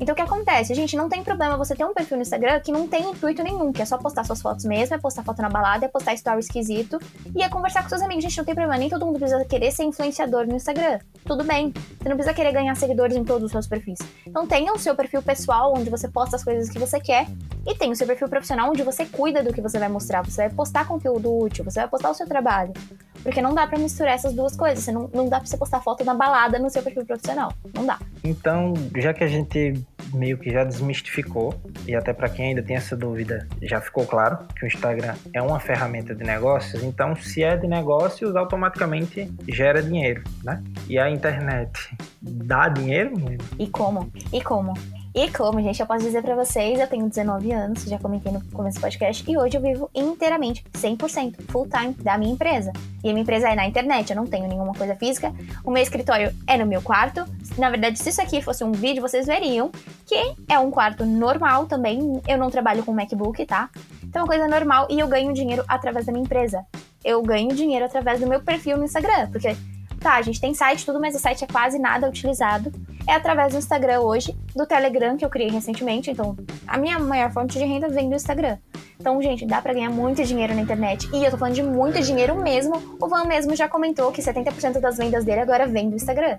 Então 0.00 0.14
o 0.14 0.16
que 0.16 0.22
acontece? 0.22 0.74
Gente, 0.74 0.96
não 0.96 1.08
tem 1.08 1.22
problema 1.22 1.58
você 1.58 1.76
ter 1.76 1.84
um 1.84 1.92
perfil 1.92 2.16
no 2.16 2.22
Instagram 2.22 2.58
que 2.60 2.72
não 2.72 2.88
tem 2.88 3.10
intuito 3.10 3.42
nenhum, 3.42 3.70
que 3.70 3.82
é 3.82 3.84
só 3.84 3.98
postar 3.98 4.24
suas 4.24 4.40
fotos 4.40 4.64
mesmo, 4.64 4.94
é 4.94 4.98
postar 4.98 5.22
foto 5.22 5.42
na 5.42 5.50
balada, 5.50 5.84
é 5.84 5.88
postar 5.88 6.14
story 6.14 6.40
esquisito 6.40 6.98
e 7.36 7.42
é 7.42 7.48
conversar 7.50 7.82
com 7.82 7.90
seus 7.90 8.00
amigos. 8.00 8.24
Gente, 8.24 8.38
não 8.38 8.44
tem 8.46 8.54
problema, 8.54 8.78
nem 8.78 8.88
todo 8.88 9.04
mundo 9.04 9.18
precisa 9.18 9.44
querer 9.44 9.70
ser 9.70 9.84
influenciador 9.84 10.46
no 10.46 10.56
Instagram. 10.56 10.98
Tudo 11.26 11.44
bem. 11.44 11.74
Você 11.98 12.08
não 12.08 12.16
precisa 12.16 12.34
querer 12.34 12.52
ganhar 12.52 12.74
seguidores 12.74 13.14
em 13.14 13.22
todos 13.22 13.44
os 13.44 13.52
seus 13.52 13.66
perfis. 13.66 13.98
Então 14.26 14.46
tenha 14.46 14.72
o 14.72 14.78
seu 14.78 14.94
perfil 14.96 15.20
pessoal, 15.20 15.74
onde 15.76 15.90
você 15.90 16.08
posta 16.08 16.36
as 16.36 16.42
coisas 16.42 16.70
que 16.70 16.78
você 16.78 16.98
quer, 16.98 17.26
e 17.66 17.74
tem 17.74 17.92
o 17.92 17.96
seu 17.96 18.06
perfil 18.06 18.28
profissional, 18.28 18.70
onde 18.70 18.82
você 18.82 19.04
cuida 19.04 19.42
do 19.42 19.52
que 19.52 19.60
você 19.60 19.78
vai 19.78 19.90
mostrar. 19.90 20.24
Você 20.24 20.48
vai 20.48 20.50
postar 20.50 20.88
conteúdo 20.88 21.36
útil, 21.36 21.62
você 21.62 21.80
vai 21.80 21.88
postar 21.88 22.10
o 22.10 22.14
seu 22.14 22.26
trabalho. 22.26 22.72
Porque 23.22 23.42
não 23.42 23.54
dá 23.54 23.66
pra 23.66 23.78
misturar 23.78 24.14
essas 24.14 24.32
duas 24.32 24.56
coisas. 24.56 24.84
Você 24.84 24.92
não, 24.92 25.10
não 25.12 25.28
dá 25.28 25.38
pra 25.38 25.46
você 25.46 25.56
postar 25.56 25.80
foto 25.80 26.04
na 26.04 26.14
balada 26.14 26.58
no 26.58 26.70
seu 26.70 26.82
perfil 26.82 27.04
profissional. 27.04 27.52
Não 27.74 27.84
dá. 27.84 27.98
Então, 28.24 28.74
já 28.96 29.12
que 29.12 29.24
a 29.24 29.28
gente 29.28 29.74
meio 30.14 30.38
que 30.38 30.50
já 30.50 30.64
desmistificou, 30.64 31.54
e 31.86 31.94
até 31.94 32.12
para 32.12 32.28
quem 32.28 32.48
ainda 32.48 32.62
tem 32.62 32.76
essa 32.76 32.96
dúvida, 32.96 33.46
já 33.62 33.80
ficou 33.80 34.06
claro 34.06 34.38
que 34.56 34.64
o 34.64 34.66
Instagram 34.66 35.14
é 35.32 35.40
uma 35.40 35.60
ferramenta 35.60 36.14
de 36.14 36.24
negócios, 36.24 36.82
então 36.82 37.14
se 37.14 37.42
é 37.42 37.56
de 37.56 37.66
negócios, 37.66 38.34
automaticamente 38.34 39.32
gera 39.48 39.82
dinheiro, 39.82 40.22
né? 40.42 40.62
E 40.88 40.98
a 40.98 41.10
internet 41.10 41.96
dá 42.20 42.68
dinheiro? 42.68 43.12
E 43.58 43.66
como? 43.68 44.10
E 44.32 44.40
como? 44.42 44.74
E 45.12 45.28
como, 45.30 45.60
gente, 45.60 45.80
eu 45.80 45.86
posso 45.86 46.04
dizer 46.04 46.22
pra 46.22 46.36
vocês, 46.36 46.78
eu 46.78 46.86
tenho 46.86 47.08
19 47.08 47.50
anos, 47.50 47.82
já 47.82 47.98
comentei 47.98 48.30
no 48.30 48.40
começo 48.52 48.78
do 48.78 48.82
podcast, 48.82 49.28
e 49.28 49.36
hoje 49.36 49.56
eu 49.56 49.60
vivo 49.60 49.90
inteiramente, 49.92 50.64
100%, 50.72 51.34
full 51.48 51.66
time 51.68 51.92
da 51.94 52.16
minha 52.16 52.32
empresa. 52.32 52.72
E 53.02 53.10
a 53.10 53.12
minha 53.12 53.22
empresa 53.22 53.48
é 53.48 53.56
na 53.56 53.66
internet, 53.66 54.10
eu 54.10 54.16
não 54.16 54.24
tenho 54.24 54.46
nenhuma 54.46 54.72
coisa 54.72 54.94
física. 54.94 55.34
O 55.64 55.70
meu 55.72 55.82
escritório 55.82 56.32
é 56.46 56.56
no 56.56 56.64
meu 56.64 56.80
quarto. 56.80 57.24
Na 57.58 57.68
verdade, 57.70 57.98
se 57.98 58.08
isso 58.08 58.22
aqui 58.22 58.40
fosse 58.40 58.62
um 58.62 58.70
vídeo, 58.70 59.02
vocês 59.02 59.26
veriam 59.26 59.72
que 60.06 60.14
é 60.48 60.58
um 60.60 60.70
quarto 60.70 61.04
normal 61.04 61.66
também. 61.66 62.22
Eu 62.28 62.38
não 62.38 62.48
trabalho 62.48 62.84
com 62.84 62.92
MacBook, 62.92 63.44
tá? 63.46 63.68
Então 64.04 64.20
é 64.20 64.22
uma 64.22 64.28
coisa 64.28 64.46
normal 64.46 64.86
e 64.88 65.00
eu 65.00 65.08
ganho 65.08 65.32
dinheiro 65.32 65.64
através 65.66 66.06
da 66.06 66.12
minha 66.12 66.24
empresa. 66.24 66.64
Eu 67.04 67.20
ganho 67.22 67.48
dinheiro 67.48 67.84
através 67.84 68.20
do 68.20 68.28
meu 68.28 68.40
perfil 68.40 68.76
no 68.76 68.84
Instagram, 68.84 69.28
porque 69.30 69.56
Tá, 70.00 70.14
a 70.14 70.22
gente 70.22 70.40
tem 70.40 70.54
site 70.54 70.86
tudo, 70.86 70.98
mas 70.98 71.14
o 71.14 71.18
site 71.18 71.44
é 71.44 71.46
quase 71.46 71.78
nada 71.78 72.08
utilizado. 72.08 72.72
É 73.10 73.14
através 73.14 73.52
do 73.52 73.58
Instagram 73.58 74.02
hoje, 74.02 74.36
do 74.54 74.64
Telegram 74.64 75.16
que 75.16 75.24
eu 75.24 75.28
criei 75.28 75.50
recentemente. 75.50 76.12
Então, 76.12 76.36
a 76.64 76.78
minha 76.78 76.96
maior 76.96 77.32
fonte 77.32 77.58
de 77.58 77.64
renda 77.64 77.88
vem 77.88 78.08
do 78.08 78.14
Instagram. 78.14 78.56
Então, 79.00 79.20
gente, 79.20 79.44
dá 79.44 79.60
pra 79.60 79.74
ganhar 79.74 79.90
muito 79.90 80.22
dinheiro 80.22 80.54
na 80.54 80.60
internet. 80.60 81.10
E 81.12 81.24
eu 81.24 81.28
tô 81.28 81.36
falando 81.36 81.56
de 81.56 81.62
muito 81.64 82.00
dinheiro 82.00 82.40
mesmo. 82.40 82.80
O 83.02 83.08
Van 83.08 83.24
mesmo 83.24 83.56
já 83.56 83.68
comentou 83.68 84.12
que 84.12 84.22
70% 84.22 84.78
das 84.78 84.96
vendas 84.96 85.24
dele 85.24 85.40
agora 85.40 85.66
vem 85.66 85.90
do 85.90 85.96
Instagram. 85.96 86.38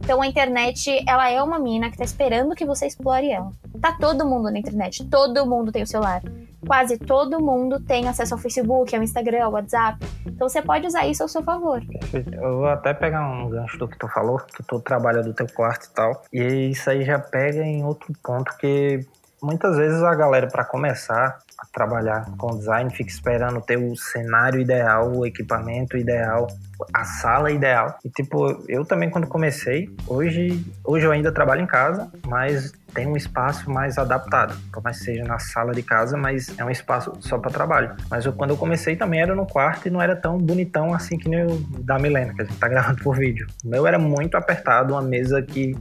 Então 0.00 0.20
a 0.20 0.26
internet, 0.26 1.00
ela 1.06 1.30
é 1.30 1.40
uma 1.40 1.60
mina 1.60 1.88
que 1.88 1.96
tá 1.96 2.02
esperando 2.02 2.56
que 2.56 2.64
você 2.64 2.88
explore 2.88 3.30
ela. 3.30 3.52
Tá 3.80 3.92
todo 3.92 4.26
mundo 4.26 4.50
na 4.50 4.58
internet, 4.58 5.04
todo 5.04 5.46
mundo 5.46 5.70
tem 5.70 5.84
o 5.84 5.86
celular. 5.86 6.22
Quase 6.66 6.98
todo 6.98 7.40
mundo 7.40 7.80
tem 7.80 8.08
acesso 8.08 8.34
ao 8.34 8.40
Facebook, 8.40 8.94
ao 8.94 9.02
Instagram, 9.02 9.44
ao 9.44 9.52
WhatsApp. 9.52 9.98
Então 10.26 10.48
você 10.48 10.60
pode 10.60 10.86
usar 10.86 11.06
isso 11.06 11.22
ao 11.22 11.28
seu 11.28 11.42
favor. 11.42 11.82
Eu 12.12 12.58
vou 12.58 12.68
até 12.68 12.92
pegar 12.92 13.26
um 13.28 13.48
gancho 13.48 13.78
do 13.78 13.88
que 13.88 13.98
tu 13.98 14.08
falou, 14.08 14.38
que 14.38 14.62
tu 14.62 14.80
trabalha 14.80 15.22
do 15.22 15.32
teu 15.32 15.46
quarto 15.54 15.86
e 15.86 15.94
tal. 15.94 16.22
E 16.32 16.70
isso 16.70 16.90
aí 16.90 17.04
já 17.04 17.18
pega 17.18 17.62
em 17.62 17.84
outro 17.84 18.12
ponto 18.22 18.56
que 18.58 19.00
muitas 19.42 19.76
vezes 19.76 20.02
a 20.02 20.14
galera 20.14 20.46
para 20.46 20.64
começar 20.64 21.38
a 21.58 21.66
trabalhar 21.72 22.26
com 22.38 22.56
design 22.56 22.90
fica 22.90 23.10
esperando 23.10 23.60
ter 23.60 23.76
o 23.76 23.96
cenário 23.96 24.60
ideal, 24.60 25.12
o 25.14 25.26
equipamento 25.26 25.96
ideal, 25.96 26.46
a 26.92 27.04
sala 27.04 27.50
ideal. 27.50 27.98
E 28.04 28.08
tipo, 28.08 28.64
eu 28.68 28.84
também 28.84 29.10
quando 29.10 29.26
comecei, 29.26 29.88
hoje, 30.06 30.64
hoje 30.84 31.06
eu 31.06 31.12
ainda 31.12 31.32
trabalho 31.32 31.62
em 31.62 31.66
casa, 31.66 32.10
mas 32.26 32.72
tem 32.94 33.06
um 33.06 33.16
espaço 33.16 33.70
mais 33.70 33.98
adaptado, 33.98 34.56
por 34.72 34.82
mais 34.82 34.98
que 34.98 35.04
seja 35.04 35.24
na 35.24 35.38
sala 35.38 35.72
de 35.72 35.82
casa, 35.82 36.16
mas 36.16 36.58
é 36.58 36.64
um 36.64 36.70
espaço 36.70 37.12
só 37.20 37.38
para 37.38 37.50
trabalho. 37.50 37.94
Mas 38.10 38.24
eu, 38.24 38.32
quando 38.32 38.50
eu 38.50 38.56
comecei 38.56 38.96
também 38.96 39.20
era 39.20 39.34
no 39.34 39.46
quarto 39.46 39.88
e 39.88 39.90
não 39.90 40.00
era 40.00 40.16
tão 40.16 40.38
bonitão 40.38 40.94
assim 40.94 41.18
que 41.18 41.28
nem 41.28 41.44
o 41.44 41.58
da 41.80 41.98
Milena, 41.98 42.34
que 42.34 42.42
a 42.42 42.44
gente 42.44 42.58
tá 42.58 42.68
gravando 42.68 43.02
por 43.02 43.16
vídeo. 43.16 43.46
O 43.64 43.68
meu 43.68 43.86
era 43.86 43.98
muito 43.98 44.36
apertado, 44.36 44.94
uma 44.94 45.02
mesa 45.02 45.42
que 45.42 45.74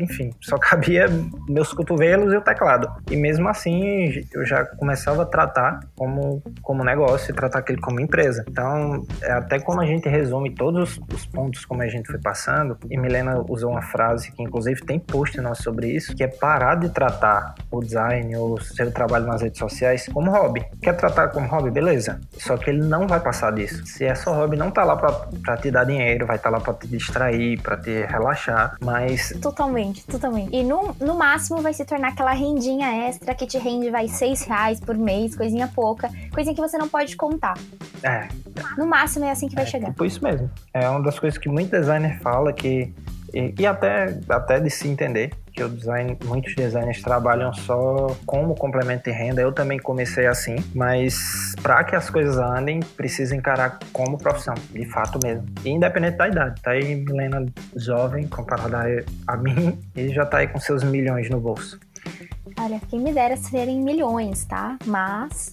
enfim, 0.00 0.30
só 0.40 0.58
cabia 0.58 1.06
meus 1.48 1.72
cotovelos 1.72 2.32
e 2.32 2.36
o 2.36 2.40
teclado. 2.40 2.90
E 3.10 3.16
mesmo 3.16 3.48
assim, 3.48 4.24
eu 4.32 4.44
já 4.44 4.64
começava 4.64 5.22
a 5.22 5.26
tratar 5.26 5.80
como, 5.96 6.42
como 6.62 6.84
negócio 6.84 7.30
e 7.30 7.34
tratar 7.34 7.60
aquilo 7.60 7.80
como 7.80 8.00
empresa. 8.00 8.44
Então, 8.48 9.06
é 9.22 9.32
até 9.32 9.58
como 9.58 9.80
a 9.80 9.86
gente 9.86 10.08
resume 10.08 10.54
todos 10.54 10.98
os 11.12 11.26
pontos 11.26 11.64
como 11.64 11.82
a 11.82 11.88
gente 11.88 12.06
foi 12.06 12.20
passando, 12.20 12.78
e 12.90 12.98
Milena 12.98 13.44
usou 13.48 13.70
uma 13.70 13.82
frase 13.82 14.32
que 14.32 14.42
inclusive 14.42 14.84
tem 14.84 14.98
post 14.98 15.40
nosso 15.40 15.68
sobre 15.68 15.88
isso, 15.88 16.14
que 16.14 16.22
é 16.22 16.28
parar 16.28 16.76
de 16.76 16.88
tratar 16.88 17.54
o 17.70 17.80
design 17.80 18.34
ou 18.36 18.54
o 18.54 18.60
seu 18.60 18.90
trabalho 18.90 19.26
nas 19.26 19.42
redes 19.42 19.58
sociais 19.58 20.08
como 20.12 20.30
hobby. 20.30 20.64
Quer 20.82 20.96
tratar 20.96 21.28
como 21.28 21.46
hobby? 21.46 21.70
Beleza. 21.70 22.20
Só 22.38 22.56
que 22.56 22.70
ele 22.70 22.82
não 22.82 23.06
vai 23.06 23.20
passar 23.20 23.52
disso. 23.52 23.84
Se 23.86 24.04
é 24.04 24.14
só 24.14 24.32
hobby, 24.32 24.56
não 24.56 24.70
tá 24.70 24.84
lá 24.84 24.96
para 24.96 25.56
te 25.56 25.70
dar 25.70 25.84
dinheiro, 25.84 26.26
vai 26.26 26.36
estar 26.36 26.50
tá 26.50 26.56
lá 26.56 26.62
para 26.62 26.74
te 26.74 26.86
distrair, 26.86 27.60
para 27.60 27.76
te 27.76 28.04
relaxar, 28.06 28.76
mas 28.80 29.32
Totalmente, 29.48 30.04
totalmente. 30.06 30.54
E 30.54 30.62
no, 30.62 30.94
no 31.00 31.14
máximo 31.14 31.62
vai 31.62 31.72
se 31.72 31.82
tornar 31.82 32.08
aquela 32.08 32.32
rendinha 32.32 33.08
extra 33.08 33.34
que 33.34 33.46
te 33.46 33.56
rende, 33.56 33.88
vai, 33.88 34.06
seis 34.06 34.42
reais 34.42 34.78
por 34.78 34.94
mês, 34.94 35.34
coisinha 35.34 35.66
pouca, 35.74 36.10
coisinha 36.34 36.54
que 36.54 36.60
você 36.60 36.76
não 36.76 36.86
pode 36.86 37.16
contar. 37.16 37.56
É. 38.02 38.28
No 38.76 38.86
máximo 38.86 39.24
é 39.24 39.30
assim 39.30 39.48
que 39.48 39.54
vai 39.54 39.64
chegar. 39.64 39.88
Tipo 39.88 40.04
isso 40.04 40.22
mesmo. 40.22 40.50
É 40.74 40.86
uma 40.86 41.02
das 41.02 41.18
coisas 41.18 41.38
que 41.38 41.48
muito 41.48 41.70
designer 41.70 42.20
fala 42.20 42.52
que. 42.52 42.92
E, 43.32 43.54
e 43.58 43.66
até, 43.66 44.18
até 44.28 44.60
de 44.60 44.70
se 44.70 44.88
entender, 44.88 45.30
que 45.52 45.62
o 45.62 45.68
design, 45.68 46.16
muitos 46.24 46.54
designers 46.54 47.02
trabalham 47.02 47.52
só 47.52 48.16
como 48.24 48.54
complemento 48.54 49.04
de 49.04 49.10
renda. 49.10 49.42
Eu 49.42 49.52
também 49.52 49.78
comecei 49.78 50.26
assim, 50.26 50.56
mas 50.74 51.54
para 51.62 51.82
que 51.84 51.96
as 51.96 52.08
coisas 52.08 52.36
andem, 52.38 52.80
precisa 52.96 53.34
encarar 53.34 53.78
como 53.92 54.16
profissão, 54.16 54.54
de 54.70 54.86
fato 54.86 55.18
mesmo. 55.22 55.44
E 55.64 55.70
independente 55.70 56.16
da 56.16 56.28
idade, 56.28 56.60
tá 56.62 56.70
aí 56.70 56.94
Milena 56.94 57.44
jovem 57.76 58.26
comparada 58.28 59.04
a 59.26 59.36
mim 59.36 59.78
e 59.96 60.08
já 60.10 60.24
tá 60.24 60.38
aí 60.38 60.48
com 60.48 60.60
seus 60.60 60.84
milhões 60.84 61.28
no 61.28 61.40
bolso. 61.40 61.78
Olha, 62.58 62.80
quem 62.88 63.00
me 63.00 63.12
dera 63.12 63.36
serem 63.36 63.80
milhões, 63.80 64.44
tá? 64.44 64.76
Mas 64.86 65.52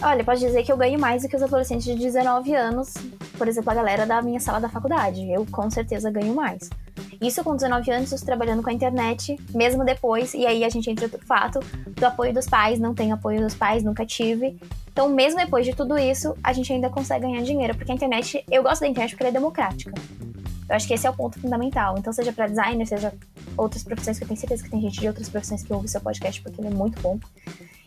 Olha, 0.00 0.22
pode 0.22 0.40
dizer 0.40 0.62
que 0.62 0.70
eu 0.70 0.76
ganho 0.76 0.98
mais 0.98 1.22
do 1.22 1.28
que 1.28 1.36
os 1.36 1.42
adolescentes 1.42 1.84
de 1.84 1.94
19 1.94 2.54
anos, 2.54 2.94
por 3.38 3.48
exemplo, 3.48 3.70
a 3.70 3.74
galera 3.74 4.04
da 4.04 4.20
minha 4.20 4.40
sala 4.40 4.60
da 4.60 4.68
faculdade. 4.68 5.30
Eu 5.30 5.46
com 5.46 5.70
certeza 5.70 6.10
ganho 6.10 6.34
mais. 6.34 6.68
Isso 7.22 7.42
com 7.42 7.54
19 7.54 7.90
anos, 7.90 8.10
trabalhando 8.20 8.62
com 8.62 8.68
a 8.68 8.72
internet, 8.72 9.38
mesmo 9.54 9.84
depois, 9.84 10.34
e 10.34 10.44
aí 10.44 10.64
a 10.64 10.68
gente 10.68 10.90
entra 10.90 11.08
no 11.08 11.18
fato 11.18 11.60
do 11.86 12.04
apoio 12.04 12.34
dos 12.34 12.46
pais, 12.46 12.78
não 12.78 12.94
tenho 12.94 13.14
apoio 13.14 13.40
dos 13.40 13.54
pais, 13.54 13.82
nunca 13.82 14.04
tive. 14.04 14.58
Então, 14.92 15.08
mesmo 15.08 15.38
depois 15.38 15.64
de 15.64 15.74
tudo 15.74 15.96
isso, 15.96 16.34
a 16.42 16.52
gente 16.52 16.72
ainda 16.72 16.90
consegue 16.90 17.26
ganhar 17.26 17.42
dinheiro, 17.42 17.76
porque 17.76 17.92
a 17.92 17.94
internet, 17.94 18.44
eu 18.50 18.62
gosto 18.62 18.80
da 18.80 18.88
internet 18.88 19.12
porque 19.12 19.22
ela 19.22 19.30
é 19.30 19.32
democrática. 19.32 19.92
Eu 20.68 20.76
acho 20.76 20.86
que 20.86 20.92
esse 20.92 21.06
é 21.06 21.10
o 21.10 21.14
ponto 21.14 21.40
fundamental. 21.40 21.96
Então, 21.96 22.12
seja 22.12 22.32
para 22.32 22.46
designer, 22.46 22.86
seja 22.86 23.14
outras 23.56 23.82
profissões, 23.82 24.18
que 24.18 24.24
eu 24.24 24.28
tenho 24.28 24.38
certeza 24.38 24.62
que 24.62 24.70
tem 24.70 24.80
gente 24.80 25.00
de 25.00 25.06
outras 25.06 25.28
profissões 25.28 25.62
que 25.62 25.72
ouve 25.72 25.88
seu 25.88 26.00
podcast, 26.00 26.42
porque 26.42 26.60
ele 26.60 26.68
é 26.68 26.74
muito 26.74 27.00
bom. 27.00 27.18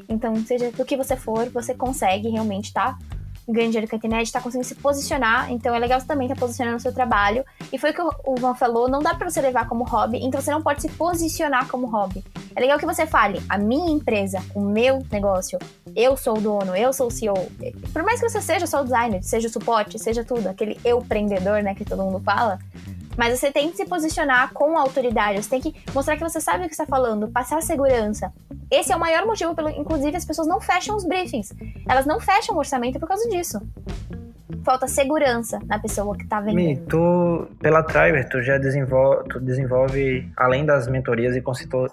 Então, 0.09 0.35
seja 0.45 0.71
do 0.71 0.83
que 0.83 0.97
você 0.97 1.15
for, 1.15 1.49
você 1.49 1.75
consegue 1.75 2.29
realmente 2.29 2.65
estar 2.65 2.97
tá 2.97 3.20
a 3.47 3.97
internet, 3.97 4.25
está 4.25 4.41
conseguindo 4.41 4.67
se 4.67 4.75
posicionar. 4.75 5.51
Então 5.51 5.73
é 5.73 5.80
legal 5.80 5.99
você 5.99 6.08
também 6.08 6.27
estar 6.27 6.36
tá 6.36 6.39
posicionando 6.39 6.77
o 6.77 6.80
seu 6.80 6.93
trabalho. 6.93 7.43
E 7.71 7.77
foi 7.77 7.91
o 7.91 7.93
que 7.93 8.01
o 8.01 8.36
Van 8.36 8.56
falou: 8.56 8.89
não 8.89 8.99
dá 8.99 9.13
para 9.13 9.30
você 9.30 9.41
levar 9.41 9.67
como 9.67 9.84
hobby, 9.84 10.19
então 10.23 10.41
você 10.41 10.51
não 10.51 10.62
pode 10.62 10.82
se 10.82 10.89
posicionar 10.89 11.67
como 11.67 11.88
hobby. 11.88 12.23
É 12.56 12.60
legal 12.60 12.80
que 12.80 12.86
você 12.86 13.06
fale: 13.06 13.41
a 13.49 13.58
minha 13.58 13.91
empresa, 13.91 14.41
o 14.56 14.62
meu 14.62 15.06
negócio, 15.12 15.60
eu 15.95 16.15
sou 16.17 16.38
o 16.38 16.41
dono, 16.41 16.75
eu 16.75 16.93
sou 16.93 17.08
o 17.08 17.12
CEO. 17.12 17.49
Por 17.93 18.04
mais 18.04 18.19
que 18.19 18.30
você 18.30 18.41
seja 18.41 18.65
só 18.65 18.82
o 18.82 18.84
designer, 18.84 19.23
seja 19.23 19.47
o 19.47 19.51
suporte, 19.51 19.99
seja 19.99 20.23
tudo, 20.23 20.47
aquele 20.47 20.80
eu 20.84 20.99
empreendedor, 21.12 21.62
né, 21.62 21.75
que 21.75 21.84
todo 21.84 22.04
mundo 22.04 22.19
fala 22.21 22.58
mas 23.17 23.39
você 23.39 23.52
tem 23.52 23.69
que 23.69 23.78
se 23.78 23.86
posicionar 23.86 24.54
com 24.54 24.78
autoridade, 24.78 25.43
você 25.43 25.50
tem 25.50 25.62
que 25.62 25.76
mostrar 25.93 26.15
que 26.15 26.24
você 26.24 26.39
sabe 26.39 26.65
o 26.65 26.67
que 26.67 26.74
está 26.74 26.86
falando, 26.86 27.28
passar 27.30 27.62
segurança. 27.62 28.32
Esse 28.69 28.93
é 28.93 28.95
o 28.95 29.00
maior 29.00 29.26
motivo 29.26 29.54
pelo, 29.54 29.69
inclusive, 29.69 30.15
as 30.15 30.26
pessoas 30.26 30.47
não 30.47 30.62
fecham 30.62 30.95
os 30.95 31.06
briefings. 31.06 31.54
Elas 31.88 32.06
não 32.06 32.19
fecham 32.19 32.56
o 32.56 32.58
orçamento 32.58 33.00
por 33.00 33.08
causa 33.08 33.28
disso. 33.30 33.60
Falta 34.63 34.88
segurança 34.88 35.60
na 35.65 35.80
pessoa 35.80 36.15
que 36.15 36.24
está 36.24 36.39
vendendo. 36.39 36.56
Mi, 36.56 36.78
tu, 36.88 37.47
pela 37.60 37.84
Triber, 37.84 38.30
tu 38.30 38.41
já 38.41 38.58
desenvolve, 38.58 39.28
tu 39.28 39.39
desenvolve, 39.39 40.32
além 40.38 40.65
das 40.65 40.88
mentorias 40.88 41.36
e, 41.36 41.43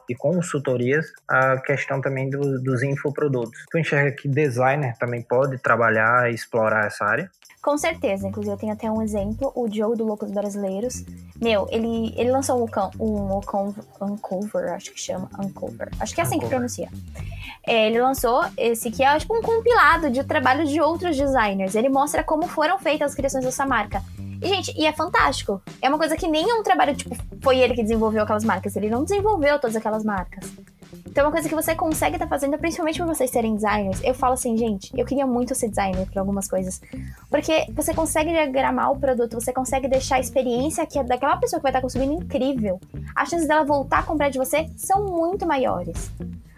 e 0.09 0.15
consultorias, 0.15 1.07
a 1.27 1.57
questão 1.59 2.01
também 2.01 2.29
do, 2.29 2.63
dos 2.63 2.83
infoprodutos. 2.83 3.65
Tu 3.71 3.79
enxerga 3.79 4.13
que 4.13 4.29
designer 4.29 4.95
também 4.99 5.23
pode 5.23 5.59
trabalhar 5.59 6.31
e 6.31 6.35
explorar 6.35 6.87
essa 6.87 7.05
área? 7.05 7.31
Com 7.69 7.77
certeza, 7.77 8.27
inclusive 8.27 8.55
eu 8.55 8.57
tenho 8.57 8.73
até 8.73 8.91
um 8.91 9.03
exemplo, 9.03 9.53
o 9.55 9.69
Joe 9.71 9.95
do 9.95 10.03
Loucos 10.03 10.31
Brasileiros. 10.31 11.05
Meu, 11.39 11.69
ele, 11.71 12.15
ele 12.17 12.31
lançou 12.31 12.59
um, 12.59 12.67
um, 12.99 13.35
um 13.35 14.13
Uncover, 14.15 14.73
acho 14.73 14.91
que 14.91 14.99
chama, 14.99 15.29
Uncover. 15.39 15.91
Acho 16.01 16.15
que 16.15 16.21
é 16.23 16.25
assim 16.25 16.37
Uncover. 16.37 16.49
que 16.49 16.57
pronuncia. 16.57 16.89
É, 17.67 17.89
ele 17.89 18.01
lançou 18.01 18.43
esse 18.57 18.91
que 18.91 19.05
é 19.05 19.19
tipo 19.19 19.37
um 19.37 19.43
compilado 19.43 20.09
de 20.09 20.25
trabalho 20.25 20.65
de 20.65 20.81
outros 20.81 21.15
designers. 21.15 21.75
Ele 21.75 21.91
mostra 21.91 22.25
como 22.25 22.49
foram 22.49 22.79
feitas 22.79 23.11
as 23.11 23.15
criações 23.15 23.45
dessa 23.45 23.67
marca. 23.67 24.03
E, 24.41 24.49
gente, 24.49 24.73
e 24.75 24.87
é 24.87 24.93
fantástico. 24.95 25.61
É 25.83 25.91
uma 25.91 25.99
coisa 25.99 26.17
que 26.17 26.27
nem 26.27 26.49
é 26.49 26.55
um 26.55 26.63
trabalho, 26.63 26.97
tipo, 26.97 27.15
foi 27.43 27.59
ele 27.59 27.75
que 27.75 27.83
desenvolveu 27.83 28.23
aquelas 28.23 28.45
marcas. 28.45 28.75
Ele 28.77 28.89
não 28.89 29.05
desenvolveu 29.05 29.59
todas 29.59 29.77
aquelas 29.77 30.03
marcas. 30.03 30.51
Então, 31.07 31.25
uma 31.27 31.33
coisa 31.33 31.49
que 31.49 31.55
você 31.55 31.75
consegue 31.75 32.17
estar 32.17 32.27
tá 32.27 32.31
fazendo, 32.31 32.59
principalmente 32.59 32.99
por 32.99 33.07
vocês 33.07 33.31
serem 33.31 33.55
designers. 33.55 34.01
Eu 34.03 34.15
falo 34.15 34.35
assim, 34.35 34.57
gente, 34.57 34.91
eu 34.97 35.05
queria 35.05 35.27
muito 35.27 35.55
ser 35.55 35.69
designer 35.69 36.07
para 36.11 36.21
algumas 36.21 36.49
coisas. 36.49 36.81
Porque 37.31 37.67
você 37.73 37.93
consegue 37.93 38.31
diagramar 38.31 38.93
o 38.93 38.99
produto, 38.99 39.35
você 39.35 39.53
consegue 39.53 39.89
deixar 39.89 40.17
a 40.17 40.21
experiência 40.21 40.87
que 40.87 40.99
é 40.99 41.05
daquela 41.05 41.37
pessoa 41.37 41.61
que 41.61 41.63
vai 41.63 41.71
estar 41.71 41.81
tá 41.81 41.83
consumindo 41.83 42.13
incrível. 42.13 42.81
As 43.15 43.29
chances 43.29 43.49
dela 43.49 43.65
voltar 43.65 44.01
a 44.01 44.03
comprar 44.03 44.29
de 44.29 44.39
você 44.39 44.69
são 44.77 45.05
muito 45.05 45.47
maiores. 45.47 46.11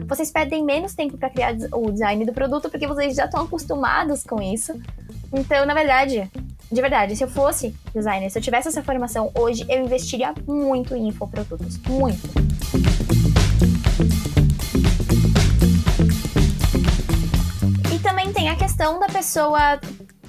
Vocês 0.07 0.31
perdem 0.31 0.65
menos 0.65 0.95
tempo 0.95 1.17
para 1.17 1.31
criar 1.31 1.55
o 1.73 1.91
design 1.91 2.25
do 2.25 2.33
produto 2.33 2.69
porque 2.69 2.87
vocês 2.87 3.15
já 3.15 3.27
estão 3.27 3.45
acostumados 3.45 4.25
com 4.25 4.43
isso. 4.43 4.73
Então, 5.33 5.65
na 5.65 5.75
verdade, 5.75 6.29
de 6.71 6.81
verdade, 6.81 7.17
se 7.17 7.25
eu 7.25 7.29
fosse 7.29 7.75
designer, 7.95 8.31
se 8.31 8.39
eu 8.39 8.43
tivesse 8.43 8.69
essa 8.69 8.83
formação 8.83 9.31
hoje, 9.35 9.65
eu 9.69 9.85
investiria 9.85 10.35
muito 10.47 10.95
em 10.95 11.09
infoprodutos. 11.09 11.79
Muito. 11.79 12.29
Tem 18.41 18.49
a 18.49 18.57
questão 18.57 18.99
da 18.99 19.07
pessoa 19.07 19.79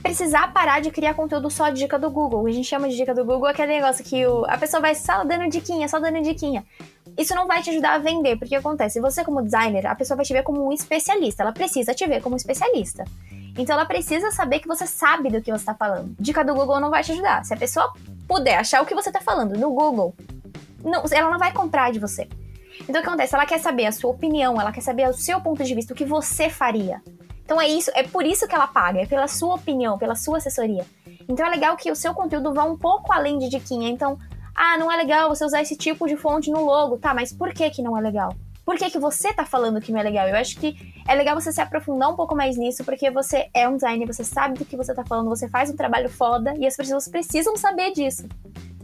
precisar 0.03 0.51
parar 0.51 0.81
de 0.81 0.91
criar 0.91 1.13
conteúdo 1.13 1.49
só 1.49 1.69
dica 1.69 1.97
do 1.97 2.09
Google. 2.09 2.45
A 2.45 2.51
gente 2.51 2.67
chama 2.67 2.89
de 2.89 2.97
dica 2.97 3.15
do 3.15 3.23
Google 3.23 3.47
aquele 3.47 3.71
negócio 3.71 4.03
que 4.03 4.27
o, 4.27 4.43
a 4.49 4.57
pessoa 4.57 4.81
vai 4.81 4.93
só 4.95 5.23
dando 5.23 5.47
diquinha, 5.47 5.87
só 5.87 5.97
dando 5.97 6.21
diquinha. 6.21 6.65
Isso 7.17 7.33
não 7.33 7.47
vai 7.47 7.61
te 7.61 7.69
ajudar 7.69 7.93
a 7.93 7.99
vender, 7.99 8.35
porque 8.35 8.53
acontece, 8.53 8.99
você 8.99 9.23
como 9.23 9.41
designer, 9.41 9.87
a 9.87 9.95
pessoa 9.95 10.17
vai 10.17 10.25
te 10.25 10.33
ver 10.33 10.43
como 10.43 10.67
um 10.67 10.73
especialista, 10.73 11.43
ela 11.43 11.53
precisa 11.53 11.93
te 11.93 12.05
ver 12.05 12.21
como 12.21 12.35
um 12.35 12.37
especialista. 12.37 13.05
Então 13.57 13.75
ela 13.75 13.85
precisa 13.85 14.29
saber 14.29 14.59
que 14.59 14.67
você 14.67 14.85
sabe 14.85 15.29
do 15.29 15.41
que 15.41 15.49
você 15.49 15.61
está 15.61 15.73
falando. 15.73 16.13
Dica 16.19 16.43
do 16.43 16.53
Google 16.53 16.81
não 16.81 16.89
vai 16.89 17.05
te 17.05 17.13
ajudar. 17.13 17.45
Se 17.45 17.53
a 17.53 17.57
pessoa 17.57 17.93
puder 18.27 18.57
achar 18.57 18.81
o 18.81 18.85
que 18.85 18.93
você 18.93 19.07
está 19.07 19.21
falando 19.21 19.57
no 19.57 19.69
Google, 19.69 20.13
não, 20.83 21.01
ela 21.09 21.29
não 21.29 21.39
vai 21.39 21.53
comprar 21.53 21.93
de 21.93 21.99
você. 21.99 22.27
Então 22.89 22.99
o 22.99 23.03
que 23.03 23.09
acontece? 23.09 23.33
Ela 23.33 23.45
quer 23.45 23.59
saber 23.59 23.85
a 23.85 23.91
sua 23.93 24.11
opinião, 24.11 24.59
ela 24.59 24.73
quer 24.73 24.81
saber 24.81 25.07
o 25.07 25.13
seu 25.13 25.39
ponto 25.39 25.63
de 25.63 25.73
vista, 25.73 25.93
o 25.93 25.95
que 25.95 26.03
você 26.03 26.49
faria. 26.49 27.01
Então 27.43 27.59
é 27.59 27.67
isso, 27.67 27.91
é 27.93 28.03
por 28.03 28.25
isso 28.25 28.47
que 28.47 28.55
ela 28.55 28.67
paga, 28.67 29.01
é 29.01 29.05
pela 29.05 29.27
sua 29.27 29.55
opinião, 29.55 29.97
pela 29.97 30.15
sua 30.15 30.37
assessoria. 30.37 30.85
Então 31.27 31.45
é 31.45 31.49
legal 31.49 31.75
que 31.75 31.91
o 31.91 31.95
seu 31.95 32.13
conteúdo 32.13 32.53
vá 32.53 32.63
um 32.63 32.77
pouco 32.77 33.11
além 33.11 33.37
de 33.37 33.49
diquinha. 33.49 33.89
Então, 33.89 34.17
ah, 34.55 34.77
não 34.77 34.91
é 34.91 34.97
legal 34.97 35.29
você 35.29 35.43
usar 35.45 35.61
esse 35.61 35.75
tipo 35.75 36.07
de 36.07 36.15
fonte 36.15 36.51
no 36.51 36.63
logo, 36.65 36.97
tá? 36.97 37.13
Mas 37.13 37.31
por 37.31 37.53
que 37.53 37.69
que 37.69 37.81
não 37.81 37.97
é 37.97 38.01
legal? 38.01 38.33
Por 38.65 38.77
que, 38.77 38.89
que 38.89 38.99
você 38.99 39.33
tá 39.33 39.43
falando 39.43 39.81
que 39.81 39.91
não 39.91 39.99
é 39.99 40.03
legal? 40.03 40.27
Eu 40.27 40.35
acho 40.35 40.57
que 40.57 40.75
é 41.07 41.15
legal 41.15 41.39
você 41.39 41.51
se 41.51 41.59
aprofundar 41.59 42.09
um 42.09 42.15
pouco 42.15 42.35
mais 42.35 42.57
nisso, 42.57 42.85
porque 42.85 43.09
você 43.09 43.49
é 43.53 43.67
um 43.67 43.75
designer, 43.75 44.05
você 44.05 44.23
sabe 44.23 44.59
do 44.59 44.65
que 44.65 44.77
você 44.77 44.93
tá 44.93 45.03
falando, 45.03 45.29
você 45.29 45.49
faz 45.49 45.69
um 45.69 45.75
trabalho 45.75 46.09
foda 46.09 46.53
e 46.57 46.65
as 46.67 46.75
pessoas 46.75 47.07
precisam 47.07 47.57
saber 47.57 47.91
disso. 47.91 48.27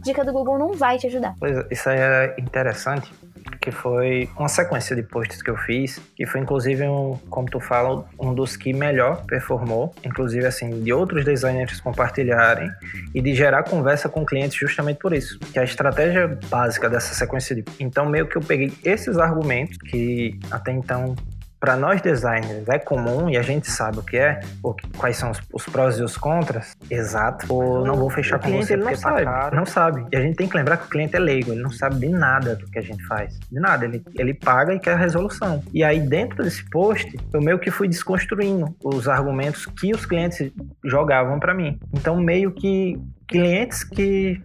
Dica 0.02 0.24
do 0.24 0.32
Google 0.32 0.58
não 0.58 0.72
vai 0.72 0.98
te 0.98 1.06
ajudar. 1.06 1.34
Pois, 1.38 1.56
isso 1.70 1.88
aí 1.88 1.98
é 1.98 2.36
interessante, 2.38 3.12
que 3.60 3.70
foi 3.70 4.28
uma 4.38 4.48
sequência 4.48 4.94
de 4.94 5.02
posts 5.02 5.42
que 5.42 5.50
eu 5.50 5.56
fiz, 5.56 6.00
que 6.16 6.26
foi 6.26 6.40
inclusive 6.40 6.86
um, 6.86 7.16
como 7.28 7.48
tu 7.48 7.60
fala, 7.60 8.04
um 8.18 8.34
dos 8.34 8.56
que 8.56 8.72
melhor 8.72 9.24
performou, 9.26 9.94
inclusive 10.04 10.46
assim, 10.46 10.82
de 10.82 10.92
outros 10.92 11.24
designers 11.24 11.80
compartilharem 11.80 12.70
e 13.14 13.20
de 13.20 13.34
gerar 13.34 13.62
conversa 13.62 14.08
com 14.08 14.24
clientes 14.24 14.58
justamente 14.58 14.98
por 14.98 15.12
isso, 15.12 15.38
que 15.38 15.58
é 15.58 15.62
a 15.62 15.64
estratégia 15.64 16.38
básica 16.48 16.88
dessa 16.88 17.14
sequência 17.14 17.54
de... 17.54 17.64
Então 17.80 18.06
meio 18.06 18.26
que 18.26 18.36
eu 18.36 18.42
peguei 18.42 18.72
esses 18.84 19.18
argumentos 19.18 19.76
que 19.78 20.38
até 20.50 20.72
então 20.72 21.14
para 21.60 21.76
nós 21.76 22.00
designers 22.00 22.68
é 22.68 22.78
comum 22.78 23.28
e 23.28 23.36
a 23.36 23.42
gente 23.42 23.70
sabe 23.70 23.98
o 23.98 24.02
que 24.02 24.16
é, 24.16 24.40
o, 24.62 24.74
quais 24.96 25.16
são 25.16 25.30
os, 25.30 25.40
os, 25.52 25.64
prós 25.64 25.98
e 25.98 26.02
os 26.02 26.16
contras, 26.16 26.76
exato, 26.90 27.52
ou 27.52 27.84
não 27.84 27.96
vou 27.96 28.10
fechar 28.10 28.36
o 28.36 28.40
com 28.40 28.50
você 28.52 28.76
porque 28.76 28.94
não 28.94 29.00
tá 29.00 29.24
sabe. 29.24 29.56
Não 29.56 29.66
sabe. 29.66 30.06
E 30.12 30.16
a 30.16 30.20
gente 30.20 30.36
tem 30.36 30.48
que 30.48 30.56
lembrar 30.56 30.76
que 30.76 30.86
o 30.86 30.88
cliente 30.88 31.16
é 31.16 31.18
leigo, 31.18 31.52
ele 31.52 31.62
não 31.62 31.70
sabe 31.70 31.98
de 31.98 32.08
nada 32.08 32.56
do 32.56 32.66
que 32.66 32.78
a 32.78 32.82
gente 32.82 33.04
faz. 33.06 33.38
De 33.50 33.60
nada. 33.60 33.84
Ele, 33.84 34.02
ele 34.14 34.34
paga 34.34 34.74
e 34.74 34.78
quer 34.78 34.92
a 34.92 34.96
resolução. 34.96 35.62
E 35.72 35.82
aí, 35.82 36.00
dentro 36.00 36.42
desse 36.42 36.68
post, 36.70 37.16
eu 37.32 37.40
meio 37.40 37.58
que 37.58 37.70
fui 37.70 37.88
desconstruindo 37.88 38.74
os 38.82 39.08
argumentos 39.08 39.66
que 39.66 39.92
os 39.92 40.06
clientes 40.06 40.50
jogavam 40.84 41.38
para 41.38 41.54
mim. 41.54 41.78
Então, 41.92 42.16
meio 42.16 42.52
que 42.52 43.00
clientes 43.28 43.84
que, 43.84 44.42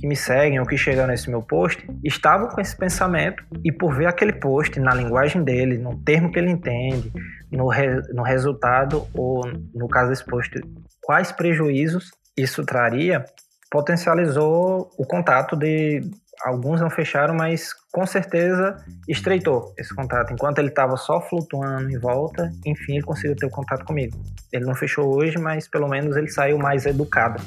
que 0.00 0.06
me 0.06 0.16
seguem 0.16 0.58
ou 0.58 0.66
que 0.66 0.76
chegam 0.76 1.06
nesse 1.06 1.30
meu 1.30 1.42
post 1.42 1.86
estavam 2.02 2.48
com 2.48 2.60
esse 2.60 2.76
pensamento 2.76 3.44
e 3.62 3.70
por 3.70 3.94
ver 3.94 4.06
aquele 4.06 4.32
post 4.32 4.80
na 4.80 4.94
linguagem 4.94 5.44
dele, 5.44 5.78
no 5.78 5.96
termo 6.02 6.32
que 6.32 6.38
ele 6.38 6.50
entende, 6.50 7.12
no, 7.52 7.68
re, 7.68 8.00
no 8.12 8.22
resultado 8.22 9.06
ou 9.14 9.42
no 9.74 9.86
caso 9.88 10.08
desse 10.08 10.24
post, 10.24 10.58
quais 11.02 11.30
prejuízos 11.30 12.10
isso 12.36 12.64
traria, 12.64 13.24
potencializou 13.70 14.90
o 14.98 15.06
contato 15.06 15.54
de 15.54 16.00
alguns 16.44 16.80
não 16.80 16.90
fecharam, 16.90 17.34
mas 17.34 17.72
com 17.92 18.04
certeza 18.04 18.76
estreitou 19.08 19.72
esse 19.78 19.94
contato. 19.94 20.32
Enquanto 20.32 20.58
ele 20.58 20.68
estava 20.68 20.96
só 20.96 21.20
flutuando 21.20 21.90
em 21.90 21.98
volta, 21.98 22.50
enfim, 22.66 22.94
ele 22.94 23.02
conseguiu 23.02 23.36
ter 23.36 23.46
o 23.46 23.50
contato 23.50 23.84
comigo. 23.84 24.16
Ele 24.52 24.64
não 24.64 24.74
fechou 24.74 25.14
hoje, 25.14 25.38
mas 25.38 25.68
pelo 25.68 25.88
menos 25.88 26.16
ele 26.16 26.28
saiu 26.28 26.58
mais 26.58 26.86
educado. 26.86 27.42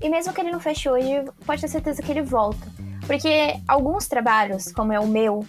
E 0.00 0.08
mesmo 0.08 0.32
que 0.32 0.40
ele 0.40 0.50
não 0.50 0.60
feche 0.60 0.88
hoje, 0.88 1.24
pode 1.44 1.60
ter 1.60 1.68
certeza 1.68 2.02
que 2.02 2.10
ele 2.10 2.22
volta. 2.22 2.66
Porque 3.06 3.58
alguns 3.66 4.06
trabalhos, 4.06 4.70
como 4.70 4.92
é 4.92 5.00
o 5.00 5.06
meu, 5.06 5.44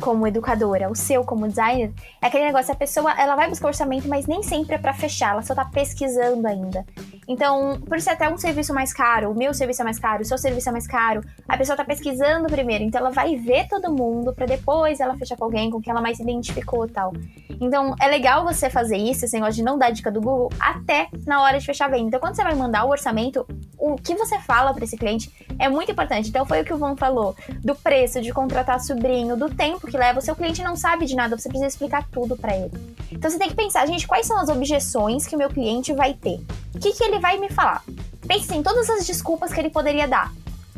como 0.00 0.26
educadora, 0.26 0.90
o 0.90 0.94
seu 0.94 1.24
como 1.24 1.46
designer, 1.46 1.92
é 2.20 2.26
aquele 2.26 2.44
negócio, 2.44 2.72
a 2.72 2.76
pessoa 2.76 3.12
ela 3.12 3.36
vai 3.36 3.48
buscar 3.48 3.68
orçamento, 3.68 4.08
mas 4.08 4.26
nem 4.26 4.42
sempre 4.42 4.74
é 4.74 4.78
para 4.78 4.92
fechar, 4.92 5.32
ela 5.32 5.42
só 5.42 5.54
tá 5.54 5.64
pesquisando 5.64 6.46
ainda. 6.46 6.84
Então, 7.26 7.80
por 7.80 8.00
ser 8.00 8.10
até 8.10 8.28
um 8.28 8.36
serviço 8.36 8.74
mais 8.74 8.92
caro, 8.92 9.30
o 9.30 9.34
meu 9.34 9.54
serviço 9.54 9.82
é 9.82 9.84
mais 9.84 9.98
caro, 9.98 10.22
o 10.22 10.24
seu 10.24 10.36
serviço 10.36 10.68
é 10.68 10.72
mais 10.72 10.86
caro, 10.86 11.22
a 11.48 11.56
pessoa 11.56 11.76
tá 11.76 11.84
pesquisando 11.84 12.46
primeiro, 12.48 12.84
então 12.84 13.00
ela 13.00 13.10
vai 13.10 13.36
ver 13.36 13.66
todo 13.68 13.92
mundo 13.92 14.32
para 14.34 14.46
depois 14.46 15.00
ela 15.00 15.16
fechar 15.16 15.36
com 15.36 15.44
alguém 15.44 15.70
com 15.70 15.80
quem 15.80 15.90
ela 15.90 16.02
mais 16.02 16.16
se 16.16 16.22
identificou 16.22 16.86
tal. 16.88 17.12
Então, 17.60 17.94
é 18.00 18.08
legal 18.08 18.44
você 18.44 18.68
fazer 18.68 18.96
isso, 18.96 19.24
esse 19.24 19.34
negócio 19.34 19.54
de 19.54 19.62
não 19.62 19.78
dar 19.78 19.90
dica 19.90 20.10
do 20.10 20.20
Google, 20.20 20.50
até 20.58 21.08
na 21.26 21.42
hora 21.42 21.58
de 21.58 21.64
fechar 21.64 21.86
a 21.86 21.88
venda. 21.88 22.08
Então, 22.08 22.20
quando 22.20 22.34
você 22.34 22.42
vai 22.42 22.54
mandar 22.54 22.84
o 22.84 22.90
orçamento, 22.90 23.46
o 23.92 23.96
que 23.96 24.14
você 24.14 24.38
fala 24.38 24.72
para 24.72 24.84
esse 24.84 24.96
cliente 24.96 25.30
é 25.58 25.68
muito 25.68 25.92
importante. 25.92 26.30
Então, 26.30 26.46
foi 26.46 26.62
o 26.62 26.64
que 26.64 26.72
o 26.72 26.78
Van 26.78 26.96
falou, 26.96 27.36
do 27.62 27.74
preço, 27.74 28.22
de 28.22 28.32
contratar 28.32 28.80
sobrinho, 28.80 29.36
do 29.36 29.50
tempo 29.50 29.86
que 29.86 29.98
leva. 29.98 30.20
O 30.20 30.22
seu 30.22 30.34
cliente 30.34 30.62
não 30.62 30.74
sabe 30.74 31.04
de 31.04 31.14
nada, 31.14 31.36
você 31.36 31.50
precisa 31.50 31.68
explicar 31.68 32.08
tudo 32.10 32.34
para 32.34 32.56
ele. 32.56 32.72
Então, 33.12 33.30
você 33.30 33.38
tem 33.38 33.50
que 33.50 33.54
pensar, 33.54 33.86
gente, 33.86 34.06
quais 34.06 34.26
são 34.26 34.38
as 34.38 34.48
objeções 34.48 35.26
que 35.26 35.36
o 35.36 35.38
meu 35.38 35.50
cliente 35.50 35.92
vai 35.92 36.14
ter? 36.14 36.40
O 36.74 36.78
que, 36.78 36.92
que 36.92 37.04
ele 37.04 37.18
vai 37.18 37.36
me 37.38 37.50
falar? 37.50 37.84
Pense 38.26 38.54
em 38.54 38.62
todas 38.62 38.88
as 38.88 39.06
desculpas 39.06 39.52
que 39.52 39.60
ele 39.60 39.68
poderia 39.68 40.08
dar. 40.08 40.32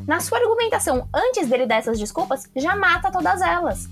Na 0.05 0.19
sua 0.19 0.39
argumentação, 0.39 1.09
antes 1.15 1.49
dele 1.49 1.65
dar 1.65 1.77
essas 1.77 2.01
desculpas, 2.01 2.49
já 2.57 2.75
mata 2.75 3.11
todas 3.13 3.41
elas. 3.41 3.89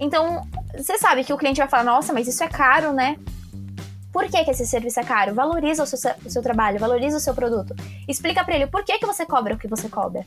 Então, 0.00 0.46
você 0.74 0.96
sabe 0.98 1.22
que 1.22 1.32
o 1.32 1.38
cliente 1.38 1.58
vai 1.58 1.68
falar: 1.68 1.84
nossa, 1.84 2.12
mas 2.12 2.26
isso 2.26 2.42
é 2.42 2.48
caro, 2.48 2.92
né? 2.92 3.16
Por 4.14 4.30
que, 4.30 4.44
que 4.44 4.50
esse 4.52 4.64
serviço 4.64 5.00
é 5.00 5.04
caro? 5.04 5.34
Valoriza 5.34 5.82
o 5.82 5.86
seu, 5.86 5.98
o 6.24 6.30
seu 6.30 6.40
trabalho, 6.40 6.78
valoriza 6.78 7.16
o 7.16 7.20
seu 7.20 7.34
produto. 7.34 7.74
Explica 8.06 8.44
para 8.44 8.54
ele 8.54 8.68
por 8.68 8.84
que, 8.84 8.96
que 8.96 9.04
você 9.04 9.26
cobra 9.26 9.54
o 9.54 9.58
que 9.58 9.66
você 9.66 9.88
cobra. 9.88 10.24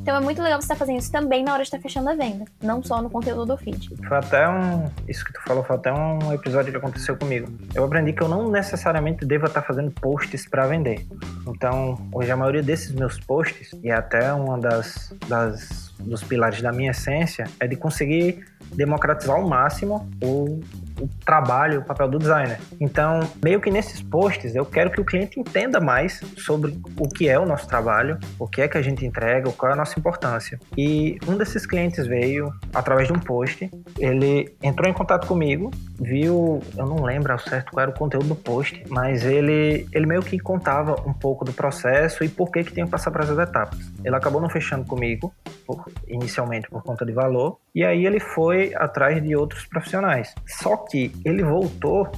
Então 0.00 0.16
é 0.16 0.20
muito 0.20 0.42
legal 0.42 0.60
você 0.60 0.64
estar 0.64 0.74
tá 0.74 0.78
fazendo 0.80 0.98
isso 0.98 1.12
também 1.12 1.44
na 1.44 1.52
hora 1.52 1.62
de 1.62 1.68
estar 1.68 1.76
tá 1.76 1.82
fechando 1.82 2.08
a 2.10 2.14
venda, 2.14 2.46
não 2.60 2.82
só 2.82 3.00
no 3.00 3.08
conteúdo 3.08 3.46
do 3.46 3.56
feed. 3.56 3.94
Foi 4.08 4.16
até 4.16 4.48
um. 4.48 4.86
Isso 5.06 5.24
que 5.24 5.32
tu 5.32 5.40
falou 5.46 5.62
foi 5.62 5.76
até 5.76 5.92
um 5.92 6.32
episódio 6.32 6.72
que 6.72 6.78
aconteceu 6.78 7.16
comigo. 7.16 7.46
Eu 7.72 7.84
aprendi 7.84 8.12
que 8.12 8.22
eu 8.22 8.28
não 8.28 8.50
necessariamente 8.50 9.24
devo 9.24 9.46
estar 9.46 9.62
fazendo 9.62 9.92
posts 9.92 10.48
para 10.48 10.66
vender. 10.66 11.06
Então, 11.46 11.96
hoje 12.12 12.30
a 12.32 12.36
maioria 12.36 12.62
desses 12.62 12.90
meus 12.90 13.20
posts, 13.20 13.70
e 13.84 13.90
é 13.90 13.94
até 13.94 14.32
uma 14.32 14.58
das, 14.58 15.14
das 15.28 15.87
dos 16.00 16.22
pilares 16.22 16.60
da 16.62 16.72
minha 16.72 16.90
essência, 16.90 17.44
é 17.60 17.66
de 17.66 17.76
conseguir 17.76 18.44
democratizar 18.74 19.36
ao 19.36 19.48
máximo 19.48 20.08
o, 20.22 20.60
o 21.00 21.08
trabalho, 21.24 21.80
o 21.80 21.84
papel 21.84 22.08
do 22.08 22.18
designer. 22.18 22.58
Então, 22.80 23.20
meio 23.42 23.60
que 23.60 23.70
nesses 23.70 24.02
posts, 24.02 24.54
eu 24.54 24.64
quero 24.64 24.90
que 24.90 25.00
o 25.00 25.04
cliente 25.04 25.40
entenda 25.40 25.80
mais 25.80 26.20
sobre 26.36 26.78
o 26.98 27.08
que 27.08 27.28
é 27.28 27.38
o 27.38 27.46
nosso 27.46 27.66
trabalho, 27.66 28.18
o 28.38 28.46
que 28.46 28.62
é 28.62 28.68
que 28.68 28.76
a 28.76 28.82
gente 28.82 29.04
entrega, 29.04 29.50
qual 29.52 29.70
é 29.70 29.74
a 29.74 29.76
nossa 29.76 29.98
importância. 29.98 30.58
E 30.76 31.18
um 31.26 31.36
desses 31.36 31.66
clientes 31.66 32.06
veio 32.06 32.52
através 32.74 33.08
de 33.08 33.14
um 33.14 33.18
post, 33.18 33.70
ele 33.98 34.54
entrou 34.62 34.88
em 34.88 34.92
contato 34.92 35.26
comigo, 35.26 35.70
viu, 35.98 36.60
eu 36.76 36.86
não 36.86 37.02
lembro 37.02 37.32
ao 37.32 37.38
certo 37.38 37.72
qual 37.72 37.82
era 37.82 37.90
o 37.90 37.94
conteúdo 37.94 38.28
do 38.28 38.36
post, 38.36 38.82
mas 38.88 39.24
ele, 39.24 39.86
ele 39.92 40.06
meio 40.06 40.22
que 40.22 40.38
contava 40.38 40.94
um 41.06 41.12
pouco 41.12 41.44
do 41.44 41.52
processo 41.52 42.22
e 42.24 42.28
por 42.28 42.50
que 42.50 42.64
que 42.64 42.72
tinha 42.72 42.84
que 42.84 42.90
passar 42.90 43.10
para 43.10 43.24
as 43.24 43.30
etapas. 43.30 43.78
Ele 44.08 44.16
acabou 44.16 44.40
não 44.40 44.48
fechando 44.48 44.86
comigo, 44.86 45.34
por, 45.66 45.84
inicialmente 46.08 46.66
por 46.70 46.82
conta 46.82 47.04
de 47.04 47.12
valor, 47.12 47.58
e 47.74 47.84
aí 47.84 48.06
ele 48.06 48.18
foi 48.18 48.74
atrás 48.74 49.22
de 49.22 49.36
outros 49.36 49.66
profissionais. 49.66 50.34
Só 50.46 50.78
que 50.78 51.12
ele 51.26 51.42
voltou 51.42 52.10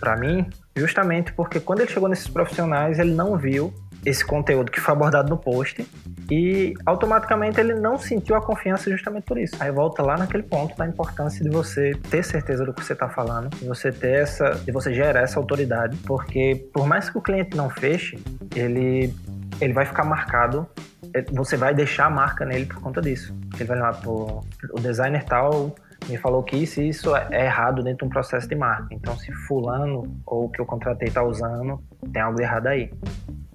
para 0.00 0.16
mim 0.16 0.44
justamente 0.76 1.32
porque 1.32 1.60
quando 1.60 1.80
ele 1.80 1.90
chegou 1.90 2.08
nesses 2.08 2.26
profissionais, 2.26 2.98
ele 2.98 3.12
não 3.12 3.36
viu 3.38 3.72
esse 4.04 4.24
conteúdo 4.24 4.72
que 4.72 4.80
foi 4.80 4.92
abordado 4.92 5.28
no 5.28 5.36
post 5.36 5.86
e 6.28 6.74
automaticamente 6.84 7.60
ele 7.60 7.74
não 7.74 7.96
sentiu 7.96 8.34
a 8.34 8.40
confiança 8.40 8.90
justamente 8.90 9.24
por 9.24 9.38
isso. 9.38 9.54
Aí 9.60 9.70
volta 9.70 10.02
lá 10.02 10.16
naquele 10.16 10.42
ponto 10.42 10.76
da 10.76 10.86
importância 10.86 11.44
de 11.44 11.50
você 11.50 11.92
ter 12.10 12.24
certeza 12.24 12.64
do 12.64 12.74
que 12.74 12.84
você 12.84 12.92
está 12.92 13.08
falando, 13.08 13.50
de 13.56 13.66
você 13.66 13.92
ter 13.92 14.22
essa, 14.22 14.50
de 14.50 14.72
você 14.72 14.92
gerar 14.92 15.20
essa 15.20 15.38
autoridade, 15.38 15.96
porque 15.98 16.68
por 16.72 16.86
mais 16.88 17.08
que 17.08 17.18
o 17.18 17.22
cliente 17.22 17.56
não 17.56 17.70
feche, 17.70 18.18
ele 18.54 19.14
ele 19.60 19.72
vai 19.72 19.84
ficar 19.84 20.04
marcado, 20.04 20.68
é, 21.14 21.22
você 21.32 21.56
vai 21.56 21.74
deixar 21.74 22.06
a 22.06 22.10
marca 22.10 22.44
nele 22.44 22.66
por 22.66 22.80
conta 22.80 23.00
disso. 23.00 23.36
Ele 23.54 23.64
vai 23.64 23.78
lá, 23.78 23.92
pô, 23.92 24.44
o 24.72 24.80
designer 24.80 25.24
tal 25.24 25.74
me 26.08 26.16
falou 26.16 26.42
que 26.42 26.56
isso 26.56 26.80
isso 26.80 27.14
é 27.16 27.46
errado 27.46 27.82
dentro 27.82 27.98
de 27.98 28.04
um 28.04 28.08
processo 28.08 28.48
de 28.48 28.54
marca. 28.54 28.94
Então, 28.94 29.16
se 29.16 29.32
fulano 29.46 30.16
ou 30.24 30.48
que 30.48 30.60
eu 30.60 30.66
contratei 30.66 31.08
está 31.08 31.22
usando, 31.22 31.82
tem 32.12 32.22
algo 32.22 32.40
errado 32.40 32.68
aí. 32.68 32.92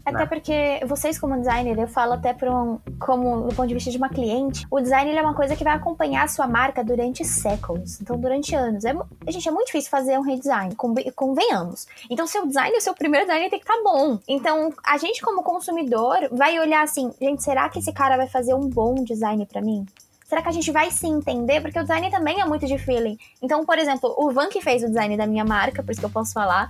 Até 0.06 0.20
né? 0.20 0.26
porque 0.26 0.82
vocês, 0.86 1.18
como 1.18 1.38
designer, 1.38 1.80
eu 1.80 1.88
falo 1.88 2.14
até 2.14 2.34
por 2.34 2.50
um, 2.50 2.80
como 3.00 3.48
do 3.48 3.56
ponto 3.56 3.68
de 3.68 3.74
vista 3.74 3.90
de 3.90 3.98
uma 3.98 4.10
cliente, 4.10 4.68
o 4.70 4.82
design 4.82 5.16
é 5.16 5.22
uma 5.22 5.34
coisa 5.34 5.56
que 5.56 5.64
vai 5.64 5.74
acompanhar 5.74 6.24
a 6.24 6.28
sua 6.28 6.46
marca 6.46 6.84
durante 6.84 7.24
séculos, 7.24 8.02
então 8.02 8.18
durante 8.18 8.54
anos. 8.54 8.84
É, 8.84 8.94
gente, 9.30 9.48
é 9.48 9.52
muito 9.52 9.68
difícil 9.68 9.90
fazer 9.90 10.18
um 10.20 10.22
redesign, 10.22 10.76
convenhamos. 11.16 11.88
Então, 12.10 12.28
seu 12.28 12.46
design, 12.46 12.76
o 12.78 12.82
seu 12.82 12.94
primeiro 12.94 13.26
design 13.26 13.50
tem 13.50 13.60
que 13.60 13.66
estar 13.66 13.78
tá 13.78 13.84
bom. 13.84 14.20
Então, 14.28 14.74
a 14.86 14.98
gente, 14.98 15.22
como 15.22 15.42
consumidor, 15.42 16.28
vai 16.32 16.60
olhar 16.60 16.84
assim, 16.84 17.12
gente, 17.22 17.42
será 17.42 17.70
que 17.70 17.80
esse 17.80 17.94
cara 17.94 18.18
vai 18.18 18.28
fazer 18.28 18.54
um 18.54 18.68
bom 18.68 18.96
design 18.96 19.46
para 19.46 19.62
mim? 19.62 19.86
Será 20.26 20.42
que 20.42 20.50
a 20.50 20.52
gente 20.54 20.72
vai 20.72 20.90
se 20.90 21.06
entender? 21.06 21.62
Porque 21.62 21.78
o 21.78 21.84
design 21.84 22.10
também 22.10 22.42
é 22.42 22.46
muito 22.46 22.66
de 22.66 22.78
feeling. 22.78 23.18
Então, 23.40 23.64
por 23.66 23.78
exemplo, 23.78 24.14
o 24.18 24.32
Van 24.32 24.50
que 24.50 24.62
fez 24.62 24.82
o 24.82 24.88
design 24.88 25.16
da 25.16 25.28
minha 25.28 25.46
marca, 25.46 25.84
por 25.84 25.92
isso 25.92 26.00
que 26.00 26.06
eu 26.06 26.10
posso 26.10 26.34
falar, 26.34 26.70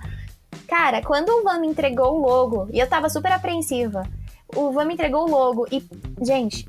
Cara, 0.68 1.02
quando 1.02 1.28
o 1.30 1.42
Van 1.42 1.58
me 1.58 1.66
entregou 1.66 2.14
o 2.14 2.20
logo, 2.20 2.68
e 2.72 2.78
eu 2.78 2.88
tava 2.88 3.08
super 3.08 3.32
apreensiva, 3.32 4.02
o 4.54 4.70
Van 4.72 4.84
me 4.84 4.94
entregou 4.94 5.26
o 5.26 5.30
logo 5.30 5.66
e, 5.70 5.82
gente, 6.22 6.68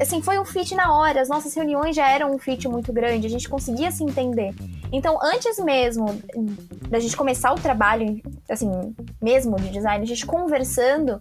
assim, 0.00 0.22
foi 0.22 0.38
um 0.38 0.44
fit 0.44 0.74
na 0.74 0.94
hora. 0.96 1.20
As 1.20 1.28
nossas 1.28 1.54
reuniões 1.54 1.94
já 1.96 2.08
eram 2.08 2.34
um 2.34 2.38
fit 2.38 2.68
muito 2.68 2.92
grande, 2.92 3.26
a 3.26 3.30
gente 3.30 3.48
conseguia 3.48 3.90
se 3.90 4.04
entender. 4.04 4.54
Então, 4.92 5.18
antes 5.22 5.58
mesmo 5.58 6.06
da 6.88 6.98
gente 6.98 7.16
começar 7.16 7.52
o 7.52 7.56
trabalho, 7.56 8.20
assim, 8.48 8.70
mesmo 9.20 9.56
de 9.56 9.70
design, 9.70 10.02
a 10.02 10.06
gente 10.06 10.26
conversando, 10.26 11.20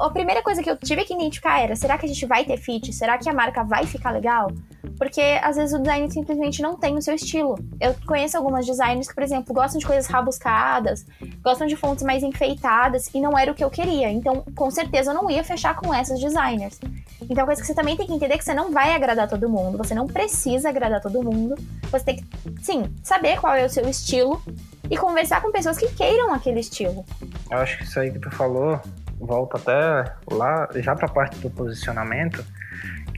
a 0.00 0.10
primeira 0.10 0.42
coisa 0.42 0.62
que 0.62 0.70
eu 0.70 0.76
tive 0.76 1.04
que 1.04 1.14
identificar 1.14 1.60
era: 1.60 1.76
será 1.76 1.96
que 1.96 2.06
a 2.06 2.08
gente 2.08 2.26
vai 2.26 2.44
ter 2.44 2.56
fit? 2.56 2.92
Será 2.92 3.16
que 3.18 3.28
a 3.28 3.32
marca 3.32 3.62
vai 3.62 3.86
ficar 3.86 4.10
legal? 4.10 4.50
Porque 4.96 5.20
às 5.42 5.56
vezes 5.56 5.74
o 5.74 5.78
design 5.78 6.10
simplesmente 6.10 6.60
não 6.60 6.76
tem 6.76 6.96
o 6.96 7.02
seu 7.02 7.14
estilo. 7.14 7.56
Eu 7.80 7.94
conheço 8.06 8.36
algumas 8.36 8.66
designers 8.66 9.08
que, 9.08 9.14
por 9.14 9.22
exemplo, 9.22 9.54
gostam 9.54 9.78
de 9.78 9.86
coisas 9.86 10.06
rabuscadas, 10.06 11.06
gostam 11.42 11.66
de 11.66 11.76
fontes 11.76 12.04
mais 12.04 12.22
enfeitadas 12.22 13.08
e 13.14 13.20
não 13.20 13.38
era 13.38 13.52
o 13.52 13.54
que 13.54 13.62
eu 13.62 13.70
queria. 13.70 14.10
Então, 14.10 14.44
com 14.56 14.70
certeza, 14.70 15.12
eu 15.12 15.14
não 15.14 15.30
ia 15.30 15.44
fechar 15.44 15.76
com 15.76 15.94
essas 15.94 16.18
designers. 16.18 16.80
Então, 17.22 17.44
a 17.44 17.46
coisa 17.46 17.60
que 17.60 17.66
você 17.66 17.74
também 17.74 17.96
tem 17.96 18.06
que 18.06 18.12
entender 18.12 18.34
é 18.34 18.38
que 18.38 18.44
você 18.44 18.54
não 18.54 18.72
vai 18.72 18.94
agradar 18.94 19.28
todo 19.28 19.48
mundo, 19.48 19.78
você 19.78 19.94
não 19.94 20.06
precisa 20.06 20.68
agradar 20.68 21.00
todo 21.00 21.22
mundo. 21.22 21.54
Você 21.90 22.04
tem 22.04 22.16
que, 22.16 22.24
sim, 22.62 22.84
saber 23.02 23.40
qual 23.40 23.54
é 23.54 23.64
o 23.64 23.70
seu 23.70 23.88
estilo 23.88 24.42
e 24.90 24.96
conversar 24.96 25.40
com 25.40 25.52
pessoas 25.52 25.78
que 25.78 25.88
queiram 25.94 26.32
aquele 26.32 26.60
estilo. 26.60 27.04
Eu 27.50 27.58
acho 27.58 27.78
que 27.78 27.84
isso 27.84 28.00
aí 28.00 28.10
que 28.10 28.18
tu 28.18 28.30
falou 28.30 28.80
volta 29.18 29.56
até 29.56 30.12
lá, 30.30 30.68
já 30.76 30.94
para 30.94 31.06
a 31.06 31.10
parte 31.10 31.38
do 31.38 31.50
posicionamento 31.50 32.44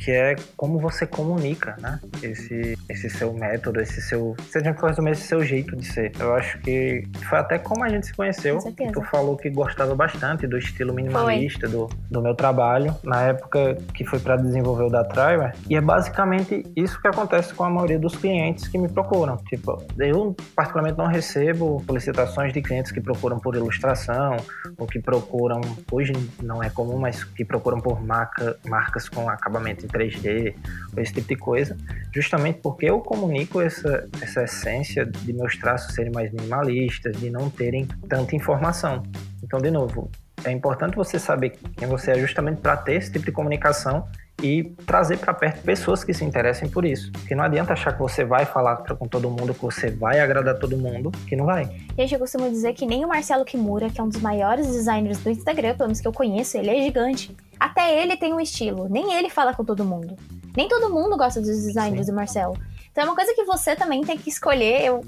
que 0.00 0.10
é 0.10 0.34
como 0.56 0.78
você 0.78 1.06
comunica, 1.06 1.76
né? 1.80 2.00
Esse, 2.22 2.76
esse 2.88 3.10
seu 3.10 3.32
método, 3.34 3.80
esse 3.80 4.00
seu. 4.00 4.34
Se 4.48 4.58
a 4.58 4.62
gente 4.62 4.80
for 4.80 4.88
resumir, 4.88 5.10
esse 5.10 5.28
seu 5.28 5.44
jeito 5.44 5.76
de 5.76 5.86
ser. 5.86 6.12
Eu 6.18 6.34
acho 6.34 6.58
que 6.60 7.04
foi 7.28 7.38
até 7.38 7.58
como 7.58 7.84
a 7.84 7.88
gente 7.88 8.06
se 8.06 8.14
conheceu. 8.14 8.58
Tu 8.92 9.02
falou 9.02 9.36
que 9.36 9.50
gostava 9.50 9.94
bastante 9.94 10.46
do 10.46 10.56
estilo 10.56 10.94
minimalista 10.94 11.68
do, 11.68 11.88
do 12.10 12.22
meu 12.22 12.34
trabalho, 12.34 12.96
na 13.04 13.22
época 13.22 13.76
que 13.94 14.04
foi 14.04 14.18
para 14.18 14.36
desenvolver 14.36 14.84
o 14.84 14.88
da 14.88 15.04
Trimer. 15.04 15.54
E 15.68 15.76
é 15.76 15.80
basicamente 15.80 16.64
isso 16.74 17.00
que 17.00 17.08
acontece 17.08 17.52
com 17.52 17.64
a 17.64 17.70
maioria 17.70 17.98
dos 17.98 18.16
clientes 18.16 18.68
que 18.68 18.78
me 18.78 18.88
procuram. 18.88 19.36
Tipo, 19.48 19.82
eu 19.98 20.34
particularmente 20.56 20.96
não 20.96 21.06
recebo 21.06 21.82
solicitações 21.86 22.54
de 22.54 22.62
clientes 22.62 22.90
que 22.90 23.00
procuram 23.00 23.38
por 23.38 23.54
ilustração 23.54 24.36
ou 24.78 24.86
que 24.86 24.98
procuram, 24.98 25.60
hoje 25.92 26.12
não 26.42 26.62
é 26.62 26.70
comum, 26.70 26.98
mas 26.98 27.22
que 27.22 27.44
procuram 27.44 27.80
por 27.80 28.02
marca, 28.02 28.56
marcas 28.64 29.08
com 29.08 29.28
acabamento 29.28 29.89
3D, 29.90 30.54
esse 30.96 31.12
tipo 31.14 31.28
de 31.28 31.36
coisa, 31.36 31.76
justamente 32.12 32.60
porque 32.62 32.86
eu 32.86 33.00
comunico 33.00 33.60
essa, 33.60 34.08
essa 34.20 34.44
essência 34.44 35.04
de 35.06 35.32
meus 35.32 35.56
traços 35.56 35.94
serem 35.94 36.12
mais 36.12 36.32
minimalistas, 36.32 37.16
de 37.16 37.30
não 37.30 37.50
terem 37.50 37.86
tanta 38.08 38.34
informação. 38.34 39.02
Então, 39.42 39.58
de 39.60 39.70
novo, 39.70 40.10
é 40.44 40.50
importante 40.50 40.96
você 40.96 41.18
saber 41.18 41.50
quem 41.76 41.86
você 41.86 42.12
é 42.12 42.18
justamente 42.18 42.60
para 42.60 42.76
ter 42.76 42.94
esse 42.94 43.12
tipo 43.12 43.26
de 43.26 43.32
comunicação 43.32 44.06
e 44.42 44.64
trazer 44.86 45.18
para 45.18 45.32
perto 45.34 45.62
pessoas 45.62 46.04
que 46.04 46.12
se 46.12 46.24
interessem 46.24 46.68
por 46.68 46.84
isso. 46.84 47.10
Porque 47.12 47.34
não 47.34 47.44
adianta 47.44 47.72
achar 47.72 47.92
que 47.92 47.98
você 47.98 48.24
vai 48.24 48.44
falar 48.44 48.76
com 48.76 49.06
todo 49.06 49.30
mundo, 49.30 49.54
que 49.54 49.62
você 49.62 49.90
vai 49.90 50.20
agradar 50.20 50.58
todo 50.58 50.76
mundo, 50.76 51.10
que 51.28 51.36
não 51.36 51.46
vai. 51.46 51.64
Gente, 51.96 52.14
eu 52.14 52.20
costumo 52.20 52.48
dizer 52.48 52.74
que 52.74 52.86
nem 52.86 53.04
o 53.04 53.08
Marcelo 53.08 53.44
Kimura, 53.44 53.90
que 53.90 54.00
é 54.00 54.04
um 54.04 54.08
dos 54.08 54.20
maiores 54.20 54.66
designers 54.66 55.18
do 55.18 55.30
Instagram, 55.30 55.74
pelo 55.74 55.88
menos 55.88 56.00
que 56.00 56.08
eu 56.08 56.12
conheço, 56.12 56.56
ele 56.56 56.70
é 56.70 56.82
gigante. 56.82 57.36
Até 57.58 58.02
ele 58.02 58.16
tem 58.16 58.32
um 58.32 58.40
estilo, 58.40 58.88
nem 58.88 59.14
ele 59.14 59.28
fala 59.28 59.54
com 59.54 59.64
todo 59.64 59.84
mundo. 59.84 60.16
Nem 60.56 60.68
todo 60.68 60.92
mundo 60.92 61.16
gosta 61.16 61.40
dos 61.40 61.48
designers 61.48 62.06
Sim. 62.06 62.12
do 62.12 62.16
Marcelo. 62.16 62.56
Então 62.90 63.04
é 63.04 63.06
uma 63.06 63.14
coisa 63.14 63.32
que 63.34 63.44
você 63.44 63.76
também 63.76 64.02
tem 64.02 64.18
que 64.18 64.28
escolher. 64.28 64.84
Eu, 64.84 65.04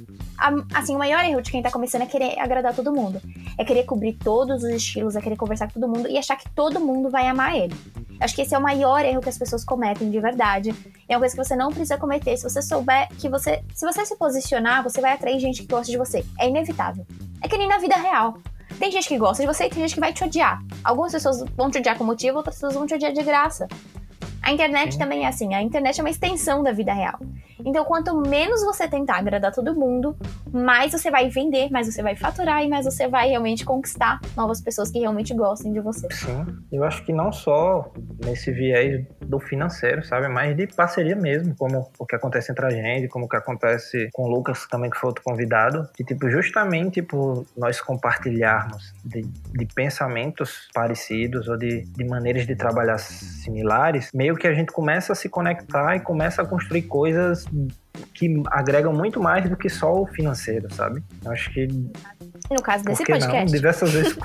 assim, 0.72 0.94
o 0.94 0.98
maior 0.98 1.24
erro 1.24 1.40
de 1.40 1.50
quem 1.50 1.62
tá 1.62 1.70
começando 1.70 2.02
é 2.02 2.06
querer 2.06 2.38
agradar 2.38 2.74
todo 2.74 2.92
mundo. 2.92 3.20
É 3.58 3.64
querer 3.64 3.84
cobrir 3.84 4.12
todos 4.14 4.62
os 4.62 4.70
estilos, 4.70 5.16
é 5.16 5.20
querer 5.20 5.36
conversar 5.36 5.66
com 5.66 5.80
todo 5.80 5.88
mundo 5.88 6.08
e 6.08 6.16
achar 6.16 6.36
que 6.36 6.48
todo 6.50 6.78
mundo 6.78 7.10
vai 7.10 7.26
amar 7.26 7.56
ele. 7.56 7.74
Acho 8.22 8.34
que 8.34 8.42
esse 8.42 8.54
é 8.54 8.58
o 8.58 8.62
maior 8.62 9.04
erro 9.04 9.20
que 9.20 9.28
as 9.28 9.36
pessoas 9.36 9.64
cometem 9.64 10.10
de 10.10 10.20
verdade. 10.20 10.74
É 11.08 11.14
uma 11.14 11.20
coisa 11.20 11.36
que 11.36 11.44
você 11.44 11.56
não 11.56 11.70
precisa 11.70 11.98
cometer. 11.98 12.36
Se 12.36 12.44
você 12.44 12.62
souber 12.62 13.08
que 13.18 13.28
você. 13.28 13.62
Se 13.74 13.84
você 13.84 14.06
se 14.06 14.16
posicionar, 14.16 14.82
você 14.82 15.00
vai 15.00 15.12
atrair 15.12 15.40
gente 15.40 15.62
que 15.62 15.68
gosta 15.68 15.90
de 15.90 15.98
você. 15.98 16.24
É 16.38 16.48
inevitável. 16.48 17.06
É 17.42 17.48
que 17.48 17.58
nem 17.58 17.68
na 17.68 17.78
vida 17.78 17.96
real. 17.96 18.38
Tem 18.78 18.90
gente 18.90 19.08
que 19.08 19.18
gosta 19.18 19.42
de 19.42 19.46
você 19.46 19.66
e 19.66 19.70
tem 19.70 19.80
gente 19.80 19.94
que 19.94 20.00
vai 20.00 20.12
te 20.12 20.24
odiar. 20.24 20.62
Algumas 20.82 21.12
pessoas 21.12 21.44
vão 21.56 21.70
te 21.70 21.78
odiar 21.78 21.96
com 21.98 22.04
motivo, 22.04 22.38
outras 22.38 22.56
pessoas 22.56 22.74
vão 22.74 22.86
te 22.86 22.94
odiar 22.94 23.12
de 23.12 23.22
graça. 23.22 23.68
A 24.42 24.50
internet 24.50 24.98
também 24.98 25.24
é 25.24 25.28
assim, 25.28 25.54
a 25.54 25.62
internet 25.62 26.00
é 26.00 26.02
uma 26.02 26.10
extensão 26.10 26.62
da 26.62 26.72
vida 26.72 26.92
real. 26.92 27.18
Então, 27.64 27.84
quanto 27.84 28.16
menos 28.16 28.62
você 28.62 28.88
tentar 28.88 29.16
agradar 29.16 29.52
todo 29.52 29.74
mundo, 29.74 30.16
mais 30.52 30.92
você 30.92 31.10
vai 31.10 31.28
vender, 31.28 31.70
mais 31.70 31.92
você 31.92 32.02
vai 32.02 32.16
faturar 32.16 32.62
e 32.62 32.68
mais 32.68 32.84
você 32.84 33.08
vai 33.08 33.28
realmente 33.28 33.64
conquistar 33.64 34.20
novas 34.36 34.60
pessoas 34.60 34.90
que 34.90 34.98
realmente 34.98 35.34
gostem 35.34 35.72
de 35.72 35.80
você. 35.80 36.06
Sim, 36.12 36.46
eu 36.70 36.84
acho 36.84 37.04
que 37.04 37.12
não 37.12 37.32
só 37.32 37.90
nesse 38.24 38.50
viés 38.52 39.04
do 39.20 39.38
financeiro, 39.38 40.04
sabe? 40.04 40.28
Mas 40.28 40.56
de 40.56 40.66
parceria 40.66 41.16
mesmo, 41.16 41.54
como 41.56 41.90
o 41.98 42.06
que 42.06 42.14
acontece 42.14 42.52
entre 42.52 42.66
a 42.66 42.70
gente, 42.70 43.08
como 43.08 43.26
o 43.26 43.28
que 43.28 43.36
acontece 43.36 44.08
com 44.12 44.24
o 44.24 44.28
Lucas 44.28 44.66
também, 44.66 44.90
que 44.90 44.96
foi 44.96 45.08
outro 45.08 45.24
convidado, 45.24 45.88
que, 45.94 46.04
tipo, 46.04 46.28
justamente 46.30 47.02
por 47.02 47.44
nós 47.56 47.80
compartilharmos 47.80 48.92
de, 49.04 49.22
de 49.22 49.66
pensamentos 49.74 50.68
parecidos 50.74 51.48
ou 51.48 51.56
de, 51.56 51.82
de 51.82 52.04
maneiras 52.04 52.46
de 52.46 52.54
trabalhar 52.54 52.98
similares, 52.98 54.10
meio 54.14 54.36
que 54.36 54.46
a 54.46 54.54
gente 54.54 54.72
começa 54.72 55.12
a 55.12 55.16
se 55.16 55.28
conectar 55.28 55.96
e 55.96 56.00
começa 56.00 56.42
a 56.42 56.46
construir 56.46 56.82
coisas 56.82 57.46
que 58.14 58.42
agregam 58.50 58.92
muito 58.92 59.20
mais 59.20 59.48
do 59.48 59.56
que 59.56 59.68
só 59.68 59.92
o 60.02 60.06
financeiro, 60.06 60.72
sabe? 60.72 61.02
Eu 61.24 61.30
acho 61.32 61.52
que. 61.52 61.66
No 62.50 62.62
caso 62.62 62.84
desse 62.84 63.04
podcast. 63.04 63.46
Não? 63.52 63.56
Diversas 63.56 63.92
vezes 63.92 64.16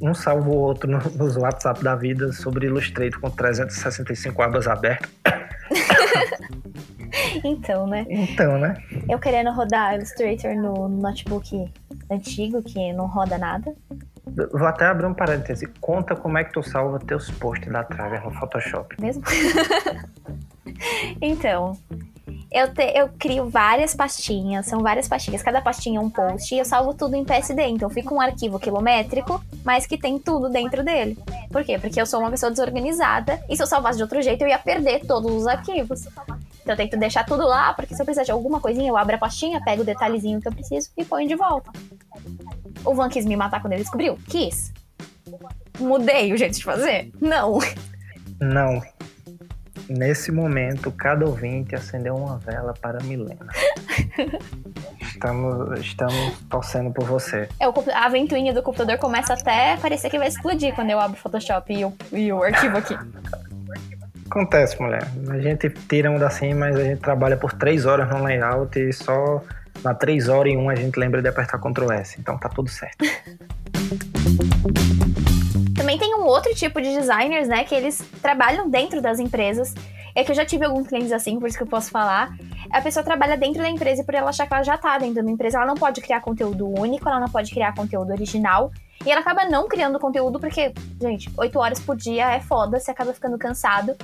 um 0.00 0.14
salva 0.14 0.48
o 0.48 0.56
outro 0.56 0.90
no- 0.90 1.10
nos 1.16 1.36
WhatsApp 1.36 1.82
da 1.82 1.94
vida 1.94 2.32
sobre 2.32 2.66
Illustrator 2.66 3.20
com 3.20 3.30
365 3.30 4.42
abas 4.42 4.66
abertas. 4.66 5.10
Então, 7.44 7.86
né? 7.86 8.04
Então, 8.08 8.58
né? 8.58 8.74
Eu 9.08 9.18
querendo 9.18 9.50
rodar 9.52 9.94
Illustrator 9.94 10.54
no 10.54 10.88
notebook 10.88 11.70
antigo, 12.10 12.62
que 12.62 12.92
não 12.92 13.06
roda 13.06 13.38
nada. 13.38 13.74
Vou 14.52 14.66
até 14.66 14.86
abrir 14.86 15.06
um 15.06 15.14
parêntese. 15.14 15.66
Conta 15.80 16.14
como 16.14 16.36
é 16.38 16.44
que 16.44 16.52
tu 16.52 16.62
salva 16.62 16.98
teus 16.98 17.30
posts 17.30 17.70
da 17.72 17.82
Traver 17.82 18.22
no 18.24 18.30
Photoshop. 18.32 19.00
mesmo? 19.00 19.22
então, 21.20 21.72
eu, 22.50 22.72
te- 22.72 22.92
eu 22.94 23.08
crio 23.18 23.48
várias 23.48 23.94
pastinhas, 23.94 24.66
são 24.66 24.80
várias 24.80 25.06
pastinhas, 25.08 25.42
cada 25.42 25.60
pastinha 25.60 25.98
é 25.98 26.02
um 26.02 26.08
post, 26.10 26.54
e 26.54 26.58
eu 26.58 26.64
salvo 26.64 26.94
tudo 26.94 27.14
em 27.14 27.24
PSD, 27.24 27.62
então 27.66 27.90
fica 27.90 28.12
um 28.14 28.20
arquivo 28.20 28.58
quilométrico, 28.58 29.42
mas 29.64 29.86
que 29.86 29.98
tem 29.98 30.18
tudo 30.18 30.48
dentro 30.48 30.82
dele. 30.82 31.18
Por 31.50 31.64
quê? 31.64 31.78
Porque 31.78 32.00
eu 32.00 32.06
sou 32.06 32.20
uma 32.20 32.30
pessoa 32.30 32.50
desorganizada, 32.50 33.42
e 33.48 33.56
se 33.56 33.62
eu 33.62 33.66
salvasse 33.66 33.96
de 33.98 34.02
outro 34.02 34.20
jeito, 34.22 34.42
eu 34.42 34.48
ia 34.48 34.58
perder 34.58 35.04
todos 35.06 35.30
os 35.32 35.46
arquivos. 35.46 36.06
Então 36.62 36.74
eu 36.74 36.76
tento 36.76 36.96
deixar 36.98 37.24
tudo 37.24 37.46
lá, 37.46 37.72
porque 37.72 37.94
se 37.94 38.00
eu 38.02 38.04
precisar 38.04 38.24
de 38.24 38.30
alguma 38.32 38.60
coisinha, 38.60 38.88
eu 38.90 38.96
abro 38.96 39.14
a 39.14 39.18
pastinha, 39.18 39.62
pego 39.64 39.82
o 39.82 39.84
detalhezinho 39.84 40.40
que 40.40 40.48
eu 40.48 40.52
preciso 40.52 40.90
e 40.96 41.04
ponho 41.04 41.26
de 41.28 41.34
volta. 41.34 41.70
O 42.84 42.94
Van 42.94 43.08
quis 43.08 43.24
me 43.24 43.36
matar 43.36 43.60
quando 43.60 43.72
ele 43.72 43.82
descobriu? 43.82 44.18
Quis. 44.28 44.72
Mudei 45.78 46.32
o 46.32 46.36
jeito 46.36 46.56
de 46.56 46.64
fazer? 46.64 47.10
Não. 47.20 47.58
Não. 48.40 48.82
Nesse 49.88 50.30
momento, 50.30 50.92
cada 50.92 51.24
ouvinte 51.24 51.74
acendeu 51.74 52.14
uma 52.14 52.36
vela 52.38 52.74
para 52.74 53.02
Milena. 53.02 53.46
Estamos, 55.00 55.80
estamos 55.80 56.38
torcendo 56.48 56.92
por 56.92 57.04
você. 57.04 57.48
É, 57.58 57.64
a 57.92 58.08
ventoinha 58.08 58.54
do 58.54 58.62
computador 58.62 58.96
começa 58.98 59.32
até 59.32 59.72
a 59.72 59.76
parecer 59.76 60.10
que 60.10 60.18
vai 60.18 60.28
explodir 60.28 60.72
quando 60.76 60.90
eu 60.90 61.00
abro 61.00 61.16
o 61.16 61.20
Photoshop 61.20 61.72
e 61.72 61.84
o, 61.84 61.92
e 62.12 62.32
o 62.32 62.40
arquivo 62.40 62.76
aqui. 62.76 62.96
Acontece, 64.30 64.80
mulher. 64.80 65.02
A 65.28 65.40
gente 65.40 65.68
tira 65.88 66.08
um 66.08 66.24
assim, 66.24 66.54
mas 66.54 66.76
a 66.76 66.84
gente 66.84 67.00
trabalha 67.00 67.36
por 67.36 67.52
três 67.52 67.84
horas 67.84 68.08
no 68.08 68.22
layout 68.22 68.78
e 68.78 68.92
só 68.92 69.42
na 69.82 69.92
três 69.92 70.28
horas 70.28 70.52
e 70.52 70.56
um 70.56 70.70
a 70.70 70.76
gente 70.76 70.96
lembra 70.96 71.20
de 71.20 71.26
apertar 71.26 71.58
Ctrl 71.58 71.92
S. 71.92 72.14
Então 72.20 72.38
tá 72.38 72.48
tudo 72.48 72.70
certo. 72.70 72.98
Também 75.88 76.00
tem 76.00 76.14
um 76.16 76.26
outro 76.26 76.54
tipo 76.54 76.82
de 76.82 76.94
designers, 76.94 77.48
né, 77.48 77.64
que 77.64 77.74
eles 77.74 77.96
trabalham 78.20 78.68
dentro 78.68 79.00
das 79.00 79.18
empresas. 79.18 79.74
É 80.14 80.22
que 80.22 80.30
eu 80.30 80.36
já 80.36 80.44
tive 80.44 80.66
alguns 80.66 80.86
clientes 80.86 81.12
assim, 81.12 81.40
por 81.40 81.48
isso 81.48 81.56
que 81.56 81.62
eu 81.62 81.66
posso 81.66 81.90
falar. 81.90 82.36
A 82.70 82.82
pessoa 82.82 83.02
trabalha 83.02 83.38
dentro 83.38 83.62
da 83.62 83.70
empresa 83.70 84.04
por 84.04 84.14
ela 84.14 84.28
achar 84.28 84.46
que 84.46 84.52
ela 84.52 84.62
já 84.62 84.76
tá 84.76 84.98
dentro 84.98 85.24
da 85.24 85.30
empresa, 85.30 85.56
ela 85.56 85.66
não 85.66 85.76
pode 85.76 86.02
criar 86.02 86.20
conteúdo 86.20 86.68
único, 86.68 87.08
ela 87.08 87.18
não 87.18 87.30
pode 87.30 87.50
criar 87.50 87.74
conteúdo 87.74 88.10
original. 88.12 88.70
E 89.08 89.10
ela 89.10 89.22
acaba 89.22 89.46
não 89.46 89.66
criando 89.66 89.98
conteúdo 89.98 90.38
porque, 90.38 90.70
gente, 91.00 91.32
oito 91.38 91.58
horas 91.58 91.80
por 91.80 91.96
dia 91.96 92.30
é 92.30 92.40
foda, 92.40 92.78
você 92.78 92.90
acaba 92.90 93.14
ficando 93.14 93.38
cansado. 93.38 93.96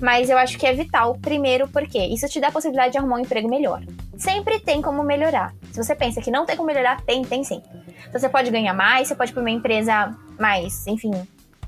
Mas 0.00 0.30
eu 0.30 0.38
acho 0.38 0.56
que 0.56 0.66
é 0.66 0.72
vital, 0.72 1.14
primeiro, 1.20 1.68
porque 1.68 1.98
isso 1.98 2.26
te 2.26 2.40
dá 2.40 2.48
a 2.48 2.50
possibilidade 2.50 2.92
de 2.92 2.96
arrumar 2.96 3.16
um 3.16 3.18
emprego 3.18 3.50
melhor. 3.50 3.82
Sempre 4.16 4.58
tem 4.58 4.80
como 4.80 5.02
melhorar. 5.02 5.52
Se 5.72 5.84
você 5.84 5.94
pensa 5.94 6.22
que 6.22 6.30
não 6.30 6.46
tem 6.46 6.56
como 6.56 6.68
melhorar, 6.68 7.02
tem, 7.02 7.22
tem 7.22 7.44
sim. 7.44 7.62
Então 8.08 8.18
você 8.18 8.30
pode 8.30 8.50
ganhar 8.50 8.72
mais, 8.72 9.08
você 9.08 9.14
pode 9.14 9.30
ir 9.30 9.34
pra 9.34 9.42
uma 9.42 9.50
empresa 9.50 10.16
mais, 10.40 10.86
enfim, 10.86 11.10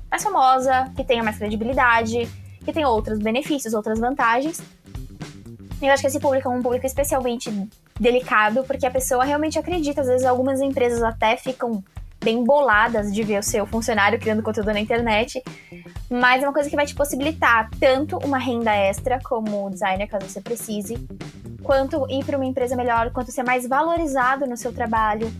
mais 0.09 0.23
famosa, 0.23 0.91
que 0.95 1.03
tenha 1.03 1.23
mais 1.23 1.37
credibilidade, 1.37 2.27
que 2.65 2.73
tenha 2.73 2.89
outros 2.89 3.19
benefícios, 3.19 3.75
outras 3.75 3.99
vantagens. 3.99 4.63
Eu 5.79 5.93
acho 5.93 6.01
que 6.01 6.07
esse 6.07 6.19
público 6.19 6.49
é 6.49 6.51
um 6.51 6.63
público 6.63 6.87
especialmente 6.87 7.51
delicado, 7.99 8.63
porque 8.63 8.87
a 8.87 8.91
pessoa 8.91 9.23
realmente 9.23 9.59
acredita. 9.59 10.01
Às 10.01 10.07
vezes, 10.07 10.25
algumas 10.25 10.59
empresas 10.59 11.03
até 11.03 11.37
ficam 11.37 11.83
bem 12.23 12.43
boladas 12.43 13.13
de 13.13 13.23
ver 13.23 13.39
o 13.39 13.43
seu 13.43 13.65
funcionário 13.65 14.19
criando 14.19 14.43
conteúdo 14.43 14.73
na 14.73 14.79
internet, 14.79 15.41
mas 16.09 16.43
é 16.43 16.45
uma 16.45 16.53
coisa 16.53 16.69
que 16.69 16.75
vai 16.75 16.85
te 16.85 16.95
possibilitar 16.95 17.69
tanto 17.79 18.17
uma 18.17 18.37
renda 18.37 18.75
extra 18.75 19.19
como 19.23 19.69
designer, 19.69 20.07
caso 20.07 20.27
você 20.27 20.41
precise, 20.41 20.97
quanto 21.63 22.05
ir 22.09 22.25
para 22.25 22.37
uma 22.37 22.45
empresa 22.45 22.75
melhor, 22.75 23.11
quanto 23.11 23.31
ser 23.31 23.43
mais 23.43 23.67
valorizado 23.67 24.45
no 24.45 24.57
seu 24.57 24.73
trabalho, 24.73 25.31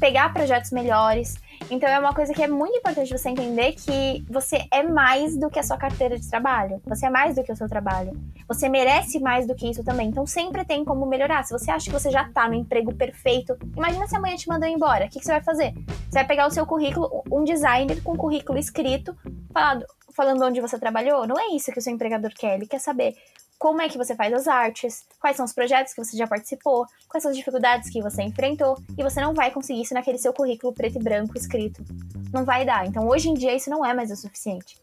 pegar 0.00 0.32
projetos 0.32 0.70
melhores. 0.70 1.34
Então 1.70 1.88
é 1.88 1.98
uma 1.98 2.12
coisa 2.12 2.34
que 2.34 2.42
é 2.42 2.48
muito 2.48 2.76
importante 2.76 3.10
você 3.10 3.30
entender 3.30 3.72
que 3.72 4.24
você 4.28 4.66
é 4.70 4.82
mais 4.82 5.36
do 5.36 5.48
que 5.48 5.58
a 5.58 5.62
sua 5.62 5.76
carteira 5.76 6.18
de 6.18 6.28
trabalho. 6.28 6.80
Você 6.84 7.06
é 7.06 7.10
mais 7.10 7.34
do 7.34 7.42
que 7.42 7.52
o 7.52 7.56
seu 7.56 7.68
trabalho. 7.68 8.12
Você 8.46 8.68
merece 8.68 9.18
mais 9.18 9.46
do 9.46 9.54
que 9.54 9.70
isso 9.70 9.82
também. 9.82 10.08
Então 10.08 10.26
sempre 10.26 10.64
tem 10.64 10.84
como 10.84 11.06
melhorar. 11.06 11.44
Se 11.44 11.52
você 11.52 11.70
acha 11.70 11.86
que 11.86 11.92
você 11.92 12.10
já 12.10 12.28
tá 12.28 12.48
no 12.48 12.54
emprego 12.54 12.94
perfeito, 12.94 13.56
imagina 13.76 14.06
se 14.06 14.16
amanhã 14.16 14.36
te 14.36 14.48
mandam 14.48 14.68
embora. 14.68 15.06
O 15.06 15.08
que, 15.08 15.18
que 15.18 15.24
você 15.24 15.32
vai 15.32 15.42
fazer? 15.42 15.72
Você 15.74 16.18
vai 16.18 16.26
pegar 16.26 16.46
o 16.46 16.50
seu 16.50 16.66
currículo, 16.66 17.22
um 17.30 17.44
designer 17.44 18.02
com 18.02 18.16
currículo 18.16 18.58
escrito, 18.58 19.16
falando, 19.52 19.86
falando 20.14 20.44
onde 20.44 20.60
você 20.60 20.78
trabalhou. 20.78 21.26
Não 21.26 21.38
é 21.38 21.54
isso 21.54 21.72
que 21.72 21.78
o 21.78 21.82
seu 21.82 21.92
empregador 21.92 22.32
quer. 22.34 22.56
Ele 22.56 22.66
quer 22.66 22.78
saber 22.78 23.14
como 23.64 23.80
é 23.80 23.88
que 23.88 23.96
você 23.96 24.14
faz 24.14 24.30
as 24.34 24.46
artes, 24.46 25.06
quais 25.18 25.38
são 25.38 25.46
os 25.46 25.54
projetos 25.54 25.94
que 25.94 26.04
você 26.04 26.18
já 26.18 26.26
participou, 26.26 26.84
quais 27.08 27.22
são 27.22 27.30
as 27.30 27.36
dificuldades 27.36 27.88
que 27.88 28.02
você 28.02 28.22
enfrentou, 28.22 28.76
e 28.98 29.02
você 29.02 29.22
não 29.22 29.32
vai 29.32 29.50
conseguir 29.50 29.80
isso 29.80 29.94
naquele 29.94 30.18
seu 30.18 30.34
currículo 30.34 30.74
preto 30.74 30.98
e 31.00 31.02
branco 31.02 31.32
escrito. 31.34 31.82
Não 32.30 32.44
vai 32.44 32.66
dar. 32.66 32.86
Então, 32.86 33.08
hoje 33.08 33.30
em 33.30 33.32
dia, 33.32 33.56
isso 33.56 33.70
não 33.70 33.82
é 33.82 33.94
mais 33.94 34.10
o 34.10 34.16
suficiente. 34.16 34.76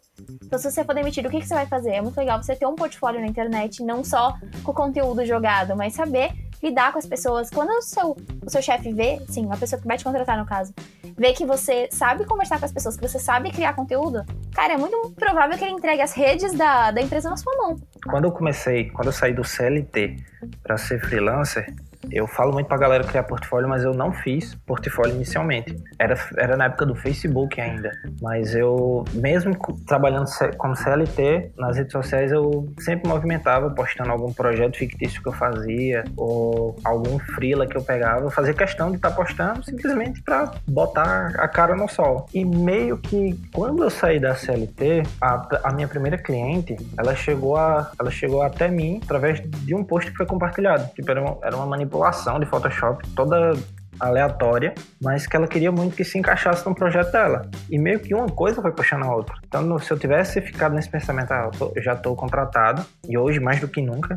Então, 0.43 0.60
se 0.60 0.69
você 0.69 0.84
for 0.84 0.93
demitido, 0.93 1.28
o 1.28 1.30
que, 1.30 1.39
que 1.39 1.47
você 1.47 1.54
vai 1.54 1.65
fazer? 1.65 1.91
É 1.91 2.02
muito 2.02 2.17
legal 2.17 2.41
você 2.41 2.56
ter 2.56 2.65
um 2.65 2.76
portfólio 2.76 3.21
na 3.21 3.28
internet, 3.28 3.84
não 3.84 4.04
só 4.04 4.38
com 4.63 4.71
o 4.71 4.76
conteúdo 4.76 5.26
jogado, 5.26 5.76
mas 5.76 5.93
saber 5.93 6.32
lidar 6.62 6.91
com 6.91 7.00
as 7.00 7.06
pessoas. 7.06 7.50
Quando 7.50 7.69
o 7.69 7.82
seu, 7.82 8.15
o 8.45 8.50
seu 8.50 8.62
chefe 8.62 8.93
vê, 8.93 9.19
sim, 9.28 9.47
a 9.52 9.58
pessoa 9.58 9.82
que 9.82 9.88
vai 9.88 9.97
te 9.97 10.04
contratar 10.04 10.38
no 10.38 10.45
caso, 10.45 10.74
vê 11.17 11.34
que 11.34 11.45
você 11.45 11.89
sabe 11.91 12.26
conversar 12.26 12.60
com 12.60 12.65
as 12.65 12.71
pessoas, 12.71 12.95
que 12.95 13.08
você 13.08 13.19
sabe 13.19 13.52
criar 13.52 13.74
conteúdo, 13.74 14.24
cara, 14.54 14.74
é 14.74 14.78
muito 14.78 15.12
provável 15.12 15.58
que 15.58 15.63
ele 15.63 15.74
entregue 15.74 16.02
as 16.02 16.13
redes 16.13 16.54
da, 16.54 16.91
da 16.91 17.02
empresa 17.02 17.30
na 17.30 17.38
sua 17.38 17.56
mão. 17.58 17.80
Quando 18.10 18.26
eu 18.26 18.32
comecei, 18.32 18.89
quando 18.91 19.08
eu 19.08 19.13
saí 19.13 19.34
do 19.34 19.43
CLT 19.43 20.17
para 20.62 20.78
ser 20.78 21.00
freelancer, 21.02 21.74
eu 22.09 22.27
falo 22.27 22.53
muito 22.53 22.67
pra 22.67 22.77
galera 22.77 23.03
criar 23.03 23.23
portfólio, 23.23 23.69
mas 23.69 23.83
eu 23.83 23.93
não 23.93 24.11
fiz 24.11 24.55
portfólio 24.65 25.15
inicialmente. 25.15 25.75
Era, 25.99 26.15
era 26.37 26.57
na 26.57 26.65
época 26.65 26.85
do 26.85 26.95
Facebook 26.95 27.59
ainda. 27.59 27.91
Mas 28.21 28.55
eu, 28.55 29.03
mesmo 29.13 29.55
trabalhando 29.85 30.25
como 30.57 30.75
CLT, 30.75 31.51
nas 31.57 31.77
redes 31.77 31.91
sociais 31.91 32.31
eu 32.31 32.67
sempre 32.79 33.07
movimentava, 33.07 33.69
postando 33.69 34.11
algum 34.11 34.33
projeto 34.33 34.77
fictício 34.77 35.21
que 35.21 35.27
eu 35.27 35.33
fazia, 35.33 36.03
ou 36.17 36.75
algum 36.83 37.19
freela 37.19 37.67
que 37.67 37.77
eu 37.77 37.83
pegava. 37.83 38.25
Eu 38.25 38.31
fazia 38.31 38.53
questão 38.53 38.89
de 38.89 38.95
estar 38.95 39.11
postando 39.11 39.63
simplesmente 39.63 40.21
para 40.23 40.51
botar 40.67 41.33
a 41.37 41.47
cara 41.47 41.75
no 41.75 41.87
sol. 41.87 42.27
E 42.33 42.43
meio 42.43 42.97
que 42.97 43.39
quando 43.53 43.83
eu 43.83 43.89
saí 43.89 44.19
da 44.19 44.35
CLT, 44.35 45.03
a, 45.21 45.69
a 45.69 45.73
minha 45.73 45.87
primeira 45.87 46.17
cliente, 46.17 46.75
ela 46.97 47.15
chegou, 47.15 47.55
a, 47.57 47.91
ela 47.99 48.09
chegou 48.09 48.41
até 48.41 48.69
mim 48.69 48.99
através 49.03 49.41
de 49.41 49.75
um 49.75 49.83
post 49.83 50.11
que 50.11 50.17
foi 50.17 50.25
compartilhado. 50.25 50.89
Tipo, 50.93 51.11
era 51.11 51.21
uma, 51.21 51.37
era 51.43 51.55
uma 51.55 51.65
manipulação 51.65 51.90
de 52.39 52.45
Photoshop 52.45 53.08
toda 53.10 53.54
aleatória, 53.99 54.73
mas 55.01 55.27
que 55.27 55.36
ela 55.36 55.47
queria 55.47 55.71
muito 55.71 55.95
que 55.95 56.04
se 56.04 56.17
encaixasse 56.17 56.65
no 56.67 56.73
projeto 56.73 57.12
dela. 57.12 57.49
E 57.69 57.77
meio 57.77 57.99
que 57.99 58.15
uma 58.15 58.27
coisa 58.27 58.62
foi 58.62 58.71
puxando 58.71 59.04
a 59.04 59.15
outra. 59.15 59.36
Então, 59.45 59.77
se 59.77 59.91
eu 59.91 59.99
tivesse 59.99 60.41
ficado 60.41 60.73
nesse 60.73 60.89
pensamento, 60.89 61.32
ah, 61.32 61.51
eu, 61.60 61.73
eu 61.75 61.82
já 61.84 61.93
estou 61.93 62.15
contratado, 62.15 62.84
e 63.08 63.17
hoje 63.17 63.39
mais 63.39 63.60
do 63.60 63.67
que 63.67 63.82
nunca, 63.82 64.15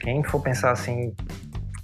quem 0.00 0.22
for 0.22 0.40
pensar 0.40 0.70
assim, 0.70 1.12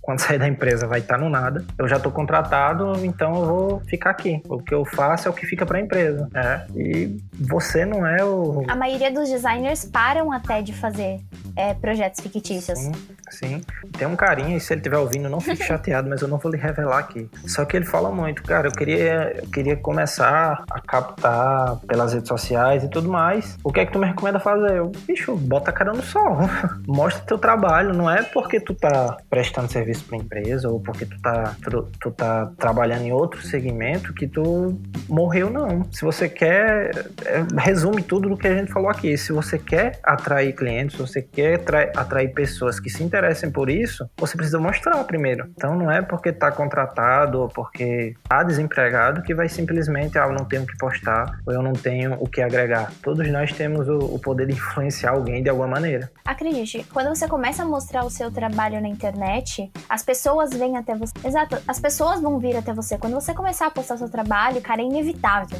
quando 0.02 0.18
sair 0.18 0.38
da 0.38 0.48
empresa 0.48 0.86
vai 0.86 0.98
estar 0.98 1.16
no 1.16 1.30
nada, 1.30 1.64
eu 1.78 1.86
já 1.86 1.96
estou 1.96 2.10
contratado, 2.10 2.92
então 3.04 3.36
eu 3.36 3.46
vou 3.46 3.80
ficar 3.86 4.10
aqui. 4.10 4.42
O 4.48 4.58
que 4.58 4.74
eu 4.74 4.84
faço 4.84 5.28
é 5.28 5.30
o 5.30 5.34
que 5.34 5.46
fica 5.46 5.64
para 5.64 5.78
a 5.78 5.80
empresa. 5.80 6.28
É. 6.34 6.66
E 6.76 7.16
você 7.38 7.86
não 7.86 8.04
é 8.04 8.22
o. 8.24 8.64
A 8.68 8.74
maioria 8.74 9.12
dos 9.12 9.30
designers 9.30 9.84
param 9.84 10.32
até 10.32 10.60
de 10.60 10.72
fazer 10.72 11.20
é, 11.54 11.72
projetos 11.72 12.20
fictícios. 12.20 12.78
Sim, 12.80 12.92
sim. 13.30 13.60
Tem 13.96 14.08
um 14.08 14.16
carinha, 14.16 14.56
e 14.56 14.60
se 14.60 14.72
ele 14.72 14.80
estiver 14.80 14.98
ouvindo, 14.98 15.28
não 15.28 15.40
fique 15.40 15.62
chateado, 15.64 16.10
mas 16.10 16.20
eu 16.20 16.26
não 16.26 16.38
vou 16.38 16.50
lhe 16.50 16.58
revelar 16.58 16.98
aqui. 16.98 17.30
Só 17.46 17.64
que 17.64 17.76
ele 17.76 17.86
fala 17.86 18.10
muito, 18.10 18.42
cara, 18.42 18.66
eu 18.66 18.72
queria, 18.72 19.40
eu 19.40 19.48
queria 19.50 19.76
começar 19.76 20.64
a 20.68 20.80
captar 20.80 21.76
pelas 21.86 22.12
redes 22.12 22.28
sociais 22.28 22.82
e 22.82 22.88
tudo 22.88 23.08
mais. 23.08 23.56
O 23.62 23.72
que 23.72 23.78
é 23.78 23.86
que 23.86 23.92
tu 23.92 24.00
me 24.00 24.06
recomenda 24.06 24.40
fazer? 24.40 24.78
Eu, 24.78 24.90
bicho, 25.06 25.36
bota 25.36 25.70
a 25.70 25.72
cara 25.72 25.92
no 25.92 26.02
sol. 26.02 26.38
Mostra 26.88 27.24
teu 27.24 27.38
trabalho. 27.38 27.94
Não 27.94 28.10
é 28.10 28.22
porque 28.24 28.58
tu 28.58 28.74
tá 28.74 29.16
prestando 29.30 29.70
serviço 29.70 29.91
pra 30.00 30.16
empresa 30.16 30.68
ou 30.68 30.80
porque 30.80 31.04
tu 31.04 31.20
tá, 31.20 31.56
tu, 31.62 31.88
tu 32.00 32.10
tá 32.10 32.50
trabalhando 32.56 33.02
em 33.02 33.12
outro 33.12 33.42
segmento 33.42 34.14
que 34.14 34.26
tu 34.26 34.80
morreu, 35.08 35.50
não. 35.50 35.84
Se 35.90 36.02
você 36.02 36.28
quer, 36.28 36.90
é, 37.24 37.44
resume 37.58 38.02
tudo 38.02 38.28
do 38.28 38.36
que 38.36 38.46
a 38.46 38.54
gente 38.54 38.72
falou 38.72 38.88
aqui. 38.88 39.16
Se 39.16 39.32
você 39.32 39.58
quer 39.58 39.98
atrair 40.02 40.54
clientes, 40.54 40.96
se 40.96 41.02
você 41.02 41.20
quer 41.20 41.60
atrair 41.96 42.32
pessoas 42.32 42.78
que 42.78 42.88
se 42.88 43.02
interessem 43.02 43.50
por 43.50 43.68
isso, 43.68 44.08
você 44.16 44.36
precisa 44.36 44.58
mostrar 44.58 45.02
primeiro. 45.04 45.50
Então 45.56 45.76
não 45.76 45.90
é 45.90 46.00
porque 46.00 46.32
tá 46.32 46.50
contratado 46.50 47.40
ou 47.40 47.48
porque 47.48 48.14
tá 48.28 48.42
desempregado 48.42 49.22
que 49.22 49.34
vai 49.34 49.48
simplesmente, 49.48 50.18
ah, 50.18 50.26
eu 50.26 50.32
não 50.32 50.44
tenho 50.44 50.62
o 50.62 50.66
que 50.66 50.76
postar 50.76 51.40
ou 51.46 51.52
eu 51.52 51.62
não 51.62 51.72
tenho 51.72 52.16
o 52.20 52.28
que 52.28 52.40
agregar. 52.40 52.92
Todos 53.02 53.28
nós 53.30 53.52
temos 53.52 53.88
o, 53.88 53.98
o 53.98 54.18
poder 54.18 54.46
de 54.46 54.52
influenciar 54.52 55.10
alguém 55.10 55.42
de 55.42 55.48
alguma 55.48 55.68
maneira. 55.68 56.10
Acredite, 56.24 56.86
quando 56.92 57.08
você 57.08 57.26
começa 57.26 57.62
a 57.62 57.66
mostrar 57.66 58.04
o 58.04 58.10
seu 58.10 58.30
trabalho 58.30 58.80
na 58.80 58.88
internet, 58.88 59.70
as 59.88 60.02
pessoas 60.02 60.50
vêm 60.50 60.76
até 60.76 60.94
você. 60.94 61.12
Exato, 61.24 61.58
as 61.66 61.80
pessoas 61.80 62.20
vão 62.20 62.38
vir 62.38 62.56
até 62.56 62.72
você. 62.72 62.98
Quando 62.98 63.14
você 63.14 63.34
começar 63.34 63.66
a 63.66 63.70
postar 63.70 63.96
seu 63.96 64.08
trabalho, 64.08 64.60
cara, 64.60 64.82
é 64.82 64.84
inevitável. 64.84 65.58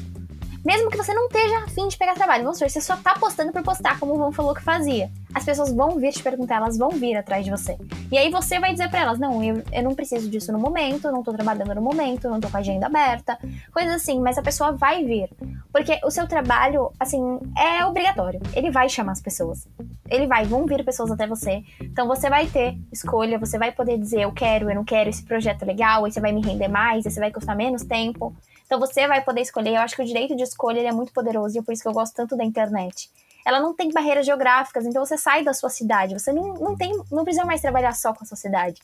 Mesmo 0.64 0.90
que 0.90 0.96
você 0.96 1.12
não 1.12 1.26
esteja 1.26 1.58
afim 1.58 1.88
de 1.88 1.96
pegar 1.96 2.14
trabalho, 2.14 2.44
vamos 2.44 2.58
supor, 2.58 2.70
você 2.70 2.80
só 2.80 2.96
tá 2.96 3.14
postando 3.18 3.50
por 3.52 3.62
postar, 3.62 3.98
como 3.98 4.14
o 4.14 4.18
Vão 4.18 4.30
falou 4.30 4.54
que 4.54 4.62
fazia. 4.62 5.10
As 5.34 5.44
pessoas 5.44 5.72
vão 5.72 5.98
vir 5.98 6.12
te 6.12 6.22
perguntar, 6.22 6.56
elas 6.56 6.78
vão 6.78 6.90
vir 6.90 7.16
atrás 7.16 7.44
de 7.44 7.50
você. 7.50 7.76
E 8.10 8.18
aí 8.18 8.30
você 8.30 8.60
vai 8.60 8.72
dizer 8.72 8.88
para 8.88 9.00
elas: 9.00 9.18
não, 9.18 9.42
eu, 9.42 9.62
eu 9.72 9.82
não 9.82 9.94
preciso 9.94 10.28
disso 10.30 10.52
no 10.52 10.58
momento, 10.58 11.10
não 11.10 11.22
tô 11.22 11.32
trabalhando 11.32 11.74
no 11.74 11.82
momento, 11.82 12.28
não 12.28 12.40
tô 12.40 12.48
com 12.48 12.56
a 12.56 12.60
agenda 12.60 12.86
aberta, 12.86 13.38
coisas 13.72 13.94
assim, 13.94 14.20
mas 14.20 14.38
a 14.38 14.42
pessoa 14.42 14.72
vai 14.72 15.04
vir. 15.04 15.30
Porque 15.72 15.98
o 16.04 16.10
seu 16.10 16.28
trabalho, 16.28 16.92
assim, 17.00 17.40
é 17.58 17.84
obrigatório. 17.84 18.40
Ele 18.54 18.70
vai 18.70 18.88
chamar 18.88 19.12
as 19.12 19.20
pessoas. 19.20 19.66
Ele 20.08 20.26
vai, 20.26 20.44
vão 20.44 20.66
vir 20.66 20.84
pessoas 20.84 21.10
até 21.10 21.26
você. 21.26 21.64
Então 21.80 22.06
você 22.06 22.28
vai 22.28 22.46
ter 22.46 22.78
escolha, 22.92 23.38
você 23.38 23.58
vai 23.58 23.72
poder 23.72 23.98
dizer: 23.98 24.22
eu 24.22 24.32
quero, 24.32 24.70
eu 24.70 24.74
não 24.76 24.84
quero, 24.84 25.10
esse 25.10 25.24
projeto 25.24 25.62
é 25.62 25.66
legal, 25.66 26.06
esse 26.06 26.20
vai 26.20 26.30
me 26.30 26.42
render 26.42 26.68
mais, 26.68 27.04
esse 27.04 27.18
vai 27.18 27.32
custar 27.32 27.56
menos 27.56 27.82
tempo. 27.82 28.32
Então 28.72 28.80
você 28.80 29.06
vai 29.06 29.20
poder 29.20 29.42
escolher. 29.42 29.74
Eu 29.74 29.82
acho 29.82 29.94
que 29.94 30.00
o 30.00 30.04
direito 30.04 30.34
de 30.34 30.42
escolha 30.42 30.80
é 30.80 30.90
muito 30.90 31.12
poderoso 31.12 31.54
e 31.54 31.58
é 31.58 31.62
por 31.62 31.74
isso 31.74 31.82
que 31.82 31.88
eu 31.88 31.92
gosto 31.92 32.14
tanto 32.14 32.34
da 32.34 32.42
internet. 32.42 33.10
Ela 33.44 33.60
não 33.60 33.74
tem 33.74 33.92
barreiras 33.92 34.24
geográficas, 34.24 34.86
então 34.86 35.04
você 35.04 35.18
sai 35.18 35.44
da 35.44 35.52
sua 35.52 35.68
cidade. 35.68 36.18
Você 36.18 36.32
não, 36.32 36.54
não, 36.54 36.74
tem, 36.74 36.90
não 37.10 37.22
precisa 37.22 37.44
mais 37.44 37.60
trabalhar 37.60 37.92
só 37.92 38.14
com 38.14 38.24
a 38.24 38.26
sua 38.26 38.38
cidade. 38.38 38.80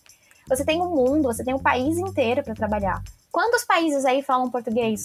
Você 0.47 0.62
tem 0.62 0.78
o 0.78 0.84
um 0.84 0.95
mundo, 0.95 1.22
você 1.22 1.43
tem 1.43 1.55
o 1.55 1.57
um 1.57 1.62
país 1.62 1.97
inteiro 1.97 2.43
para 2.43 2.55
trabalhar. 2.55 3.03
Quantos 3.32 3.64
países 3.64 4.05
aí 4.05 4.22
falam 4.22 4.51
português? 4.51 5.05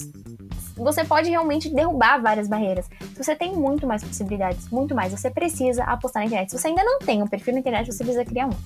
Você 0.76 1.06
pode 1.06 1.30
realmente 1.30 1.74
derrubar 1.74 2.22
várias 2.22 2.50
barreiras. 2.50 2.90
Você 3.16 3.38
tem 3.38 3.54
muito 3.54 3.88
mais 3.88 4.04
possibilidades, 4.04 4.68
muito 4.70 4.94
mais. 4.94 5.14
Você 5.14 5.32
precisa 5.32 5.86
apostar 5.86 6.24
na 6.24 6.28
internet. 6.28 6.52
Se 6.52 6.60
você 6.60 6.68
ainda 6.68 6.84
não 6.84 7.00
tem 7.00 7.24
um 7.24 7.28
perfil 7.28 7.54
na 7.54 7.62
internet, 7.62 7.90
você 7.90 8.04
precisa 8.04 8.26
criar 8.26 8.48
um. 8.48 8.58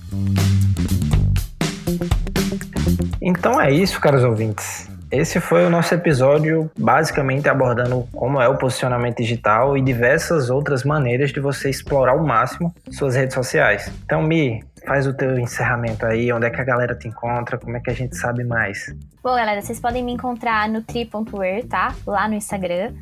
Então 3.22 3.60
é 3.60 3.70
isso, 3.70 4.00
caros 4.00 4.24
ouvintes. 4.24 4.97
Esse 5.10 5.40
foi 5.40 5.64
o 5.64 5.70
nosso 5.70 5.94
episódio, 5.94 6.70
basicamente 6.78 7.48
abordando 7.48 8.06
como 8.12 8.40
é 8.40 8.48
o 8.48 8.58
posicionamento 8.58 9.16
digital 9.16 9.76
e 9.76 9.80
diversas 9.80 10.50
outras 10.50 10.84
maneiras 10.84 11.32
de 11.32 11.40
você 11.40 11.70
explorar 11.70 12.12
ao 12.12 12.22
máximo 12.22 12.74
suas 12.90 13.16
redes 13.16 13.34
sociais. 13.34 13.90
Então, 14.04 14.22
Mi, 14.22 14.62
faz 14.86 15.06
o 15.06 15.14
teu 15.14 15.38
encerramento 15.38 16.04
aí, 16.04 16.30
onde 16.30 16.46
é 16.46 16.50
que 16.50 16.60
a 16.60 16.64
galera 16.64 16.94
te 16.94 17.08
encontra, 17.08 17.56
como 17.56 17.76
é 17.76 17.80
que 17.80 17.90
a 17.90 17.94
gente 17.94 18.16
sabe 18.16 18.44
mais? 18.44 18.94
Bom, 19.22 19.34
galera, 19.34 19.62
vocês 19.62 19.80
podem 19.80 20.04
me 20.04 20.12
encontrar 20.12 20.68
no 20.68 20.82
tri.er, 20.82 21.64
tá? 21.66 21.94
Lá 22.06 22.28
no 22.28 22.34
Instagram. 22.34 22.92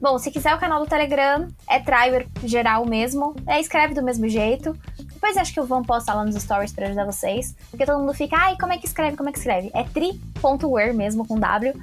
Bom, 0.00 0.18
se 0.18 0.30
quiser 0.30 0.54
o 0.54 0.58
canal 0.58 0.80
do 0.80 0.86
Telegram, 0.86 1.48
é 1.68 1.78
Triwer 1.78 2.26
geral 2.44 2.86
mesmo. 2.86 3.34
É, 3.46 3.60
escreve 3.60 3.94
do 3.94 4.02
mesmo 4.02 4.28
jeito. 4.28 4.76
Depois 4.98 5.36
acho 5.36 5.52
que 5.52 5.60
eu 5.60 5.66
vou 5.66 5.82
postar 5.82 6.14
lá 6.14 6.24
nos 6.24 6.34
stories 6.36 6.72
para 6.72 6.86
ajudar 6.86 7.04
vocês. 7.04 7.54
Porque 7.70 7.86
todo 7.86 7.98
mundo 7.98 8.14
fica, 8.14 8.36
ai, 8.36 8.56
como 8.58 8.72
é 8.72 8.78
que 8.78 8.86
escreve? 8.86 9.16
Como 9.16 9.28
é 9.28 9.32
que 9.32 9.38
escreve? 9.38 9.70
É 9.74 9.82
tri.wer 9.84 10.94
mesmo, 10.94 11.26
com 11.26 11.38
W. 11.38 11.74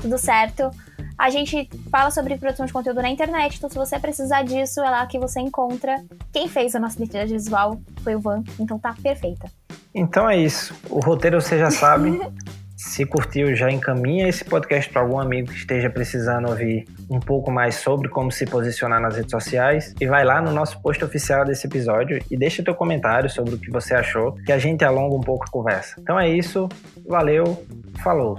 Tudo 0.00 0.16
certo. 0.18 0.70
A 1.18 1.30
gente 1.30 1.68
fala 1.90 2.12
sobre 2.12 2.38
produção 2.38 2.64
de 2.64 2.72
conteúdo 2.72 3.02
na 3.02 3.10
internet, 3.10 3.56
então 3.56 3.68
se 3.68 3.74
você 3.74 3.98
precisar 3.98 4.42
disso, 4.42 4.80
é 4.80 4.88
lá 4.88 5.04
que 5.04 5.18
você 5.18 5.40
encontra. 5.40 6.04
Quem 6.32 6.48
fez 6.48 6.76
a 6.76 6.78
nossa 6.78 6.96
identidade 6.96 7.32
visual 7.32 7.80
foi 8.04 8.14
o 8.14 8.20
Van, 8.20 8.44
então 8.60 8.78
tá 8.78 8.94
perfeita. 9.02 9.50
Então 9.92 10.30
é 10.30 10.36
isso. 10.36 10.72
O 10.88 11.00
roteiro 11.00 11.40
você 11.40 11.58
já 11.58 11.72
sabe. 11.72 12.20
Se 12.78 13.04
curtiu, 13.04 13.56
já 13.56 13.68
encaminha 13.72 14.28
esse 14.28 14.44
podcast 14.44 14.88
para 14.88 15.02
algum 15.02 15.18
amigo 15.18 15.48
que 15.48 15.58
esteja 15.58 15.90
precisando 15.90 16.48
ouvir 16.48 16.84
um 17.10 17.18
pouco 17.18 17.50
mais 17.50 17.74
sobre 17.74 18.08
como 18.08 18.30
se 18.30 18.46
posicionar 18.46 19.00
nas 19.00 19.16
redes 19.16 19.32
sociais 19.32 19.92
e 20.00 20.06
vai 20.06 20.24
lá 20.24 20.40
no 20.40 20.52
nosso 20.52 20.80
post 20.80 21.04
oficial 21.04 21.44
desse 21.44 21.66
episódio 21.66 22.22
e 22.30 22.36
deixa 22.36 22.62
teu 22.62 22.76
comentário 22.76 23.28
sobre 23.28 23.56
o 23.56 23.58
que 23.58 23.68
você 23.68 23.94
achou, 23.94 24.32
que 24.46 24.52
a 24.52 24.58
gente 24.58 24.84
alonga 24.84 25.16
um 25.16 25.20
pouco 25.20 25.44
a 25.48 25.50
conversa. 25.50 25.96
Então 25.98 26.20
é 26.20 26.28
isso, 26.28 26.68
valeu, 27.04 27.66
falou! 28.00 28.38